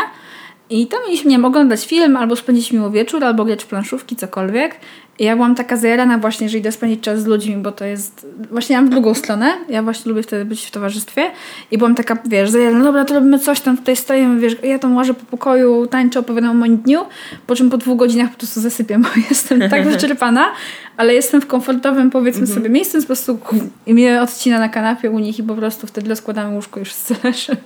i 0.69 0.88
tam 0.88 1.00
mieliśmy, 1.06 1.30
nie 1.30 1.38
wiem, 1.38 1.45
oglądać 1.45 1.88
film, 1.88 2.17
albo 2.17 2.36
spędzić 2.36 2.72
miło 2.72 2.91
wieczór, 2.91 3.24
albo 3.24 3.45
grać 3.45 3.63
w 3.63 3.67
planszówki, 3.67 4.15
cokolwiek. 4.15 4.76
Ja 5.19 5.36
byłam 5.36 5.55
taka 5.55 5.77
zajarana 5.77 6.17
właśnie, 6.17 6.49
że 6.49 6.58
idę 6.58 6.71
spędzić 6.71 7.01
czas 7.01 7.21
z 7.21 7.25
ludźmi, 7.25 7.55
bo 7.55 7.71
to 7.71 7.86
jest... 7.86 8.27
Właśnie 8.51 8.75
ja 8.75 8.82
mam 8.82 8.91
drugą 8.91 9.13
stronę. 9.13 9.58
Ja 9.69 9.84
właśnie 9.84 10.10
lubię 10.10 10.23
wtedy 10.23 10.45
być 10.45 10.65
w 10.65 10.71
towarzystwie. 10.71 11.32
I 11.71 11.77
byłam 11.77 11.95
taka, 11.95 12.17
wiesz, 12.25 12.49
zajarana, 12.49 12.84
dobra, 12.84 13.05
to 13.05 13.13
robimy 13.13 13.39
coś 13.39 13.62
tam, 13.62 13.77
tutaj 13.77 13.95
stoimy, 13.95 14.39
wiesz, 14.39 14.55
ja 14.63 14.79
tam 14.79 14.95
łażę 14.95 15.13
po 15.13 15.25
pokoju, 15.25 15.88
tańczę, 15.88 16.19
opowiadam 16.19 16.51
o 16.51 16.53
moim 16.53 16.77
dniu, 16.77 17.05
po 17.47 17.55
czym 17.55 17.69
po 17.69 17.77
dwóch 17.77 17.97
godzinach 17.97 18.32
po 18.32 18.38
prostu 18.38 18.62
zasypiam, 18.62 19.01
bo 19.01 19.10
jestem 19.29 19.69
tak 19.69 19.88
wyczerpana, 19.91 20.51
ale 20.97 21.13
jestem 21.13 21.41
w 21.41 21.47
komfortowym, 21.47 22.10
powiedzmy 22.10 22.47
sobie, 22.47 22.69
miejscu, 22.69 22.99
po 22.99 23.05
prostu 23.05 23.39
i 23.86 23.93
mnie 23.93 24.21
odcina 24.21 24.60
na 24.60 24.69
kanapie 24.69 25.12
u 25.12 25.19
nich 25.19 25.39
i 25.39 25.43
po 25.43 25.55
prostu 25.55 25.88
wtedy 25.88 26.10
rozkładamy 26.10 26.55
łóżko 26.55 26.86
wszyscy 26.86 27.15
leży. 27.23 27.58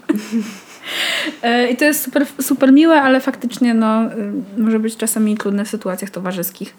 E, 1.43 1.67
I 1.67 1.77
to 1.77 1.85
jest 1.85 2.03
super, 2.03 2.25
super 2.41 2.73
miłe, 2.73 3.01
ale 3.01 3.21
faktycznie 3.21 3.73
no, 3.73 4.05
y, 4.05 4.61
może 4.61 4.79
być 4.79 4.97
czasami 4.97 5.37
trudne 5.37 5.65
w 5.65 5.69
sytuacjach 5.69 6.09
towarzyskich. 6.09 6.73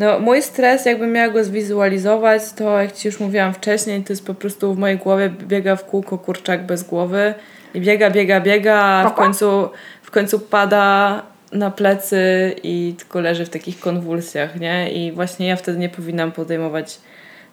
No, 0.00 0.18
mój 0.18 0.42
stres, 0.42 0.86
jakbym 0.86 1.12
miała 1.12 1.28
go 1.28 1.44
zwizualizować, 1.44 2.42
to 2.52 2.80
jak 2.80 2.92
Ci 2.92 3.08
już 3.08 3.20
mówiłam 3.20 3.54
wcześniej, 3.54 4.02
to 4.02 4.12
jest 4.12 4.26
po 4.26 4.34
prostu 4.34 4.74
w 4.74 4.78
mojej 4.78 4.98
głowie 4.98 5.30
biega 5.30 5.76
w 5.76 5.84
kółko 5.84 6.18
kurczak 6.18 6.66
bez 6.66 6.82
głowy 6.82 7.34
i 7.74 7.80
biega, 7.80 8.10
biega, 8.10 8.40
biega, 8.40 8.76
a 8.76 9.10
w 9.10 9.14
końcu, 9.14 9.68
w 10.02 10.10
końcu 10.10 10.38
pada 10.40 11.22
na 11.52 11.70
plecy 11.70 12.54
i 12.62 12.94
tylko 12.98 13.20
leży 13.20 13.44
w 13.44 13.50
takich 13.50 13.80
konwulsjach, 13.80 14.60
nie? 14.60 14.92
I 14.92 15.12
właśnie 15.12 15.46
ja 15.48 15.56
wtedy 15.56 15.78
nie 15.78 15.88
powinnam 15.88 16.32
podejmować 16.32 16.98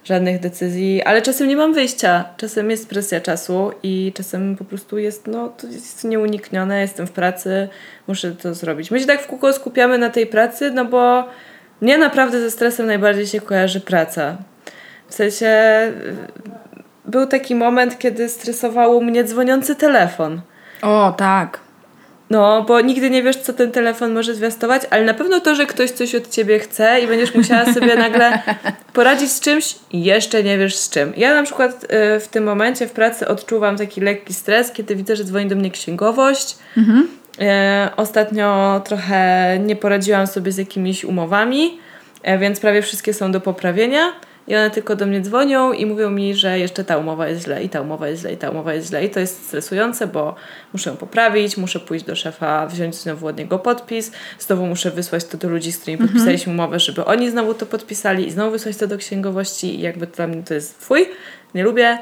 żadnych 0.03 0.39
decyzji, 0.39 1.03
ale 1.03 1.21
czasem 1.21 1.47
nie 1.47 1.55
mam 1.55 1.73
wyjścia. 1.73 2.25
Czasem 2.37 2.69
jest 2.69 2.89
presja 2.89 3.21
czasu 3.21 3.71
i 3.83 4.11
czasem 4.15 4.55
po 4.55 4.65
prostu 4.65 4.97
jest, 4.97 5.27
no, 5.27 5.49
to 5.49 5.67
jest 5.67 6.03
nieuniknione, 6.03 6.81
jestem 6.81 7.07
w 7.07 7.11
pracy, 7.11 7.67
muszę 8.07 8.31
to 8.31 8.53
zrobić. 8.53 8.91
My 8.91 8.99
się 8.99 9.05
tak 9.05 9.21
w 9.21 9.27
kółko 9.27 9.53
skupiamy 9.53 9.97
na 9.97 10.09
tej 10.09 10.27
pracy, 10.27 10.71
no 10.71 10.85
bo 10.85 11.25
mnie 11.81 11.97
naprawdę 11.97 12.39
ze 12.39 12.51
stresem 12.51 12.87
najbardziej 12.87 13.27
się 13.27 13.41
kojarzy 13.41 13.79
praca. 13.79 14.37
W 15.07 15.13
sensie 15.13 15.47
y, 15.47 16.15
był 17.05 17.27
taki 17.27 17.55
moment, 17.55 17.99
kiedy 17.99 18.29
stresowało 18.29 19.01
mnie 19.01 19.23
dzwoniący 19.23 19.75
telefon. 19.75 20.41
O, 20.81 21.13
tak. 21.17 21.59
No, 22.29 22.65
bo 22.67 22.81
nigdy 22.81 23.09
nie 23.09 23.23
wiesz, 23.23 23.37
co 23.37 23.53
ten 23.53 23.71
telefon 23.71 24.13
może 24.13 24.35
zwiastować, 24.35 24.81
ale 24.89 25.03
na 25.03 25.13
pewno 25.13 25.39
to, 25.39 25.55
że 25.55 25.65
ktoś 25.65 25.91
coś 25.91 26.15
od 26.15 26.29
ciebie 26.29 26.59
chce 26.59 26.99
i 27.01 27.07
będziesz 27.07 27.35
musiała 27.35 27.73
sobie 27.73 27.95
nagle 28.07 28.39
poradzić 28.93 29.31
z 29.31 29.39
czymś 29.39 29.75
jeszcze 29.93 30.43
nie 30.43 30.57
wiesz 30.57 30.75
z 30.75 30.89
czym. 30.89 31.13
Ja 31.17 31.33
na 31.33 31.43
przykład 31.43 31.83
y, 31.83 32.19
w 32.19 32.27
tym 32.27 32.43
momencie 32.43 32.87
w 32.87 32.91
pracy 32.91 33.27
odczuwam 33.27 33.77
taki 33.77 34.01
lekki 34.01 34.33
stres, 34.33 34.71
kiedy 34.71 34.95
widzę, 34.95 35.15
że 35.15 35.23
dzwoni 35.23 35.47
do 35.47 35.55
mnie 35.55 35.71
księgowość. 35.71 36.57
E, 36.77 36.81
ostatnio 37.97 38.81
trochę 38.85 39.59
nie 39.59 39.75
poradziłam 39.75 40.27
sobie 40.27 40.51
z 40.51 40.57
jakimiś 40.57 41.03
umowami, 41.03 41.79
e, 42.23 42.37
więc 42.37 42.59
prawie 42.59 42.81
wszystkie 42.81 43.13
są 43.13 43.31
do 43.31 43.41
poprawienia. 43.41 44.13
I 44.47 44.55
one 44.55 44.71
tylko 44.71 44.95
do 44.95 45.05
mnie 45.05 45.21
dzwonią 45.21 45.73
i 45.73 45.85
mówią 45.85 46.09
mi, 46.09 46.35
że 46.35 46.59
jeszcze 46.59 46.83
ta 46.83 46.97
umowa 46.97 47.27
jest 47.27 47.43
źle, 47.43 47.63
i 47.63 47.69
ta 47.69 47.81
umowa 47.81 48.07
jest 48.07 48.21
źle, 48.21 48.33
i 48.33 48.37
ta 48.37 48.49
umowa 48.49 48.73
jest 48.73 48.87
źle. 48.87 49.05
I 49.05 49.09
to 49.09 49.19
jest 49.19 49.45
stresujące, 49.47 50.07
bo 50.07 50.35
muszę 50.73 50.89
ją 50.89 50.97
poprawić, 50.97 51.57
muszę 51.57 51.79
pójść 51.79 52.05
do 52.05 52.15
szefa, 52.15 52.67
wziąć 52.67 52.95
znowu 52.95 53.27
od 53.27 53.37
niego 53.37 53.59
podpis, 53.59 54.11
znowu 54.39 54.65
muszę 54.65 54.91
wysłać 54.91 55.25
to 55.25 55.37
do 55.37 55.49
ludzi, 55.49 55.71
z 55.71 55.77
którymi 55.77 55.97
podpisaliśmy 55.97 56.53
umowę, 56.53 56.79
żeby 56.79 57.05
oni 57.05 57.31
znowu 57.31 57.53
to 57.53 57.65
podpisali 57.65 58.27
i 58.27 58.31
znowu 58.31 58.51
wysłać 58.51 58.77
to 58.77 58.87
do 58.87 58.97
księgowości. 58.97 59.75
I 59.75 59.81
jakby 59.81 60.07
dla 60.07 60.27
mnie 60.27 60.43
to 60.43 60.53
jest 60.53 60.79
twój, 60.79 61.05
nie 61.55 61.63
lubię, 61.63 61.97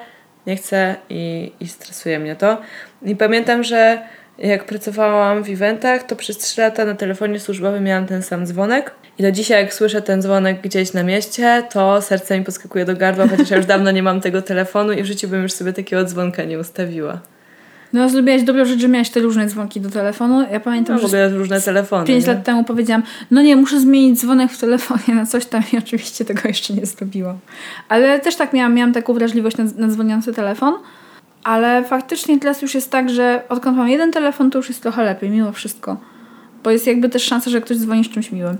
nie 0.48 0.56
chcę 0.56 0.96
i, 1.10 1.52
i 1.60 1.68
stresuje 1.68 2.20
mnie 2.20 2.36
to. 2.36 2.58
I 3.02 3.16
pamiętam, 3.16 3.64
że 3.64 4.02
jak 4.38 4.66
pracowałam 4.66 5.44
w 5.44 5.50
eventach, 5.50 6.04
to 6.04 6.16
przez 6.16 6.38
3 6.38 6.62
lata 6.62 6.86
na 6.86 6.96
telefonie 6.96 7.40
służbowym 7.40 7.84
miałam 7.84 8.06
ten 8.06 8.24
sam 8.24 8.46
dzwonek. 8.46 8.92
I 9.20 9.24
do 9.24 9.32
dzisiaj, 9.32 9.64
jak 9.64 9.74
słyszę 9.74 10.02
ten 10.02 10.22
dzwonek 10.22 10.62
gdzieś 10.62 10.94
na 10.94 11.04
mieście, 11.04 11.64
to 11.72 12.02
serce 12.02 12.40
mi 12.40 12.46
podskakuje 12.46 12.86
do 12.86 12.96
gardła, 12.96 13.28
chociaż 13.28 13.50
ja 13.50 13.58
już 13.58 13.66
dawno 13.66 13.92
nie 13.92 14.04
mam 14.04 14.22
tego 14.22 14.42
telefonu 14.42 14.94
i 14.94 15.04
w 15.04 15.06
życiu 15.06 15.28
bym 15.28 15.44
już 15.44 15.52
sobie 15.52 15.74
takiego 15.74 16.04
dzwonka 16.04 16.44
nie 16.44 16.60
ustawiła. 16.60 17.20
No, 17.94 18.10
zrobiłaś 18.10 18.44
dobrą 18.44 18.66
rzecz, 18.66 18.80
że 18.80 18.88
miałaś 18.88 19.10
te 19.10 19.20
różne 19.20 19.48
dzwonki 19.48 19.82
do 19.82 19.90
telefonu. 19.90 20.46
Ja 20.52 20.60
pamiętam, 20.60 20.96
No 20.96 21.00
w 21.00 21.02
że 21.02 21.08
ogóle 21.08 21.30
różne 21.30 21.62
telefony. 21.62 22.06
5 22.06 22.28
nie? 22.28 22.34
lat 22.34 22.44
temu 22.44 22.64
powiedziałam, 22.64 23.04
no 23.32 23.42
nie, 23.42 23.56
muszę 23.56 23.80
zmienić 23.80 24.20
dzwonek 24.22 24.52
w 24.52 24.58
telefonie 24.58 25.16
na 25.16 25.26
coś 25.26 25.46
tam 25.46 25.64
i 25.74 25.78
oczywiście 25.78 26.26
tego 26.26 26.42
jeszcze 26.48 26.74
nie 26.74 26.86
zrobiłam. 26.86 27.38
Ale 27.90 28.20
też 28.20 28.36
tak 28.36 28.54
miałam, 28.54 28.74
miałam 28.74 28.94
taką 28.94 29.14
wrażliwość 29.14 29.58
na, 29.58 29.64
na 29.78 29.88
dzwoniący 29.88 30.34
telefon. 30.34 30.74
Ale 31.46 31.84
faktycznie 31.84 32.40
teraz 32.40 32.62
już 32.62 32.76
jest 32.76 32.92
tak, 32.92 33.10
że 33.10 33.42
odkąd 33.50 33.78
mam 33.78 33.90
jeden 33.90 34.12
telefon, 34.12 34.52
to 34.52 34.58
już 34.60 34.70
jest 34.70 34.82
trochę 34.82 35.04
lepiej, 35.04 35.30
mimo 35.30 35.52
wszystko. 35.52 35.98
Bo 36.64 36.72
jest 36.72 36.88
jakby 36.88 37.10
też 37.10 37.24
szansa, 37.24 37.50
że 37.50 37.62
ktoś 37.62 37.78
dzwoni 37.78 38.04
z 38.06 38.10
czymś 38.10 38.32
miłym. 38.32 38.58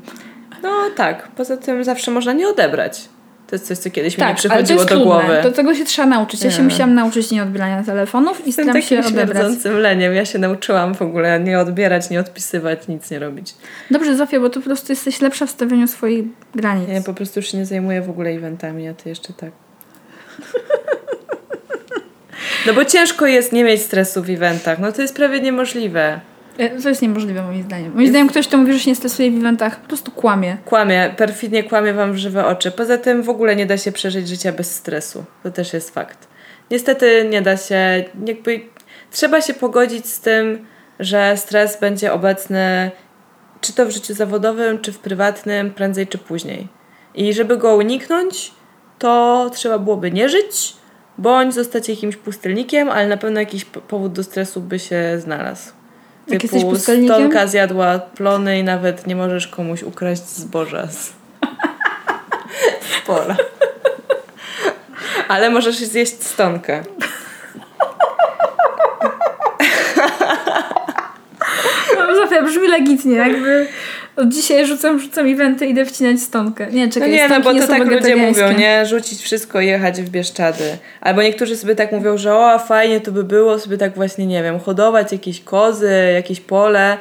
No 0.64 0.70
tak, 0.96 1.28
poza 1.36 1.58
tym 1.58 1.84
zawsze 1.84 2.12
można 2.12 2.34
nie 2.34 2.48
odebrać. 2.48 3.10
To 3.48 3.56
jest 3.56 3.68
coś, 3.68 3.78
co 3.78 3.90
kiedyś 3.90 4.18
mi 4.18 4.24
nie 4.24 4.28
Tak, 4.36 4.38
ale 4.52 4.64
to 4.64 4.68
przychodziło 4.68 4.80
do 4.80 4.86
trudne. 4.86 5.06
głowy. 5.06 5.40
Do 5.44 5.52
tego 5.52 5.76
się 5.76 5.86
trzeba 5.86 6.08
nauczyć. 6.08 6.44
Ja 6.44 6.52
się 6.52 6.58
Nie. 6.58 6.64
musiałam 6.64 6.94
nauczyć 6.94 7.32
nie 7.32 7.44
odbierania 7.44 7.84
telefonów 7.84 8.42
i 8.44 8.48
Jestem 8.48 8.66
staram 8.66 8.82
się 8.82 9.00
odebrać. 9.00 9.28
śmierdzącym 9.30 9.78
leniem. 9.80 10.14
Ja 10.14 10.26
się 10.26 10.40
nauczyłam 10.40 10.96
w 10.96 11.02
ogóle 11.02 11.40
nie 11.40 11.60
odbierać, 11.60 12.10
nie 12.10 12.20
odpisywać, 12.20 12.88
nic 12.88 13.12
nie 13.12 13.20
robić. 13.20 13.56
Dobrze, 13.92 14.16
Zofia, 14.16 14.40
bo 14.40 14.50
ty 14.50 14.60
po 14.60 14.66
prostu 14.66 14.92
jesteś 14.92 15.22
lepsza 15.22 15.46
w 15.46 15.50
stawianiu 15.52 15.88
swoich 15.88 16.26
granic. 16.56 16.90
Ja 16.90 17.02
po 17.02 17.14
prostu 17.14 17.40
już 17.40 17.52
się 17.52 17.58
nie 17.58 17.66
zajmuję 17.66 18.02
w 18.02 18.10
ogóle 18.10 18.30
eventami, 18.30 18.88
a 18.88 18.94
ty 18.94 19.10
jeszcze 19.10 19.34
tak. 19.34 19.52
No 22.68 22.74
bo 22.74 22.86
ciężko 22.86 23.28
jest 23.28 23.52
nie 23.52 23.64
mieć 23.64 23.82
stresu 23.82 24.24
w 24.24 24.30
eventach. 24.30 24.80
No 24.80 24.92
to 24.92 25.02
jest 25.02 25.16
prawie 25.16 25.40
niemożliwe. 25.40 26.20
E, 26.58 26.82
To 26.82 26.90
jest 26.90 27.02
niemożliwe 27.02 27.44
moim 27.44 27.64
zdaniem. 27.64 27.94
Moim 27.96 28.08
zdaniem 28.08 28.28
ktoś, 28.28 28.48
kto 28.48 28.58
mówi, 28.58 28.74
że 28.74 28.80
się 28.80 28.90
nie 28.90 28.96
stresuje 28.96 29.32
w 29.32 29.38
eventach, 29.38 29.80
po 29.80 29.88
prostu 29.88 30.12
kłamie. 30.12 30.58
Kłamie, 30.66 31.14
perfidnie 31.18 31.64
kłamie 31.64 31.94
wam 31.94 32.14
w 32.14 32.18
żywe 32.18 32.46
oczy. 32.46 32.72
Poza 32.72 32.98
tym 32.98 33.24
w 33.24 33.30
ogóle 33.30 33.56
nie 33.56 33.66
da 33.66 33.78
się 33.78 33.92
przeżyć 33.92 34.28
życia 34.28 34.52
bez 34.52 34.76
stresu. 34.76 35.24
To 35.44 35.52
też 35.52 35.74
jest 35.74 35.90
fakt. 35.94 36.28
Niestety 36.72 37.28
nie 37.30 37.42
da 37.42 37.58
się, 37.58 38.06
jakby 38.26 38.62
trzeba 39.12 39.42
się 39.42 39.54
pogodzić 39.54 40.06
z 40.06 40.20
tym, 40.20 40.66
że 41.00 41.38
stres 41.38 41.80
będzie 41.80 42.14
obecny 42.14 42.92
czy 43.62 43.74
to 43.74 43.86
w 43.86 43.92
życiu 43.92 44.14
zawodowym, 44.14 44.80
czy 44.80 44.92
w 44.92 45.00
prywatnym, 45.00 45.72
prędzej 45.72 46.08
czy 46.08 46.18
później. 46.18 46.68
I 47.16 47.34
żeby 47.34 47.58
go 47.58 47.76
uniknąć, 47.76 48.52
to 49.00 49.50
trzeba 49.54 49.80
byłoby 49.80 50.12
nie 50.12 50.30
żyć, 50.30 50.74
bądź 51.18 51.54
zostać 51.54 51.90
jakimś 51.90 52.16
pustelnikiem, 52.16 52.90
ale 52.90 53.08
na 53.08 53.18
pewno 53.18 53.40
jakiś 53.40 53.66
po- 53.66 53.82
powód 53.82 54.14
do 54.14 54.24
stresu 54.24 54.62
by 54.62 54.80
się 54.80 55.20
znalazł. 55.20 55.72
Jak 56.28 56.42
Typu 56.42 56.56
jesteś 56.56 56.72
pustelnikiem? 56.72 57.16
stonka 57.16 57.48
zjadła 57.48 58.00
plony 58.00 58.60
i 58.60 58.64
nawet 58.64 59.08
nie 59.08 59.16
możesz 59.16 59.48
komuś 59.48 59.84
ukraść 59.84 60.22
zboża 60.28 60.88
z, 60.88 61.14
z 62.82 63.02
pola. 63.06 63.36
Ale 65.28 65.50
możesz 65.50 65.76
zjeść 65.78 66.24
stonkę. 66.24 66.84
No, 71.98 72.16
Zofia, 72.16 72.42
brzmi 72.44 72.68
legitnie, 72.68 73.16
jakby 73.16 73.68
od 74.16 74.30
dzisiaj 74.30 74.66
rzucam, 74.66 75.00
rzucam 75.00 75.28
eventy, 75.28 75.66
idę 75.66 75.86
wcinać 75.86 76.20
stonkę. 76.20 76.68
Nie, 76.72 76.86
No 76.86 76.92
czekaj, 76.92 77.12
nie, 77.12 77.30
no 77.30 77.42
bo 77.42 77.52
nie 77.52 77.62
to 77.62 77.68
tak 77.68 77.86
ludzie 77.86 78.16
mówią, 78.16 78.52
nie? 78.58 78.86
Rzucić 78.86 79.22
wszystko 79.22 79.62
i 79.62 79.68
jechać 79.68 80.02
w 80.02 80.10
Bieszczady. 80.10 80.78
Albo 81.02 81.22
niektórzy 81.24 81.58
sobie 81.58 81.76
tak 81.76 81.92
mówią, 81.92 82.18
że 82.18 82.36
o, 82.36 82.60
fajnie 82.60 83.02
to 83.02 83.12
by 83.12 83.24
było 83.24 83.60
sobie 83.60 83.78
tak 83.78 83.96
właśnie, 83.96 84.26
nie 84.26 84.44
wiem, 84.44 84.60
hodować 84.60 85.12
jakieś 85.12 85.42
kozy, 85.42 85.94
jakieś 86.14 86.40
pole. 86.40 86.98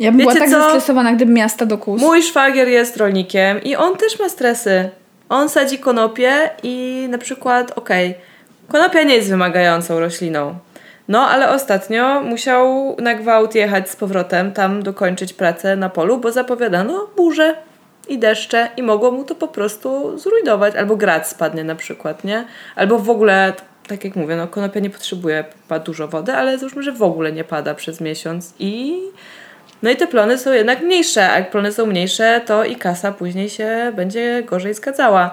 Ja 0.00 0.10
bym 0.12 0.20
była 0.20 0.34
Wiecie 0.34 0.46
tak 0.46 0.54
co? 0.54 0.62
zestresowana, 0.62 1.12
gdyby 1.12 1.32
miasta 1.32 1.66
do 1.66 1.78
kus. 1.78 2.02
Mój 2.02 2.22
szwagier 2.22 2.68
jest 2.68 2.96
rolnikiem 2.96 3.62
i 3.62 3.76
on 3.76 3.96
też 3.96 4.18
ma 4.18 4.28
stresy. 4.28 4.88
On 5.28 5.48
sadzi 5.48 5.78
konopie 5.78 6.32
i 6.62 7.06
na 7.10 7.18
przykład, 7.18 7.72
okej, 7.78 8.14
konopia 8.68 9.02
nie 9.02 9.14
jest 9.14 9.28
wymagającą 9.28 10.00
rośliną. 10.00 10.54
No, 11.08 11.28
ale 11.28 11.50
ostatnio 11.50 12.22
musiał 12.22 12.96
na 12.98 13.14
gwałt 13.14 13.54
jechać 13.54 13.90
z 13.90 13.96
powrotem, 13.96 14.52
tam 14.52 14.82
dokończyć 14.82 15.32
pracę 15.32 15.76
na 15.76 15.88
polu, 15.88 16.18
bo 16.18 16.32
zapowiadano 16.32 17.08
burze 17.16 17.54
i 18.08 18.18
deszcze 18.18 18.68
i 18.76 18.82
mogło 18.82 19.10
mu 19.10 19.24
to 19.24 19.34
po 19.34 19.48
prostu 19.48 20.18
zrujnować. 20.18 20.76
Albo 20.76 20.96
grad 20.96 21.28
spadnie 21.28 21.64
na 21.64 21.74
przykład, 21.74 22.24
nie? 22.24 22.44
Albo 22.76 22.98
w 22.98 23.10
ogóle, 23.10 23.52
tak 23.86 24.04
jak 24.04 24.16
mówię, 24.16 24.36
no 24.36 24.48
konopia 24.48 24.80
nie 24.80 24.90
potrzebuje 24.90 25.44
dużo 25.84 26.08
wody, 26.08 26.32
ale 26.32 26.58
załóżmy, 26.58 26.82
że 26.82 26.92
w 26.92 27.02
ogóle 27.02 27.32
nie 27.32 27.44
pada 27.44 27.74
przez 27.74 28.00
miesiąc 28.00 28.54
i 28.58 29.00
no 29.82 29.90
i 29.90 29.96
te 29.96 30.06
plony 30.06 30.38
są 30.38 30.52
jednak 30.52 30.82
mniejsze, 30.82 31.30
a 31.30 31.38
jak 31.38 31.50
plony 31.50 31.72
są 31.72 31.86
mniejsze, 31.86 32.40
to 32.46 32.64
i 32.64 32.76
kasa 32.76 33.12
później 33.12 33.48
się 33.48 33.92
będzie 33.96 34.42
gorzej 34.46 34.74
zgadzała. 34.74 35.30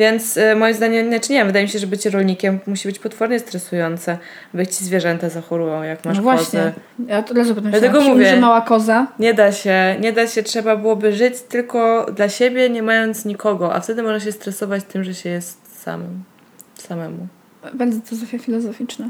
Więc 0.00 0.36
y, 0.36 0.54
moim 0.56 0.74
zdaniem, 0.74 1.08
znaczy 1.08 1.32
nie, 1.32 1.44
wydaje 1.44 1.64
mi 1.64 1.68
się, 1.70 1.78
że 1.78 1.86
bycie 1.86 2.10
rolnikiem 2.10 2.58
musi 2.66 2.88
być 2.88 2.98
potwornie 2.98 3.38
stresujące, 3.38 4.18
bo 4.54 4.66
ci 4.66 4.84
zwierzęta 4.84 5.28
zachorują, 5.28 5.82
jak 5.82 6.04
masz 6.04 6.16
No 6.16 6.22
właśnie. 6.22 6.58
kozę. 6.60 6.72
Ja 7.06 7.22
to 7.22 7.34
razu 7.34 7.54
potem 7.54 7.70
Dlatego 7.70 8.00
mówię. 8.00 8.26
że 8.30 8.36
mała 8.40 8.60
koza. 8.60 9.06
Nie 9.18 9.34
da 9.34 9.52
się, 9.52 9.96
nie 10.00 10.12
da 10.12 10.26
się, 10.26 10.42
trzeba 10.42 10.76
byłoby 10.76 11.12
żyć 11.12 11.40
tylko 11.40 12.06
dla 12.16 12.28
siebie, 12.28 12.70
nie 12.70 12.82
mając 12.82 13.24
nikogo, 13.24 13.74
a 13.74 13.80
wtedy 13.80 14.02
można 14.02 14.20
się 14.20 14.32
stresować 14.32 14.84
tym, 14.84 15.04
że 15.04 15.14
się 15.14 15.28
jest 15.28 15.82
samym, 15.82 16.24
samemu. 16.74 17.26
Bardzo 17.74 17.98
to 18.10 18.16
Zofia 18.16 18.38
filozoficzna. 18.38 19.08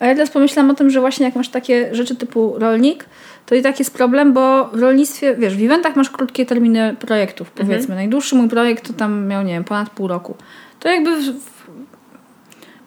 A 0.00 0.06
ja 0.06 0.14
teraz 0.14 0.30
pomyślałam 0.30 0.70
o 0.70 0.74
tym, 0.74 0.90
że 0.90 1.00
właśnie 1.00 1.26
jak 1.26 1.36
masz 1.36 1.48
takie 1.48 1.94
rzeczy 1.94 2.16
typu 2.16 2.54
rolnik, 2.58 3.06
to 3.46 3.54
i 3.54 3.62
tak 3.62 3.78
jest 3.78 3.94
problem, 3.94 4.32
bo 4.32 4.64
w 4.64 4.80
rolnictwie, 4.80 5.36
wiesz, 5.36 5.56
w 5.56 5.64
eventach 5.64 5.96
masz 5.96 6.10
krótkie 6.10 6.46
terminy 6.46 6.96
projektów, 6.98 7.50
powiedzmy. 7.50 7.94
Najdłuższy 7.94 8.36
mój 8.36 8.48
projekt 8.48 8.86
to 8.86 8.92
tam 8.92 9.26
miał, 9.26 9.42
nie 9.42 9.52
wiem, 9.52 9.64
ponad 9.64 9.90
pół 9.90 10.08
roku. 10.08 10.34
To 10.80 10.88
jakby 10.88 11.16
w, 11.16 11.24
w, 11.24 11.66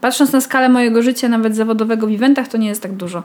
patrząc 0.01 0.32
na 0.32 0.41
skalę 0.41 0.70
mojego 0.70 1.01
życia, 1.01 1.30
nawet 1.30 1.55
zawodowego 1.55 2.08
w 2.08 2.12
eventach, 2.12 2.47
to 2.47 2.58
nie 2.58 2.68
jest 2.68 2.82
tak 2.82 2.93
dużo. 2.93 3.24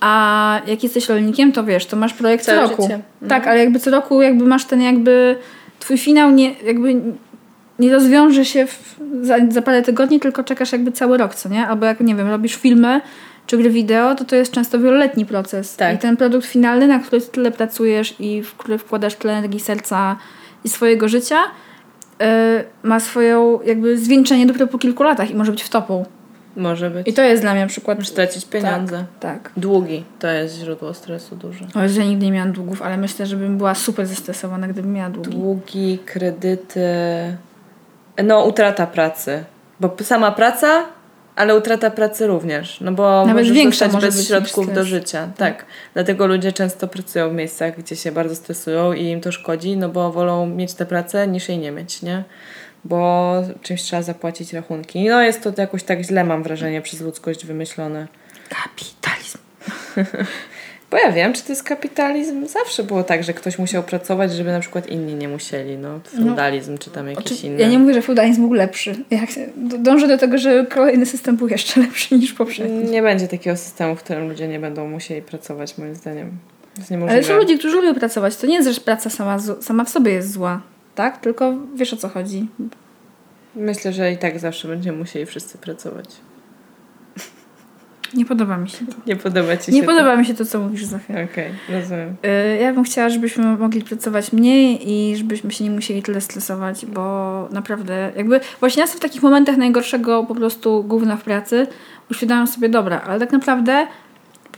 A 0.00 0.60
jak 0.66 0.82
jesteś 0.82 1.08
rolnikiem, 1.08 1.52
to 1.52 1.64
wiesz, 1.64 1.86
to 1.86 1.96
masz 1.96 2.14
projekt 2.14 2.44
co 2.44 2.52
Całe 2.52 2.68
roku. 2.68 2.82
życie. 2.82 3.00
Tak, 3.28 3.46
ale 3.46 3.58
jakby 3.58 3.78
co 3.78 3.90
roku 3.90 4.22
jakby 4.22 4.44
masz 4.44 4.64
ten 4.64 4.82
jakby 4.82 5.36
twój 5.80 5.98
finał 5.98 6.30
nie, 6.30 6.54
jakby 6.64 7.02
nie 7.80 7.92
rozwiąże 7.92 8.44
się 8.44 8.66
w, 8.66 8.96
za, 9.22 9.36
za 9.48 9.62
parę 9.62 9.82
tygodni, 9.82 10.20
tylko 10.20 10.44
czekasz 10.44 10.72
jakby 10.72 10.92
cały 10.92 11.18
rok, 11.18 11.34
co 11.34 11.48
nie? 11.48 11.66
Albo 11.66 11.86
jak, 11.86 12.00
nie 12.00 12.14
wiem, 12.14 12.28
robisz 12.28 12.56
filmy 12.56 13.00
czy 13.46 13.58
gry 13.58 13.70
wideo, 13.70 14.14
to 14.14 14.24
to 14.24 14.36
jest 14.36 14.52
często 14.52 14.78
wieloletni 14.78 15.26
proces. 15.26 15.76
Tak. 15.76 15.94
I 15.94 15.98
ten 15.98 16.16
produkt 16.16 16.46
finalny, 16.46 16.86
na 16.86 16.98
który 16.98 17.20
ty 17.20 17.28
tyle 17.28 17.50
pracujesz 17.50 18.14
i 18.20 18.42
w 18.42 18.54
który 18.54 18.78
wkładasz 18.78 19.14
tyle 19.14 19.32
energii, 19.32 19.60
serca 19.60 20.16
i 20.64 20.68
swojego 20.68 21.08
życia, 21.08 21.36
yy, 22.20 22.26
ma 22.82 23.00
swoją 23.00 23.60
jakby 23.62 23.98
zwieńczenie 23.98 24.46
dopiero 24.46 24.66
po 24.66 24.78
kilku 24.78 25.02
latach 25.02 25.30
i 25.30 25.34
może 25.34 25.52
być 25.52 25.62
wtopą. 25.62 26.04
Może 26.56 26.90
być. 26.90 27.08
I 27.08 27.12
to 27.12 27.22
jest 27.22 27.42
dla 27.42 27.54
mnie 27.54 27.66
przykład... 27.66 27.98
Możesz 27.98 28.12
stracić 28.12 28.44
pieniądze. 28.44 29.04
Tak. 29.20 29.50
Długi 29.56 30.04
to 30.18 30.28
jest 30.28 30.58
źródło 30.58 30.94
stresu 30.94 31.36
duże. 31.36 31.64
O, 31.74 31.88
że 31.88 32.04
nigdy 32.04 32.26
nie 32.26 32.32
miałam 32.32 32.52
długów, 32.52 32.82
ale 32.82 32.96
myślę, 32.96 33.26
że 33.26 33.36
bym 33.36 33.58
była 33.58 33.74
super 33.74 34.06
zestresowana, 34.06 34.68
gdybym 34.68 34.92
miała 34.92 35.10
długi. 35.10 35.30
Długi, 35.30 35.98
kredyty, 36.06 36.80
no 38.24 38.44
utrata 38.44 38.86
pracy. 38.86 39.44
Bo 39.80 39.96
sama 40.02 40.32
praca, 40.32 40.86
ale 41.36 41.56
utrata 41.56 41.90
pracy 41.90 42.26
również. 42.26 42.80
No 42.80 42.92
bo 42.92 43.26
Nawet 43.26 43.50
większa 43.50 43.84
zostać 43.84 43.92
może 43.92 44.06
bez 44.06 44.28
środków 44.28 44.74
do 44.74 44.84
życia. 44.84 45.28
Tak. 45.36 45.64
Dlatego 45.94 46.26
ludzie 46.26 46.52
często 46.52 46.88
pracują 46.88 47.30
w 47.30 47.32
miejscach, 47.32 47.78
gdzie 47.78 47.96
się 47.96 48.12
bardzo 48.12 48.34
stresują 48.34 48.92
i 48.92 49.04
im 49.04 49.20
to 49.20 49.32
szkodzi, 49.32 49.76
no 49.76 49.88
bo 49.88 50.12
wolą 50.12 50.46
mieć 50.46 50.74
tę 50.74 50.86
pracę 50.86 51.28
niż 51.28 51.48
jej 51.48 51.58
nie 51.58 51.72
mieć, 51.72 52.02
nie? 52.02 52.24
Bo 52.84 53.32
czymś 53.62 53.82
trzeba 53.82 54.02
zapłacić 54.02 54.52
rachunki. 54.52 55.08
No 55.08 55.22
jest 55.22 55.42
to 55.42 55.52
jakoś 55.56 55.82
tak 55.82 56.00
źle, 56.00 56.24
mam 56.24 56.42
wrażenie, 56.42 56.82
przez 56.82 57.00
ludzkość 57.00 57.46
wymyślone. 57.46 58.08
Kapitalizm. 58.48 59.38
Bo 60.90 60.96
ja 60.96 61.12
wiem, 61.12 61.32
czy 61.32 61.42
to 61.42 61.52
jest 61.52 61.62
kapitalizm. 61.62 62.46
Zawsze 62.46 62.82
było 62.82 63.02
tak, 63.02 63.24
że 63.24 63.32
ktoś 63.32 63.58
musiał 63.58 63.82
pracować, 63.82 64.32
żeby 64.32 64.52
na 64.52 64.60
przykład 64.60 64.86
inni 64.86 65.14
nie 65.14 65.28
musieli. 65.28 65.78
No, 65.78 66.00
feudalizm 66.08 66.78
czy 66.78 66.90
tam 66.90 67.08
jakieś 67.08 67.32
Oczy- 67.32 67.46
inne. 67.46 67.60
Ja 67.60 67.68
nie 67.68 67.78
mówię, 67.78 67.94
że 67.94 68.02
feudalizm 68.02 68.42
był 68.42 68.52
lepszy. 68.52 69.04
Ja 69.10 69.20
dążę 69.56 70.08
do 70.08 70.18
tego, 70.18 70.38
że 70.38 70.66
kolejny 70.66 71.06
system 71.06 71.36
był 71.36 71.48
jeszcze 71.48 71.80
lepszy 71.80 72.14
niż 72.14 72.32
poprzedni. 72.32 72.90
Nie 72.90 73.02
będzie 73.02 73.28
takiego 73.28 73.56
systemu, 73.56 73.96
w 73.96 74.02
którym 74.02 74.28
ludzie 74.28 74.48
nie 74.48 74.60
będą 74.60 74.88
musieli 74.88 75.22
pracować, 75.22 75.78
moim 75.78 75.94
zdaniem. 75.94 76.30
Ale 77.08 77.22
są 77.22 77.36
ludzie, 77.36 77.58
którzy 77.58 77.76
lubią 77.76 77.94
pracować. 77.94 78.36
To 78.36 78.46
nie 78.46 78.54
jest, 78.54 78.68
że 78.68 78.80
praca 78.80 79.10
sama, 79.10 79.38
sama 79.60 79.84
w 79.84 79.88
sobie 79.88 80.12
jest 80.12 80.32
zła. 80.32 80.60
Tak? 80.94 81.20
Tylko 81.20 81.54
wiesz 81.74 81.92
o 81.92 81.96
co 81.96 82.08
chodzi. 82.08 82.48
Myślę, 83.54 83.92
że 83.92 84.12
i 84.12 84.18
tak 84.18 84.38
zawsze 84.38 84.68
będziemy 84.68 84.98
musieli 84.98 85.26
wszyscy 85.26 85.58
pracować. 85.58 86.06
Nie 88.14 88.24
podoba 88.24 88.56
mi 88.56 88.68
się 88.68 88.86
to. 88.86 88.92
Nie 89.06 89.16
podoba 89.16 89.56
ci 89.56 89.64
się 89.66 89.72
Nie 89.72 89.80
to? 89.82 89.86
podoba 89.86 90.16
mi 90.16 90.26
się 90.26 90.34
to, 90.34 90.44
co 90.44 90.58
mówisz, 90.60 90.84
Zofia. 90.84 91.14
Okej, 91.32 91.50
rozumiem. 91.68 92.16
Y, 92.24 92.58
Ja 92.62 92.72
bym 92.74 92.84
chciała, 92.84 93.08
żebyśmy 93.08 93.56
mogli 93.56 93.82
pracować 93.82 94.32
mniej 94.32 94.90
i 94.92 95.16
żebyśmy 95.16 95.50
się 95.50 95.64
nie 95.64 95.70
musieli 95.70 96.02
tyle 96.02 96.20
stresować, 96.20 96.86
bo 96.86 97.48
naprawdę 97.52 98.12
jakby 98.16 98.40
właśnie 98.60 98.80
ja 98.80 98.86
sobie 98.86 98.98
w 98.98 99.02
takich 99.02 99.22
momentach 99.22 99.56
najgorszego 99.56 100.24
po 100.24 100.34
prostu 100.34 100.84
gówna 100.84 101.16
w 101.16 101.22
pracy 101.22 101.66
uświadamiam 102.10 102.46
sobie, 102.46 102.68
dobra, 102.68 103.00
ale 103.06 103.20
tak 103.20 103.32
naprawdę 103.32 103.86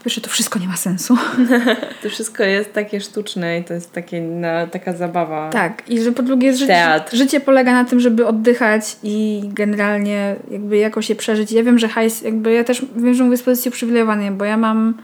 po 0.03 0.05
pierwsze 0.05 0.21
to 0.21 0.31
wszystko 0.31 0.59
nie 0.59 0.69
ma 0.69 0.77
sensu. 0.77 1.17
To 2.03 2.09
wszystko 2.09 2.43
jest 2.43 2.73
takie 2.73 3.01
sztuczne 3.01 3.59
i 3.59 3.65
to 3.65 3.75
jest 3.75 3.93
takie, 3.93 4.21
na, 4.21 4.67
taka 4.67 4.93
zabawa. 4.93 5.51
Tak, 5.51 5.91
i 5.91 6.03
że 6.03 6.13
po 6.13 6.23
drugie 6.23 6.57
życie, 6.57 7.01
życie 7.13 7.41
polega 7.41 7.73
na 7.73 7.85
tym, 7.85 8.01
żeby 8.01 8.27
oddychać 8.27 8.97
i 9.03 9.43
generalnie 9.45 10.37
jakby 10.51 10.77
jakoś 10.77 11.09
je 11.09 11.17
przeżyć. 11.17 11.53
Ja 11.53 11.63
wiem, 11.63 11.79
że 11.79 11.89
hajs, 11.89 12.23
jakby 12.23 12.53
ja 12.53 12.65
też 12.65 12.87
wiem, 12.97 13.15
że 13.15 13.25
mówię 13.25 13.37
z 13.37 13.43
pozycji 13.43 13.69
uprzywilejowanej, 13.69 14.31
bo 14.31 14.45
ja 14.45 14.57
mam 14.57 14.95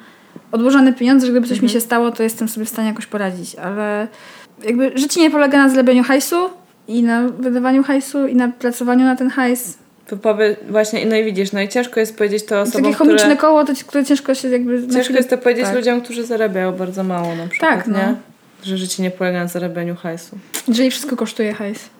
odłożone 0.52 0.92
pieniądze, 0.92 1.26
że 1.26 1.32
gdyby 1.32 1.48
coś 1.48 1.62
mi 1.62 1.68
się 1.68 1.80
stało, 1.80 2.10
to 2.10 2.22
jestem 2.22 2.48
sobie 2.48 2.66
w 2.66 2.68
stanie 2.68 2.88
jakoś 2.88 3.06
poradzić, 3.06 3.54
ale 3.54 4.08
jakby 4.64 4.92
życie 4.94 5.20
nie 5.20 5.30
polega 5.30 5.58
na 5.58 5.68
zlebieniu 5.68 6.02
hajsu 6.02 6.50
i 6.88 7.02
na 7.02 7.28
wydawaniu 7.28 7.82
hajsu 7.82 8.26
i 8.26 8.34
na 8.34 8.48
pracowaniu 8.48 9.04
na 9.04 9.16
ten 9.16 9.30
hajs, 9.30 9.78
To 10.08 10.16
powie, 10.16 10.56
właśnie, 10.70 11.06
no 11.06 11.16
i 11.16 11.24
widzisz, 11.24 11.52
no 11.52 11.60
i 11.60 11.68
ciężko 11.68 12.00
jest 12.00 12.18
powiedzieć 12.18 12.46
to 12.46 12.60
osobom, 12.60 12.92
Takie 12.92 13.14
które... 13.14 13.36
koło, 13.36 13.64
to, 13.64 13.72
które 13.86 14.04
ciężko 14.04 14.34
się 14.34 14.48
jakby... 14.48 14.80
Ciężko 14.80 15.12
chwilę- 15.12 15.16
jest 15.16 15.30
to 15.30 15.38
powiedzieć 15.38 15.64
tak. 15.64 15.74
ludziom, 15.74 16.00
którzy 16.00 16.26
zarabiają 16.26 16.72
bardzo 16.72 17.04
mało 17.04 17.34
na 17.34 17.46
przykład, 17.46 17.70
Tak, 17.70 17.86
no. 17.86 17.98
nie? 17.98 18.14
Że 18.62 18.78
życie 18.78 19.02
nie 19.02 19.10
polega 19.10 19.38
na 19.38 19.48
zarabianiu 19.48 19.96
hajsu. 19.96 20.38
Jeżeli 20.68 20.90
wszystko 20.90 21.16
kosztuje 21.16 21.52
hajs. 21.52 21.90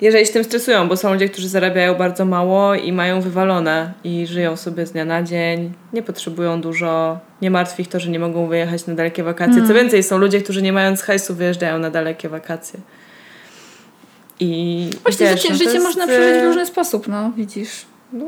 Jeżeli 0.00 0.26
się 0.26 0.32
tym 0.32 0.44
stresują, 0.44 0.88
bo 0.88 0.96
są 0.96 1.12
ludzie, 1.12 1.28
którzy 1.28 1.48
zarabiają 1.48 1.94
bardzo 1.94 2.24
mało 2.24 2.74
i 2.74 2.92
mają 2.92 3.20
wywalone 3.20 3.92
i 4.04 4.26
żyją 4.26 4.56
sobie 4.56 4.86
z 4.86 4.92
dnia 4.92 5.04
na 5.04 5.22
dzień, 5.22 5.72
nie 5.92 6.02
potrzebują 6.02 6.60
dużo, 6.60 7.18
nie 7.42 7.50
martwi 7.50 7.82
ich 7.82 7.88
to, 7.88 8.00
że 8.00 8.10
nie 8.10 8.18
mogą 8.18 8.46
wyjechać 8.46 8.86
na 8.86 8.94
dalekie 8.94 9.22
wakacje. 9.22 9.56
Mm. 9.56 9.68
Co 9.68 9.74
więcej, 9.74 10.02
są 10.02 10.18
ludzie, 10.18 10.40
którzy 10.42 10.62
nie 10.62 10.72
mając 10.72 11.02
hajsu 11.02 11.34
wyjeżdżają 11.34 11.78
na 11.78 11.90
dalekie 11.90 12.28
wakacje. 12.28 12.80
I 14.40 14.90
Właśnie 15.02 15.26
wiesz, 15.26 15.42
życie, 15.42 15.52
no 15.52 15.58
życie 15.58 15.72
jest, 15.72 15.86
można 15.86 16.06
przeżyć 16.06 16.40
w 16.40 16.44
e, 16.44 16.46
różny 16.46 16.66
sposób, 16.66 17.08
no 17.08 17.32
widzisz. 17.36 17.86
No, 18.12 18.26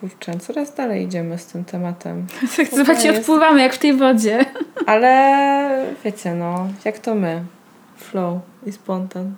kurczę, 0.00 0.38
coraz 0.38 0.74
dalej 0.74 1.04
idziemy 1.04 1.38
z 1.38 1.46
tym 1.46 1.64
tematem. 1.64 2.26
Zobaczcie, 2.76 3.08
jest. 3.08 3.18
odpływamy 3.18 3.62
jak 3.62 3.74
w 3.74 3.78
tej 3.78 3.94
wodzie. 3.94 4.44
Ale 4.86 5.86
wiecie, 6.04 6.34
no, 6.34 6.68
jak 6.84 6.98
to 6.98 7.14
my. 7.14 7.42
Flow 7.96 8.38
i 8.66 8.72
spontan 8.72 9.34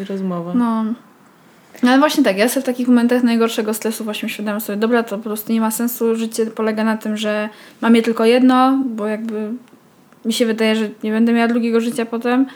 i 0.00 0.04
rozmowa. 0.04 0.54
No. 0.54 0.84
No 1.82 1.90
ale 1.90 1.98
właśnie 1.98 2.24
tak, 2.24 2.38
ja 2.38 2.48
sobie 2.48 2.62
w 2.62 2.66
takich 2.66 2.88
momentach 2.88 3.22
najgorszego 3.22 3.74
stresu 3.74 4.04
właśnie 4.04 4.26
uświadamiam 4.26 4.60
sobie, 4.60 4.78
dobra, 4.78 5.02
to 5.02 5.16
po 5.16 5.22
prostu 5.24 5.52
nie 5.52 5.60
ma 5.60 5.70
sensu, 5.70 6.16
życie 6.16 6.46
polega 6.46 6.84
na 6.84 6.96
tym, 6.96 7.16
że 7.16 7.48
mam 7.80 7.96
je 7.96 8.02
tylko 8.02 8.24
jedno, 8.24 8.78
bo 8.86 9.06
jakby 9.06 9.50
mi 10.24 10.32
się 10.32 10.46
wydaje, 10.46 10.76
że 10.76 10.88
nie 11.02 11.10
będę 11.10 11.32
miała 11.32 11.48
drugiego 11.48 11.80
życia 11.80 12.06
potem 12.06 12.46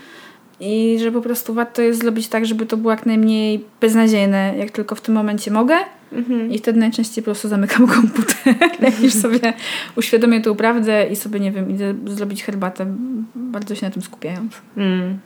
i 0.61 0.99
że 1.01 1.13
po 1.13 1.21
prostu 1.21 1.55
warto 1.55 1.83
jest 1.83 2.01
zrobić 2.01 2.29
tak, 2.29 2.47
żeby 2.47 2.67
to 2.67 2.77
było 2.77 2.91
jak 2.91 3.07
najmniej 3.07 3.65
beznadziejne, 3.81 4.55
jak 4.59 4.71
tylko 4.71 4.95
w 4.95 5.01
tym 5.01 5.15
momencie 5.15 5.51
mogę 5.51 5.77
Mhm. 6.13 6.53
i 6.53 6.59
wtedy 6.59 6.81
najczęściej 6.81 7.23
po 7.23 7.25
prostu 7.25 7.49
zamykam 7.49 7.87
komputer, 7.97 8.55
jak 8.81 9.01
już 9.03 9.13
sobie 9.13 9.53
uświadomię 9.97 10.41
tą 10.41 10.55
prawdę 10.55 11.07
i 11.07 11.17
sobie, 11.17 11.41
nie 11.41 11.53
wiem, 11.53 11.71
idę 11.71 11.95
zrobić 12.07 12.45
herbatę, 12.45 12.87
bardzo 13.35 13.75
się 13.75 13.87
na 13.87 13.93
tym 13.93 14.03
skupiając. 14.03 14.53
Mm. 14.77 15.19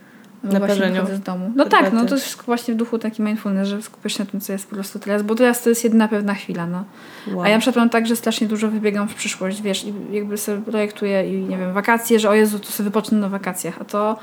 No 0.43 0.51
Na 0.51 0.59
parzeniu 0.59 1.05
z 1.15 1.19
domu. 1.19 1.51
No 1.55 1.65
tak, 1.65 1.81
no 1.81 1.85
herbaty. 1.85 2.07
to 2.07 2.15
jest 2.15 2.25
wszystko 2.25 2.45
właśnie 2.45 2.73
w 2.73 2.77
duchu 2.77 2.99
taki 2.99 3.21
mindfulness, 3.21 3.67
że 3.67 3.81
skupiasz 3.81 4.17
się 4.17 4.23
na 4.23 4.31
tym, 4.31 4.39
co 4.41 4.53
jest 4.53 4.67
po 4.67 4.75
prostu 4.75 4.99
teraz, 4.99 5.23
bo 5.23 5.35
teraz 5.35 5.63
to 5.63 5.69
jest 5.69 5.83
jedna 5.83 6.07
pewna 6.07 6.33
chwila, 6.33 6.67
no. 6.67 6.83
Wow. 7.27 7.41
A 7.41 7.49
ja 7.49 7.55
na 7.55 7.61
przykład 7.61 7.75
mam 7.75 7.89
tak, 7.89 8.07
że 8.07 8.15
strasznie 8.15 8.47
dużo 8.47 8.67
wybiegam 8.67 9.07
w 9.07 9.15
przyszłość, 9.15 9.61
wiesz, 9.61 9.85
i 9.85 9.93
jakby 10.11 10.37
sobie 10.37 10.61
projektuję 10.61 11.33
i 11.33 11.43
nie 11.43 11.57
wiem, 11.57 11.73
wakacje, 11.73 12.19
że 12.19 12.29
o 12.29 12.33
Jezu, 12.33 12.59
to 12.59 12.65
sobie 12.67 12.85
wypocznę 12.89 13.17
na 13.17 13.29
wakacjach, 13.29 13.81
a 13.81 13.85
to 13.85 14.19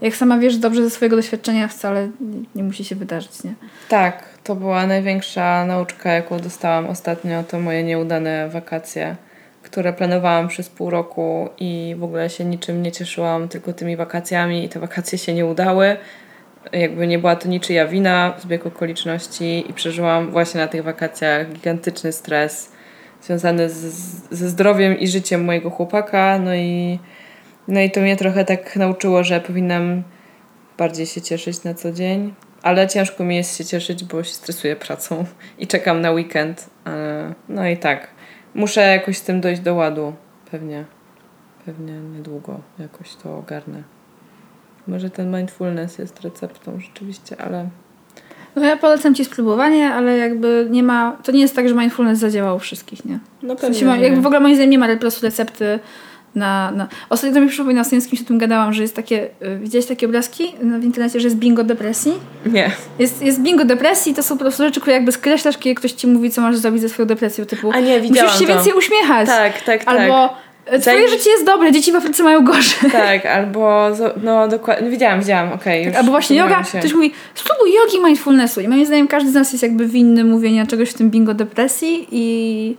jak 0.00 0.16
sama 0.16 0.38
wiesz 0.38 0.56
dobrze 0.56 0.82
ze 0.82 0.90
swojego 0.90 1.16
doświadczenia 1.16 1.68
wcale 1.68 2.08
nie, 2.54 2.62
musi 2.62 2.84
się 2.84 2.96
wydarzyć, 2.96 3.44
nie? 3.44 3.54
Tak, 3.88 4.24
to 4.44 4.54
była 4.54 4.86
największa 4.86 5.64
nauczka, 5.64 6.12
jaką 6.12 6.38
dostałam 6.38 6.86
ostatnio, 6.86 7.42
to 7.42 7.60
moje 7.60 7.84
nieudane 7.84 8.48
wakacje, 8.48 9.16
które 9.62 9.92
planowałam 9.92 10.48
przez 10.48 10.68
pół 10.68 10.90
roku 10.90 11.48
i 11.58 11.94
w 11.98 12.04
ogóle 12.04 12.30
się 12.30 12.44
niczym 12.44 12.82
nie 12.82 12.92
cieszyłam, 12.92 13.48
tylko 13.48 13.72
tymi 13.72 13.96
wakacjami 13.96 14.64
i 14.64 14.68
te 14.68 14.80
wakacje 14.80 15.18
się 15.18 15.34
nie 15.34 15.46
udały. 15.46 15.96
Jakby 16.72 17.06
nie 17.06 17.18
była 17.18 17.36
to 17.36 17.48
niczyja 17.48 17.86
wina, 17.86 18.34
zbieg 18.38 18.66
okoliczności 18.66 19.70
i 19.70 19.74
przeżyłam 19.74 20.30
właśnie 20.30 20.60
na 20.60 20.68
tych 20.68 20.84
wakacjach 20.84 21.52
gigantyczny 21.52 22.12
stres 22.12 22.72
związany 23.22 23.70
z, 23.70 23.76
ze 24.30 24.48
zdrowiem 24.48 24.98
i 24.98 25.08
życiem 25.08 25.44
mojego 25.44 25.70
chłopaka, 25.70 26.38
no 26.38 26.54
i, 26.54 26.98
no 27.68 27.80
i 27.80 27.90
to 27.90 28.00
mnie 28.00 28.16
trochę 28.16 28.44
tak 28.44 28.76
nauczyło, 28.76 29.24
że 29.24 29.40
powinnam 29.40 30.02
bardziej 30.78 31.06
się 31.06 31.20
cieszyć 31.20 31.64
na 31.64 31.74
co 31.74 31.92
dzień. 31.92 32.34
Ale 32.62 32.88
ciężko 32.88 33.24
mi 33.24 33.36
jest 33.36 33.56
się 33.56 33.64
cieszyć, 33.64 34.04
bo 34.04 34.22
się 34.22 34.32
stresuję 34.34 34.76
pracą 34.76 35.24
i 35.58 35.66
czekam 35.66 36.00
na 36.00 36.10
weekend. 36.10 36.70
Ale 36.84 37.34
No 37.48 37.68
i 37.68 37.76
tak. 37.76 38.08
Muszę 38.54 38.80
jakoś 38.80 39.18
z 39.18 39.22
tym 39.22 39.40
dojść 39.40 39.60
do 39.60 39.74
ładu. 39.74 40.12
Pewnie. 40.50 40.84
Pewnie 41.66 41.92
niedługo 41.92 42.60
jakoś 42.78 43.14
to 43.14 43.38
ogarnę. 43.38 43.82
Może 44.86 45.10
ten 45.10 45.36
mindfulness 45.36 45.98
jest 45.98 46.20
receptą 46.20 46.80
rzeczywiście, 46.80 47.40
ale 47.40 47.68
No 48.56 48.64
ja 48.64 48.76
polecam 48.76 49.14
Ci 49.14 49.24
spróbowanie, 49.24 49.90
ale 49.90 50.16
jakby 50.16 50.66
nie 50.70 50.82
ma, 50.82 51.16
to 51.24 51.32
nie 51.32 51.40
jest 51.40 51.56
tak, 51.56 51.68
że 51.68 51.74
mindfulness 51.74 52.18
zadziałał 52.18 52.56
u 52.56 52.58
wszystkich, 52.58 53.04
nie? 53.04 53.18
no 53.42 53.56
W 53.56 53.60
sensie 53.60 53.80
pewnie. 53.80 53.94
ma, 53.94 53.96
nie. 53.96 54.04
jakby 54.04 54.20
w 54.20 54.26
ogóle 54.26 54.40
moim 54.40 54.54
zdaniem 54.54 54.70
nie 54.70 54.78
ma 54.78 54.88
po 54.88 54.96
prostu 54.96 55.26
recepty 55.26 55.78
na, 56.38 56.70
na... 56.70 56.88
Ostatnio 57.10 57.34
to 57.34 57.40
mi 57.40 57.48
przypomina, 57.48 57.84
z 57.84 57.90
kimś 57.90 58.22
o 58.22 58.24
tym 58.24 58.38
gadałam, 58.38 58.72
że 58.72 58.82
jest 58.82 58.96
takie... 58.96 59.28
y, 59.42 59.58
Widziałeś 59.58 59.86
takie 59.86 60.06
obrazki 60.06 60.44
w 60.80 60.84
internecie, 60.84 61.20
że 61.20 61.26
jest 61.26 61.36
bingo 61.38 61.64
depresji? 61.64 62.12
Nie. 62.46 62.70
Jest, 62.98 63.22
jest 63.22 63.40
bingo 63.40 63.64
depresji, 63.64 64.14
to 64.14 64.22
są 64.22 64.34
po 64.38 64.40
prostu 64.44 64.62
rzeczy, 64.62 64.80
które 64.80 64.96
jakby 64.96 65.12
skreślasz, 65.12 65.58
kiedy 65.58 65.74
ktoś 65.74 65.92
ci 65.92 66.06
mówi, 66.06 66.30
co 66.30 66.40
masz 66.40 66.56
zrobić 66.56 66.82
ze 66.82 66.88
swoją 66.88 67.06
depresją, 67.06 67.44
typu 67.44 67.70
A 67.72 67.80
nie, 67.80 68.00
widziałam 68.00 68.26
musisz 68.32 68.40
się 68.40 68.46
to. 68.46 68.54
więcej 68.54 68.72
uśmiechać. 68.72 69.26
Tak, 69.26 69.62
tak, 69.62 69.84
tak. 69.84 69.88
Albo 70.00 70.34
e, 70.66 70.78
twoje 70.78 70.96
Zajmij- 70.96 71.10
życie 71.10 71.30
jest 71.30 71.44
dobre, 71.46 71.72
dzieci 71.72 71.92
w 71.92 71.96
Afryce 71.96 72.22
mają 72.22 72.44
gorzej. 72.44 72.90
Tak, 72.92 73.26
albo 73.26 73.86
no 74.22 74.48
dokładnie. 74.48 74.90
Widziałam, 74.90 75.20
widziałam, 75.20 75.52
okej. 75.52 75.84
już 75.86 75.94
Albo 75.96 76.10
właśnie 76.10 76.36
yoga, 76.36 76.64
się. 76.64 76.78
ktoś 76.78 76.94
mówi, 76.94 77.12
spróbuj 77.34 77.72
jogi 77.74 78.04
mindfulnessu. 78.04 78.60
I 78.60 78.68
moim 78.68 78.86
zdaniem 78.86 79.08
każdy 79.08 79.30
z 79.30 79.34
nas 79.34 79.52
jest 79.52 79.62
jakby 79.62 79.86
winny 79.86 80.24
mówienia 80.24 80.66
czegoś 80.66 80.90
w 80.90 80.94
tym 80.94 81.10
bingo 81.10 81.34
depresji 81.34 82.08
i 82.10 82.76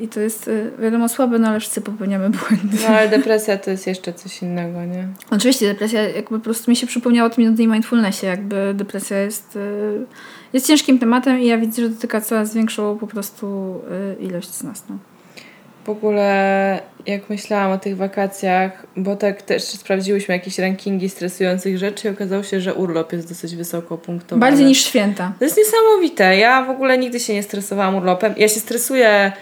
i 0.00 0.08
to 0.08 0.20
jest 0.20 0.46
yy, 0.46 0.72
wiadomo 0.78 1.08
słabe, 1.08 1.38
no 1.38 1.48
ale 1.48 1.60
wszyscy 1.60 1.80
popełniamy 1.80 2.30
błędy. 2.48 2.76
No 2.82 2.88
ale 2.88 3.08
depresja 3.08 3.58
to 3.58 3.70
jest 3.70 3.86
jeszcze 3.86 4.12
coś 4.12 4.42
innego, 4.42 4.84
nie? 4.84 5.08
Oczywiście 5.30 5.68
depresja, 5.68 6.02
jakby 6.02 6.38
po 6.38 6.44
prostu 6.44 6.70
mi 6.70 6.76
się 6.76 6.86
przypomniało 6.86 7.30
tym 7.30 7.50
na 7.50 7.56
tej 7.56 7.68
mindfulnessie, 7.68 8.26
jakby 8.26 8.74
depresja 8.74 9.18
jest, 9.18 9.54
yy, 9.54 10.06
jest 10.52 10.66
ciężkim 10.66 10.98
tematem 10.98 11.40
i 11.40 11.46
ja 11.46 11.58
widzę, 11.58 11.82
że 11.82 11.88
dotyka 11.88 12.20
coraz 12.20 12.54
większą 12.54 12.98
po 12.98 13.06
prostu 13.06 13.74
yy, 14.18 14.26
ilość 14.26 14.50
z 14.50 14.62
nas. 14.62 14.84
No. 14.88 14.98
W 15.88 15.90
ogóle 15.90 16.80
jak 17.06 17.30
myślałam 17.30 17.72
o 17.72 17.78
tych 17.78 17.96
wakacjach, 17.96 18.86
bo 18.96 19.16
tak 19.16 19.42
też 19.42 19.62
sprawdziłyśmy 19.62 20.34
jakieś 20.34 20.58
rankingi 20.58 21.08
stresujących 21.08 21.78
rzeczy 21.78 22.08
i 22.08 22.10
okazało 22.10 22.42
się, 22.42 22.60
że 22.60 22.74
urlop 22.74 23.12
jest 23.12 23.28
dosyć 23.28 23.56
wysoko 23.56 23.98
punktowany. 23.98 24.40
Bardziej 24.50 24.66
niż 24.66 24.84
święta. 24.84 25.32
To 25.38 25.44
jest 25.44 25.56
niesamowite. 25.56 26.36
Ja 26.36 26.64
w 26.64 26.70
ogóle 26.70 26.98
nigdy 26.98 27.20
się 27.20 27.34
nie 27.34 27.42
stresowałam 27.42 27.96
urlopem. 27.96 28.34
Ja 28.36 28.48
się 28.48 28.60
stresuję 28.60 29.32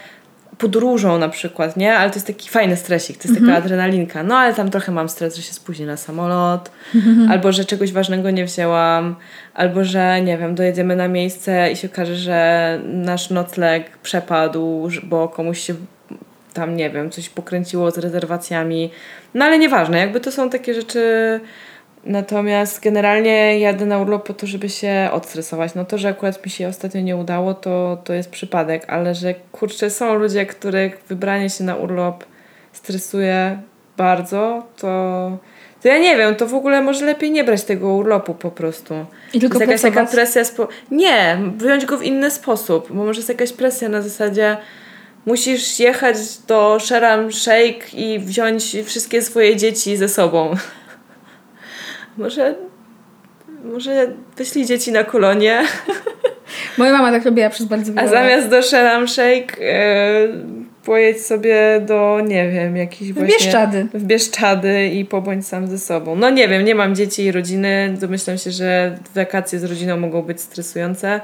podróżą 0.59 1.19
na 1.19 1.29
przykład, 1.29 1.77
nie? 1.77 1.95
Ale 1.95 2.11
to 2.11 2.17
jest 2.17 2.27
taki 2.27 2.49
fajny 2.49 2.77
stresik, 2.77 3.23
to 3.23 3.29
jest 3.29 3.41
taka 3.41 3.57
adrenalinka. 3.57 4.23
No 4.23 4.37
ale 4.37 4.55
tam 4.55 4.71
trochę 4.71 4.93
mam 4.93 5.09
stres, 5.09 5.37
że 5.37 5.43
się 5.43 5.53
spóźnię 5.53 5.87
na 5.87 5.97
samolot, 5.97 6.71
albo 7.31 7.53
że 7.53 7.65
czegoś 7.65 7.93
ważnego 7.93 8.31
nie 8.31 8.45
wzięłam, 8.45 9.17
albo 9.55 9.85
że, 9.85 10.23
nie 10.23 10.39
wiem, 10.39 10.55
dojedziemy 10.55 10.97
na 10.97 11.09
miejsce 11.09 11.73
i 11.73 11.77
się 11.77 11.89
okaże, 11.89 12.17
że 12.17 12.81
nasz 12.85 13.31
nocleg 13.31 13.99
przepadł, 13.99 14.89
bo 15.03 15.29
komuś 15.29 15.61
się 15.61 15.75
tam, 16.57 16.77
nie 16.77 16.91
wiem, 16.91 17.11
coś 17.11 17.29
pokręciło 17.29 17.91
z 17.91 17.99
rezerwacjami. 17.99 18.91
No 19.35 19.45
ale 19.45 19.59
nieważne, 19.59 19.99
jakby 19.99 20.21
to 20.21 20.33
są 20.33 20.51
takie 20.51 20.75
rzeczy... 20.75 21.01
Natomiast 22.05 22.81
generalnie 22.81 23.59
jadę 23.59 23.87
na 23.87 23.99
urlop 23.99 24.27
po 24.27 24.35
to, 24.35 24.47
żeby 24.47 24.69
się 24.69 25.09
odstresować. 25.13 25.75
No 25.75 25.85
to, 25.85 25.99
że 25.99 26.09
akurat 26.09 26.45
mi 26.45 26.51
się 26.51 26.69
ostatnio 26.69 27.01
nie 27.01 27.17
udało, 27.17 27.55
to, 27.55 27.99
to 28.05 28.13
jest 28.13 28.31
przypadek, 28.31 28.85
ale 28.89 29.15
że 29.15 29.35
kurczę, 29.53 29.91
są 29.91 30.15
ludzie, 30.15 30.47
których 30.47 31.03
wybranie 31.09 31.51
się 31.51 31.65
na 31.65 31.77
urlop 31.77 32.25
stresuje 32.73 33.59
bardzo, 33.97 34.67
to, 34.77 35.31
to 35.83 35.89
ja 35.89 35.99
nie 35.99 36.17
wiem, 36.17 36.35
to 36.37 36.47
w 36.47 36.55
ogóle 36.55 36.83
może 36.83 37.07
lepiej 37.07 37.31
nie 37.31 37.45
brać 37.45 37.65
tego 37.65 37.95
urlopu 37.95 38.35
po 38.35 38.51
prostu. 38.51 38.95
I 39.33 39.41
tylko 39.41 39.59
jest 39.59 39.71
jakaś 39.71 39.83
taka 39.83 40.07
presja. 40.07 40.45
Spo... 40.45 40.69
Nie, 40.91 41.39
wyjąć 41.57 41.87
go 41.87 41.99
w 41.99 42.03
inny 42.03 42.31
sposób, 42.31 42.87
bo 42.91 43.05
może 43.05 43.19
jest 43.19 43.29
jakaś 43.29 43.53
presja 43.53 43.89
na 43.89 44.03
zasadzie 44.03 44.57
musisz 45.27 45.79
jechać 45.79 46.17
do 46.49 46.79
Sharm 46.81 47.31
Sheikh 47.31 47.95
i 47.95 48.19
wziąć 48.19 48.77
wszystkie 48.85 49.23
swoje 49.23 49.57
dzieci 49.57 49.97
ze 49.97 50.09
sobą. 50.09 50.55
może, 52.17 52.55
może 53.65 54.13
wyślij 54.37 54.67
dzieci 54.67 54.93
na 54.93 55.05
kolonie, 55.05 55.63
Moja 56.79 56.93
mama 56.93 57.13
tak 57.13 57.25
robiła 57.25 57.51
przez 57.51 57.67
bardzo 57.67 57.93
wiele 57.93 58.07
a 58.07 58.09
zamiast 58.09 58.49
do 58.49 58.63
Sharm 58.63 59.07
Sheikh 59.07 59.61
e, 59.61 60.29
pojedź 60.85 61.21
sobie 61.21 61.81
do, 61.87 62.21
nie 62.27 62.51
wiem, 62.51 62.77
jakichś 62.77 63.11
W 63.11 63.15
właśnie... 63.15 63.35
Bieszczady. 63.39 63.87
w 63.95 64.05
Bieszczady 64.05 64.89
i 64.89 65.05
pobądź 65.05 65.47
sam 65.47 65.67
ze 65.67 65.79
sobą. 65.79 66.17
No 66.17 66.31
nie 66.31 66.49
wiem, 66.49 66.65
nie 66.65 66.75
mam 66.75 66.95
dzieci 66.95 67.25
i 67.25 67.33
rodziny. 67.33 67.95
Domyślam 68.01 68.39
się, 68.39 68.51
że 68.51 68.99
wakacje 69.15 69.59
z 69.59 69.65
rodziną 69.65 69.97
mogą 69.97 70.23
być 70.23 70.41
stresujące. 70.41 71.21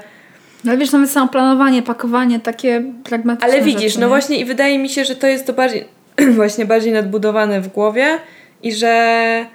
No 0.63 0.77
wiesz, 0.77 0.91
nawet 0.91 1.09
samo 1.09 1.27
planowanie, 1.27 1.83
pakowanie, 1.83 2.39
takie 2.39 2.83
pragmatyczne 3.03 3.53
Ale 3.53 3.63
widzisz, 3.63 3.83
rzeczy, 3.83 3.99
no 3.99 4.05
nie? 4.05 4.09
właśnie 4.09 4.37
i 4.37 4.45
wydaje 4.45 4.79
mi 4.79 4.89
się, 4.89 5.05
że 5.05 5.15
to 5.15 5.27
jest 5.27 5.45
to 5.45 5.53
bardziej, 5.53 5.85
właśnie 6.35 6.65
bardziej 6.65 6.91
nadbudowane 6.91 7.61
w 7.61 7.67
głowie 7.67 8.19
i 8.63 8.71
że 8.71 9.45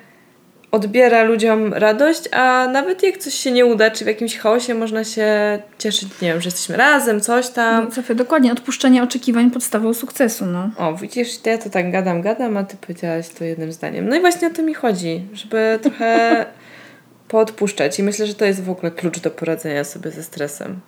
odbiera 0.70 1.22
ludziom 1.22 1.74
radość, 1.74 2.22
a 2.32 2.68
nawet 2.72 3.02
jak 3.02 3.18
coś 3.18 3.34
się 3.34 3.50
nie 3.50 3.66
uda, 3.66 3.90
czy 3.90 4.04
w 4.04 4.06
jakimś 4.06 4.36
chaosie 4.36 4.74
można 4.74 5.04
się 5.04 5.58
cieszyć, 5.78 6.08
nie 6.22 6.28
wiem, 6.28 6.40
że 6.40 6.46
jesteśmy 6.46 6.76
razem, 6.76 7.20
coś 7.20 7.48
tam. 7.48 7.84
No, 7.84 7.90
Sofia, 7.90 8.14
dokładnie, 8.14 8.52
odpuszczenie 8.52 9.02
oczekiwań 9.02 9.50
podstawą 9.50 9.94
sukcesu, 9.94 10.46
no. 10.46 10.70
O, 10.78 10.94
widzisz, 10.94 11.28
ja 11.46 11.58
to 11.58 11.70
tak 11.70 11.92
gadam, 11.92 12.22
gadam, 12.22 12.56
a 12.56 12.64
ty 12.64 12.76
powiedziałaś 12.76 13.28
to 13.28 13.44
jednym 13.44 13.72
zdaniem. 13.72 14.08
No 14.08 14.16
i 14.16 14.20
właśnie 14.20 14.48
o 14.48 14.50
to 14.50 14.62
mi 14.62 14.74
chodzi, 14.74 15.22
żeby 15.32 15.78
trochę 15.82 16.46
poodpuszczać. 17.28 17.98
I 17.98 18.02
myślę, 18.02 18.26
że 18.26 18.34
to 18.34 18.44
jest 18.44 18.64
w 18.64 18.70
ogóle 18.70 18.90
klucz 18.90 19.20
do 19.20 19.30
poradzenia 19.30 19.84
sobie 19.84 20.10
ze 20.10 20.22
stresem. 20.22 20.80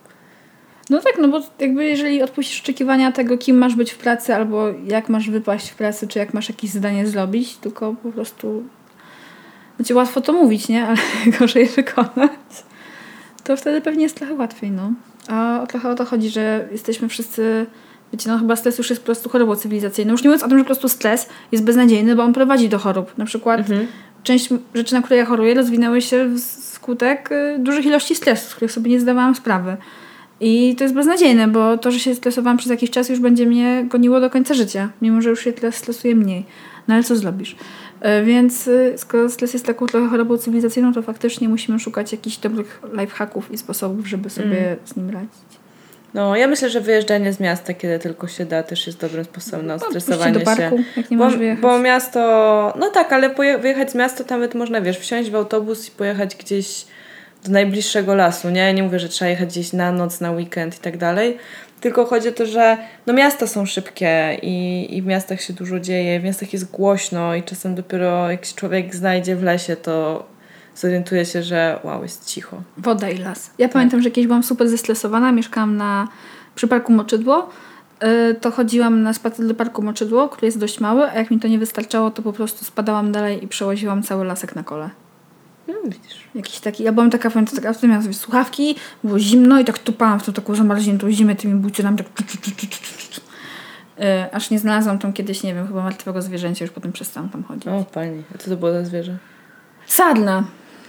No 0.91 1.01
tak, 1.01 1.19
no 1.21 1.29
bo 1.29 1.41
jakby 1.59 1.85
jeżeli 1.85 2.23
odpuścisz 2.23 2.61
oczekiwania 2.61 3.13
tego, 3.13 3.39
kim 3.39 3.59
masz 3.59 3.75
być 3.75 3.91
w 3.91 3.99
pracy, 3.99 4.35
albo 4.35 4.69
jak 4.87 5.09
masz 5.09 5.31
wypaść 5.31 5.71
w 5.71 5.75
pracy, 5.75 6.09
czy 6.09 6.19
jak 6.19 6.35
masz 6.35 6.49
jakieś 6.49 6.71
zadanie 6.71 7.07
zrobić, 7.07 7.57
tylko 7.57 7.95
po 8.03 8.13
prostu 8.13 8.65
znaczy 9.77 9.95
łatwo 9.95 10.21
to 10.21 10.33
mówić, 10.33 10.69
nie? 10.69 10.87
Ale 10.87 10.97
gorzej 11.39 11.67
wykonać. 11.67 12.31
To 13.45 13.57
wtedy 13.57 13.81
pewnie 13.81 14.03
jest 14.03 14.17
trochę 14.17 14.35
łatwiej, 14.35 14.71
no. 14.71 14.93
A 15.29 15.67
trochę 15.69 15.89
o 15.89 15.95
to 15.95 16.05
chodzi, 16.05 16.31
że 16.31 16.69
jesteśmy 16.73 17.09
wszyscy 17.09 17.67
Wiecie, 18.13 18.31
no 18.31 18.39
chyba 18.39 18.57
stres 18.57 18.79
już 18.79 18.91
jest 18.91 19.03
po 19.03 19.07
prostu 19.07 19.29
chorobą 19.29 19.57
cywilizacyjną. 19.57 20.13
Już 20.13 20.23
nie 20.23 20.29
mówiąc 20.29 20.43
o 20.43 20.49
tym, 20.49 20.59
że 20.59 20.65
po 20.65 20.69
prostu 20.69 20.89
stres 20.89 21.29
jest 21.53 21.65
beznadziejny, 21.65 22.17
bo 22.17 22.23
on 22.23 22.33
prowadzi 22.33 22.69
do 22.69 22.79
chorób. 22.79 23.19
Na 23.19 23.25
przykład 23.25 23.61
część 24.23 24.49
rzeczy, 24.75 24.95
na 24.95 25.03
które 25.03 25.17
ja 25.17 25.25
choruję, 25.25 25.55
rozwinęły 25.55 26.03
się 26.03 26.37
wskutek 26.37 27.33
y, 27.33 27.59
dużych 27.59 27.87
ilości 27.87 28.15
stresu, 28.15 28.51
z 28.51 28.55
których 28.55 28.73
sobie 28.73 28.91
nie 28.91 29.01
zdawałam 29.01 29.35
sprawy. 29.35 29.77
I 30.41 30.75
to 30.77 30.85
jest 30.85 30.95
beznadziejne, 30.95 31.49
bo 31.49 31.79
to, 31.79 31.91
że 31.91 31.99
się 31.99 32.15
stresowałam 32.15 32.57
przez 32.57 32.71
jakiś 32.71 32.91
czas, 32.91 33.09
już 33.09 33.21
będzie 33.21 33.47
mnie 33.47 33.85
goniło 33.89 34.21
do 34.21 34.31
końca 34.31 34.55
życia, 34.55 34.91
mimo 35.03 35.23
że 35.23 35.31
już 35.31 35.45
się 35.45 35.53
teraz 35.53 35.75
stresuję 35.75 36.15
mniej. 36.15 36.45
No 36.89 36.95
ale 36.95 37.05
co 37.05 37.17
zrobisz? 37.17 37.57
E, 38.01 38.25
Więc 38.25 38.69
y, 38.69 38.95
skoro 38.97 39.29
stres 39.29 39.53
jest 39.53 39.67
taką 39.67 39.87
trochę 39.87 40.09
chorobą 40.09 40.39
cywilizacyjną, 40.39 40.95
to 40.95 41.03
faktycznie 41.03 41.49
musimy 41.49 41.79
szukać 41.79 42.13
jakichś 42.13 42.37
dobrych 42.37 42.81
lifehacków 42.93 43.53
i 43.53 43.59
sposobów, 43.59 44.07
żeby 44.07 44.31
sobie 44.31 44.77
z 44.85 44.97
nim 44.97 45.11
radzić. 45.11 45.61
No, 46.15 46.37
ja 46.37 46.47
myślę, 46.47 46.71
że 46.71 46.81
wyjeżdżanie 46.81 47.33
z 47.33 47.41
miasta, 47.41 47.75
kiedy 47.75 47.99
tylko 47.99 48.29
się 48.29 48.45
da, 48.45 48.63
też 48.63 48.87
jest 48.87 49.01
dobrym 49.01 49.25
sposobem 49.25 49.67
na 49.67 49.79
pójście 49.79 50.01
stresowanie 50.01 50.39
do 50.39 50.41
parku, 50.41 50.79
się. 50.79 50.85
jak 50.97 51.11
nie 51.11 51.17
bo, 51.17 51.31
wyjechać. 51.31 51.63
bo 51.63 51.79
miasto, 51.79 52.21
no 52.79 52.91
tak, 52.91 53.13
ale 53.13 53.35
wyjechać 53.59 53.91
z 53.91 53.95
miasta 53.95 54.25
to 54.25 54.35
nawet 54.35 54.55
można, 54.55 54.81
wiesz, 54.81 54.99
wsiąść 54.99 55.31
w 55.31 55.35
autobus 55.35 55.89
i 55.89 55.91
pojechać 55.91 56.37
gdzieś 56.37 56.85
do 57.45 57.53
najbliższego 57.53 58.15
lasu, 58.15 58.51
nie? 58.51 58.75
Nie 58.75 58.83
mówię, 58.83 58.99
że 58.99 59.09
trzeba 59.09 59.29
jechać 59.29 59.49
gdzieś 59.49 59.73
na 59.73 59.93
noc, 59.93 60.21
na 60.21 60.31
weekend 60.31 60.77
i 60.77 60.81
tak 60.81 60.97
dalej. 60.97 61.39
Tylko 61.81 62.07
chodzi 62.07 62.29
o 62.29 62.33
to, 62.33 62.47
że 62.47 62.79
no 63.07 63.13
miasta 63.13 63.47
są 63.47 63.67
szybkie 63.67 64.39
i, 64.43 64.87
i 64.97 65.03
w 65.03 65.07
miastach 65.07 65.41
się 65.41 65.53
dużo 65.53 65.81
dzieje, 65.81 66.21
w 66.21 66.25
miastach 66.25 66.53
jest 66.53 66.71
głośno 66.71 67.35
i 67.35 67.43
czasem 67.43 67.75
dopiero 67.75 68.31
jak 68.31 68.45
się 68.45 68.55
człowiek 68.55 68.95
znajdzie 68.95 69.37
w 69.37 69.43
lesie, 69.43 69.77
to 69.77 70.27
zorientuje 70.75 71.25
się, 71.25 71.43
że 71.43 71.79
wow, 71.85 72.03
jest 72.03 72.27
cicho. 72.27 72.63
Woda 72.77 73.11
i 73.11 73.19
las. 73.19 73.51
Ja 73.59 73.69
pamiętam, 73.69 74.03
że 74.03 74.11
kiedyś 74.11 74.27
byłam 74.27 74.43
super 74.43 74.69
zestresowana, 74.69 75.33
mieszkałam 75.33 75.77
na, 75.77 76.09
przy 76.55 76.69
parku 76.69 76.93
Moczydło. 76.93 77.51
Yy, 78.03 78.35
To 78.35 78.51
chodziłam 78.51 79.03
na 79.03 79.13
spacer 79.13 79.47
do 79.47 79.55
parku 79.55 79.83
Moczydło, 79.83 80.29
który 80.29 80.47
jest 80.47 80.59
dość 80.59 80.81
mały, 80.81 81.11
a 81.11 81.15
jak 81.15 81.31
mi 81.31 81.41
to 81.41 81.49
nie 81.49 81.59
wystarczało, 81.59 82.11
to 82.11 82.23
po 82.23 82.33
prostu 82.33 82.65
spadałam 82.65 83.13
dalej 83.13 83.45
i 83.45 83.49
przełaziłam 83.49 84.03
cały 84.03 84.25
lasek 84.25 84.57
na 84.57 84.63
kole. 84.63 84.91
No 85.71 85.91
widzisz. 85.91 86.21
Jakiś 86.35 86.61
taki, 86.61 86.83
ja 86.83 86.93
byłam 86.93 87.11
taka, 87.11 87.31
pamiętam, 87.31 87.57
taka, 87.57 87.73
wtedy 87.73 87.89
miałam 87.89 88.03
sobie 88.03 88.15
słuchawki, 88.15 88.77
było 89.05 89.19
zimno 89.19 89.61
i 89.61 89.65
tak 89.65 89.79
tupałam 89.79 90.21
w 90.21 90.27
tą 90.27 90.33
taką 90.33 90.55
zamarzniętą 90.55 91.11
zimę 91.11 91.37
tymi 91.37 91.55
bucionami, 91.55 91.99
tak 91.99 92.09
tu, 92.09 92.23
tu. 92.25 93.21
Yy, 93.99 94.33
Aż 94.33 94.51
nie 94.51 94.59
znalazłam 94.59 94.99
tam 94.99 95.13
kiedyś, 95.13 95.43
nie 95.43 95.55
wiem, 95.55 95.67
chyba 95.67 95.83
martwego 95.83 96.23
zwierzęcia, 96.23 96.65
już 96.65 96.73
potem 96.75 96.93
przestałam 96.93 97.29
tam 97.29 97.45
chodzić. 97.45 97.69
O 97.69 97.85
pani, 97.85 98.23
a 98.35 98.39
co 98.39 98.51
to 98.51 98.57
było 98.57 98.73
za 98.73 98.85
zwierzę? 98.85 99.17
Sadna. 99.87 100.45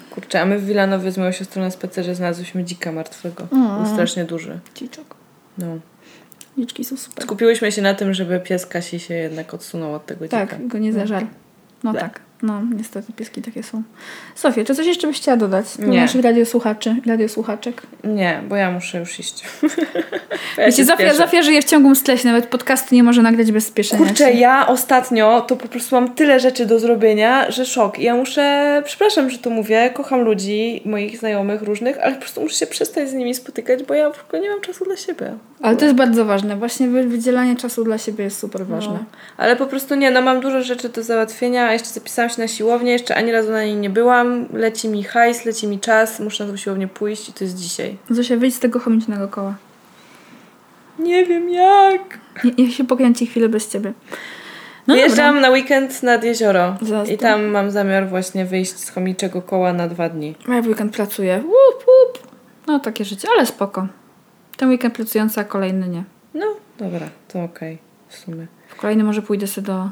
Kurczę, 0.09 0.41
a 0.41 0.45
my 0.45 0.59
w 0.59 0.65
Wilanowie 0.65 1.11
z 1.11 1.17
moją 1.17 1.31
siostrą 1.31 1.61
na 1.61 1.71
spacerze 1.71 2.15
znalazłyśmy 2.15 2.63
dzika 2.63 2.91
martwego. 2.91 3.47
Był 3.77 3.93
strasznie 3.93 4.25
duży. 4.25 4.59
Ciczok. 4.73 5.15
No. 5.57 5.65
Liczki 6.57 6.83
są 6.83 6.97
super. 6.97 7.23
Skupiłyśmy 7.23 7.71
się 7.71 7.81
na 7.81 7.93
tym, 7.93 8.13
żeby 8.13 8.39
pies 8.39 8.65
Kasi 8.65 8.99
się 8.99 9.13
jednak 9.13 9.53
odsunął 9.53 9.93
od 9.93 10.05
tego 10.05 10.25
dzika. 10.25 10.47
Tak, 10.47 10.67
go 10.67 10.77
nie 10.77 10.93
zażar. 10.93 11.25
No 11.83 11.93
tak. 11.93 12.21
No, 12.43 12.61
niestety 12.75 13.13
pieski 13.13 13.41
takie 13.41 13.63
są. 13.63 13.83
Sofia, 14.35 14.63
czy 14.63 14.75
coś 14.75 14.85
jeszcze 14.85 15.07
byś 15.07 15.17
chciała 15.17 15.37
dodać 15.37 15.65
do 15.79 15.85
Nie. 15.85 16.01
naszych 16.01 16.21
radiosłuchaczy, 16.21 16.95
radiosłuchaczek? 17.05 17.81
Nie, 18.03 18.41
bo 18.49 18.55
ja 18.55 18.71
muszę 18.71 18.99
już 18.99 19.19
iść. 19.19 19.43
Ja 20.57 20.65
Wiecie, 20.65 20.85
Zofia. 20.85 21.13
Zofia 21.13 21.41
żyje 21.43 21.61
w 21.61 21.65
ciągłym 21.65 21.95
stresie, 21.95 22.27
nawet 22.27 22.45
podcastu 22.47 22.95
nie 22.95 23.03
może 23.03 23.21
nagrać 23.21 23.51
bez 23.51 23.67
spieszenia 23.67 24.05
Kurczę, 24.05 24.31
ja 24.33 24.67
ostatnio 24.67 25.41
to 25.41 25.55
po 25.55 25.67
prostu 25.67 25.95
mam 25.95 26.13
tyle 26.13 26.39
rzeczy 26.39 26.65
do 26.65 26.79
zrobienia, 26.79 27.51
że 27.51 27.65
szok. 27.65 27.99
Ja 27.99 28.15
muszę, 28.15 28.81
przepraszam, 28.85 29.29
że 29.29 29.37
to 29.37 29.49
mówię, 29.49 29.89
kocham 29.93 30.21
ludzi, 30.21 30.81
moich 30.85 31.17
znajomych 31.17 31.61
różnych, 31.61 31.99
ale 31.99 32.13
po 32.15 32.19
prostu 32.21 32.41
muszę 32.41 32.55
się 32.55 32.67
przestać 32.67 33.09
z 33.09 33.13
nimi 33.13 33.35
spotykać, 33.35 33.83
bo 33.83 33.93
ja 33.93 34.09
w 34.11 34.25
ogóle 34.27 34.41
nie 34.41 34.49
mam 34.49 34.61
czasu 34.61 34.85
dla 34.85 34.95
siebie. 34.97 35.33
Ale 35.61 35.77
to 35.77 35.85
jest 35.85 35.97
bardzo 35.97 36.25
ważne. 36.25 36.55
Właśnie 36.55 36.87
wy- 36.87 37.07
wydzielanie 37.07 37.55
czasu 37.55 37.83
dla 37.83 37.97
siebie 37.97 38.23
jest 38.23 38.39
super 38.39 38.65
ważne. 38.65 38.93
No. 38.93 39.05
Ale 39.37 39.55
po 39.55 39.65
prostu 39.65 39.95
nie, 39.95 40.11
no 40.11 40.21
mam 40.21 40.39
dużo 40.39 40.61
rzeczy 40.63 40.89
do 40.89 41.03
załatwienia, 41.03 41.67
a 41.67 41.73
jeszcze 41.73 41.89
zapisałam 41.89 42.30
się 42.31 42.41
na 42.41 42.47
siłownię, 42.47 42.91
jeszcze 42.91 43.15
ani 43.15 43.31
razu 43.31 43.51
na 43.51 43.63
niej 43.63 43.75
nie 43.75 43.89
byłam, 43.89 44.45
leci 44.53 44.89
mi 44.89 45.03
hajs, 45.03 45.45
leci 45.45 45.67
mi 45.67 45.79
czas, 45.79 46.19
muszę 46.19 46.45
na 46.45 46.51
tą 46.51 46.57
siłownię 46.57 46.87
pójść 46.87 47.29
i 47.29 47.33
to 47.33 47.43
jest 47.43 47.57
dzisiaj. 47.57 47.97
Zosia, 48.09 48.37
wyjdź 48.37 48.55
z 48.55 48.59
tego 48.59 48.79
chemicznego 48.79 49.27
koła. 49.27 49.55
Nie 50.99 51.25
wiem 51.25 51.49
jak. 51.49 52.19
Nie, 52.43 52.51
niech 52.57 52.73
się 52.73 52.83
pokręci 52.83 53.27
chwilę 53.27 53.49
bez 53.49 53.69
ciebie. 53.69 53.93
No 54.87 54.93
Wyjeżdżam 54.93 55.35
dobra. 55.35 55.41
na 55.49 55.53
weekend 55.53 56.03
nad 56.03 56.23
jezioro 56.23 56.77
i 57.13 57.17
tam 57.17 57.43
mam 57.45 57.71
zamiar 57.71 58.09
właśnie 58.09 58.45
wyjść 58.45 58.77
z 58.77 58.89
chomiczego 58.89 59.41
koła 59.41 59.73
na 59.73 59.87
dwa 59.87 60.09
dni. 60.09 60.35
A 60.49 60.55
Ja 60.55 60.61
w 60.61 60.67
weekend 60.67 60.95
pracuję. 60.95 61.35
Łup, 61.45 61.85
łup. 61.87 62.27
No 62.67 62.79
takie 62.79 63.05
życie, 63.05 63.27
ale 63.35 63.45
spoko. 63.45 63.87
Ten 64.57 64.69
weekend 64.69 64.95
pracujący, 64.95 65.39
a 65.39 65.43
kolejny 65.43 65.87
nie. 65.87 66.03
No, 66.33 66.45
dobra, 66.77 67.07
to 67.27 67.43
okej, 67.43 67.77
w 68.07 68.15
sumie. 68.17 68.47
W 68.67 68.75
kolejny 68.75 69.03
może 69.03 69.21
pójdę 69.21 69.47
sobie 69.47 69.67
do 69.67 69.89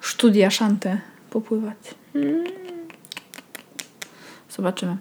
studia 0.00 0.50
Szantę 0.50 1.00
popływać. 1.30 1.76
Zobaczymy. 4.50 4.96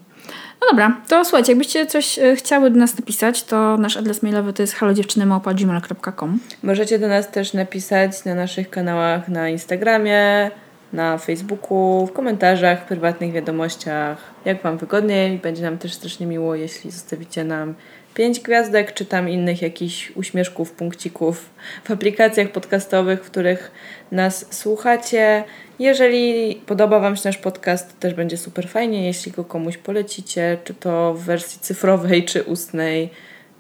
No 0.62 0.68
dobra, 0.70 1.02
to 1.08 1.26
słuchajcie, 1.26 1.52
jakbyście 1.52 1.86
coś 1.86 2.20
e, 2.20 2.36
chciały 2.36 2.72
do 2.72 2.80
nas 2.80 3.00
napisać, 3.00 3.44
to 3.44 3.78
nasz 3.78 3.98
adres 3.98 4.24
mailowy 4.24 4.54
to 4.54 4.64
jest 4.64 4.74
halodziewczynymałpa.gmail.com 4.74 6.40
Możecie 6.64 7.00
do 7.00 7.08
nas 7.08 7.32
też 7.32 7.54
napisać 7.54 8.26
na 8.26 8.36
naszych 8.36 8.70
kanałach 8.70 9.30
na 9.30 9.50
Instagramie, 9.50 10.52
na 10.94 11.18
Facebooku, 11.18 12.08
w 12.08 12.14
komentarzach, 12.14 12.82
w 12.82 12.88
prywatnych 12.88 13.32
wiadomościach, 13.32 14.18
jak 14.46 14.62
Wam 14.62 14.78
wygodniej. 14.78 15.38
Będzie 15.38 15.64
nam 15.64 15.78
też 15.78 15.94
strasznie 15.94 16.26
miło, 16.28 16.56
jeśli 16.56 16.92
zostawicie 16.92 17.44
nam 17.44 17.74
pięć 18.18 18.40
gwiazdek, 18.40 18.94
czy 18.94 19.06
tam 19.06 19.30
innych 19.30 19.62
jakichś 19.62 20.12
uśmieszków, 20.16 20.72
punkcików 20.72 21.50
w 21.84 21.92
aplikacjach 21.92 22.52
podcastowych, 22.52 23.24
w 23.24 23.30
których 23.32 23.72
nas 24.12 24.46
słuchacie. 24.50 25.44
Jeżeli 25.80 26.56
podoba 26.66 27.00
Wam 27.00 27.16
się 27.16 27.22
nasz 27.26 27.38
podcast, 27.38 27.94
to 27.94 28.00
też 28.00 28.14
będzie 28.14 28.38
super 28.38 28.68
fajnie, 28.70 29.06
jeśli 29.06 29.32
go 29.32 29.44
komuś 29.44 29.78
polecicie, 29.78 30.58
czy 30.64 30.74
to 30.74 31.14
w 31.14 31.24
wersji 31.24 31.60
cyfrowej, 31.62 32.26
czy 32.26 32.44
ustnej, 32.44 33.10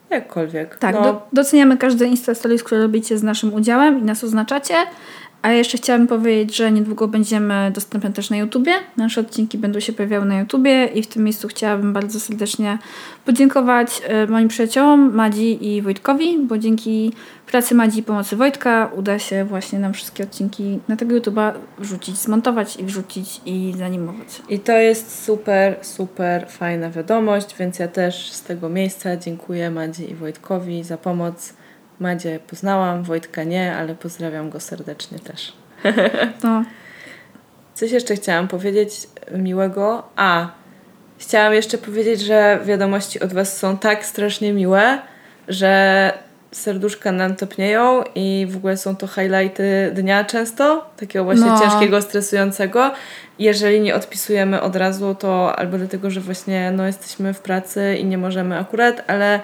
jakkolwiek. 0.09 0.77
Tak, 0.77 0.95
No. 0.95 1.03
do, 1.03 1.21
doceniamy 1.33 1.77
każde 1.77 2.05
Insta 2.05 2.35
Stories, 2.35 2.63
które 2.63 2.81
robicie 2.81 3.17
z 3.17 3.23
naszym 3.23 3.53
udziałem 3.53 3.99
i 3.99 4.01
nas 4.01 4.23
oznaczacie. 4.23 4.73
A 5.41 5.51
jeszcze 5.51 5.77
chciałabym 5.77 6.07
powiedzieć, 6.07 6.55
że 6.55 6.71
niedługo 6.71 7.07
będziemy 7.07 7.71
dostępne 7.71 8.13
też 8.13 8.29
na 8.29 8.37
YouTubie. 8.37 8.71
Nasze 8.97 9.21
odcinki 9.21 9.57
będą 9.57 9.79
się 9.79 9.93
pojawiały 9.93 10.25
na 10.25 10.39
YouTubie 10.39 10.85
i 10.85 11.03
w 11.03 11.07
tym 11.07 11.23
miejscu 11.23 11.47
chciałabym 11.47 11.93
bardzo 11.93 12.19
serdecznie 12.19 12.77
podziękować 13.25 14.01
e, 14.03 14.27
moim 14.27 14.47
przyjaciołom 14.47 15.15
Madzi 15.15 15.75
i 15.75 15.81
Wojtkowi, 15.81 16.37
bo 16.39 16.57
dzięki 16.57 17.13
pracy 17.47 17.75
Madzi 17.75 17.99
i 17.99 18.03
pomocy 18.03 18.35
Wojtka 18.35 18.91
uda 18.95 19.19
się 19.19 19.45
właśnie 19.45 19.79
nam 19.79 19.93
wszystkie 19.93 20.23
odcinki 20.23 20.79
na 20.87 20.95
tego 20.95 21.15
YouTuba 21.15 21.53
wrzucić, 21.79 22.17
zmontować 22.17 22.75
i 22.75 22.83
wrzucić 22.83 23.41
i 23.45 23.73
zanimować. 23.77 24.41
I 24.49 24.59
to 24.59 24.77
jest 24.77 25.23
super, 25.25 25.75
super 25.81 26.47
fajna 26.49 26.89
wiadomość, 26.89 27.55
więc 27.59 27.79
ja 27.79 27.87
też 27.87 28.31
z 28.31 28.43
tego 28.43 28.69
miejsca 28.69 29.17
dziękuję 29.17 29.71
Madzie 29.71 30.05
i 30.05 30.15
Wojtkowi 30.15 30.83
za 30.83 30.97
pomoc. 30.97 31.53
Madzie 31.99 32.39
poznałam, 32.47 33.03
Wojtka 33.03 33.43
nie, 33.43 33.75
ale 33.75 33.95
pozdrawiam 33.95 34.49
go 34.49 34.59
serdecznie 34.59 35.19
też. 35.19 35.53
No, 36.43 36.63
Coś 37.73 37.91
jeszcze 37.91 38.15
chciałam 38.15 38.47
powiedzieć 38.47 39.07
miłego. 39.31 40.03
A, 40.15 40.47
chciałam 41.17 41.53
jeszcze 41.53 41.77
powiedzieć, 41.77 42.21
że 42.21 42.59
wiadomości 42.65 43.19
od 43.19 43.33
Was 43.33 43.57
są 43.57 43.77
tak 43.77 44.05
strasznie 44.05 44.53
miłe, 44.53 44.99
że 45.47 46.13
serduszka 46.51 47.11
nam 47.11 47.35
topnieją 47.35 48.03
i 48.15 48.47
w 48.49 48.57
ogóle 48.57 48.77
są 48.77 48.95
to 48.95 49.07
highlighty 49.07 49.91
dnia 49.93 50.23
często, 50.23 50.89
takiego 50.97 51.25
właśnie 51.25 51.45
No. 51.45 51.59
ciężkiego, 51.59 52.01
stresującego. 52.01 52.91
Jeżeli 53.39 53.81
nie 53.81 53.95
odpisujemy 53.95 54.61
od 54.61 54.75
razu, 54.75 55.15
to 55.15 55.55
albo 55.55 55.77
dlatego, 55.77 56.09
że 56.09 56.21
właśnie 56.21 56.71
no, 56.71 56.85
jesteśmy 56.87 57.33
w 57.33 57.39
pracy 57.39 57.95
i 57.99 58.05
nie 58.05 58.17
możemy 58.17 58.59
akurat, 58.59 59.03
ale 59.07 59.39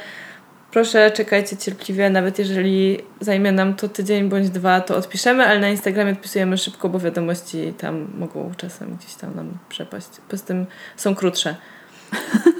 proszę 0.73 1.11
czekajcie 1.11 1.57
cierpliwie, 1.57 2.09
nawet 2.09 2.39
jeżeli 2.39 2.97
zajmie 3.19 3.51
nam 3.51 3.73
to 3.73 3.89
tydzień 3.89 4.29
bądź 4.29 4.49
dwa, 4.49 4.81
to 4.81 4.97
odpiszemy, 4.97 5.45
ale 5.45 5.59
na 5.59 5.69
Instagramie 5.69 6.11
odpisujemy 6.11 6.57
szybko, 6.57 6.89
bo 6.89 6.99
wiadomości 6.99 7.73
tam 7.77 8.07
mogą 8.17 8.51
czasem 8.57 8.95
gdzieś 8.95 9.13
tam 9.13 9.35
nam 9.35 9.57
przepaść. 9.69 10.07
Poza 10.29 10.45
tym 10.45 10.65
są 10.95 11.15
krótsze. 11.15 11.55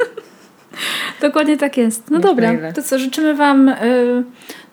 Dokładnie 1.22 1.58
tak 1.58 1.78
jest. 1.78 2.12
No 2.12 2.18
Niż 2.18 2.26
dobra, 2.26 2.74
to 2.74 2.84
co, 2.84 3.00
życzymy 3.00 3.36
Wam 3.36 3.70
y, 3.70 4.24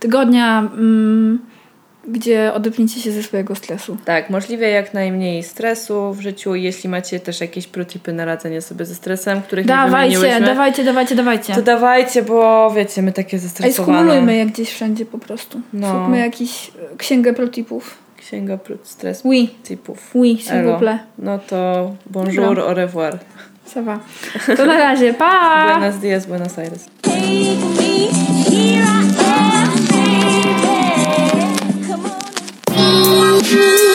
tygodnia, 0.00 0.58
mm, 0.58 1.38
gdzie 2.12 2.52
odepnijcie 2.54 3.00
się 3.00 3.12
ze 3.12 3.22
swojego 3.22 3.54
stresu. 3.54 3.96
Tak, 4.04 4.30
możliwie 4.30 4.70
jak 4.70 4.94
najmniej 4.94 5.42
stresu 5.42 6.12
w 6.12 6.20
życiu. 6.20 6.54
Jeśli 6.54 6.88
macie 6.88 7.20
też 7.20 7.40
jakieś 7.40 7.66
protipy 7.66 8.12
na 8.12 8.24
radzenie 8.24 8.62
sobie 8.62 8.84
ze 8.84 8.94
stresem, 8.94 9.42
których 9.42 9.64
nie 9.66 9.68
Dawajcie, 9.68 10.40
dawajcie, 10.40 10.84
dawajcie, 10.84 11.14
dawajcie. 11.14 11.54
to 11.54 11.62
dawajcie, 11.62 12.22
bo 12.22 12.70
wiecie, 12.76 13.02
my 13.02 13.12
takie 13.12 13.38
zestresowane. 13.38 13.98
skumulujmy 13.98 14.36
je 14.36 14.46
gdzieś 14.46 14.70
wszędzie 14.70 15.06
po 15.06 15.18
prostu. 15.18 15.60
No. 15.72 15.88
Zróbmy 15.88 16.18
jakiś 16.18 16.68
e, 16.92 16.96
księgę 16.96 17.32
protipów. 17.34 17.98
Księga 18.16 18.56
pro- 18.58 18.76
stres 18.82 19.22
Oui, 19.24 19.48
tipów. 19.64 20.10
oui, 20.14 20.36
s'il 20.38 20.52
Elo. 20.56 20.72
vous 20.72 20.78
plaît. 20.80 20.98
No 21.18 21.38
to 21.38 21.90
bonjour, 22.06 22.44
Dobra. 22.46 22.64
au 22.64 22.74
revoir. 22.74 23.18
Ça 23.74 23.82
va. 23.82 23.98
To 24.56 24.66
na 24.66 24.78
razie, 24.78 25.14
pa! 25.14 25.78
Buenos 25.78 25.98
dias, 26.00 26.26
Buenos 26.26 26.58
Aires. 26.58 26.86
Daddy. 33.50 33.90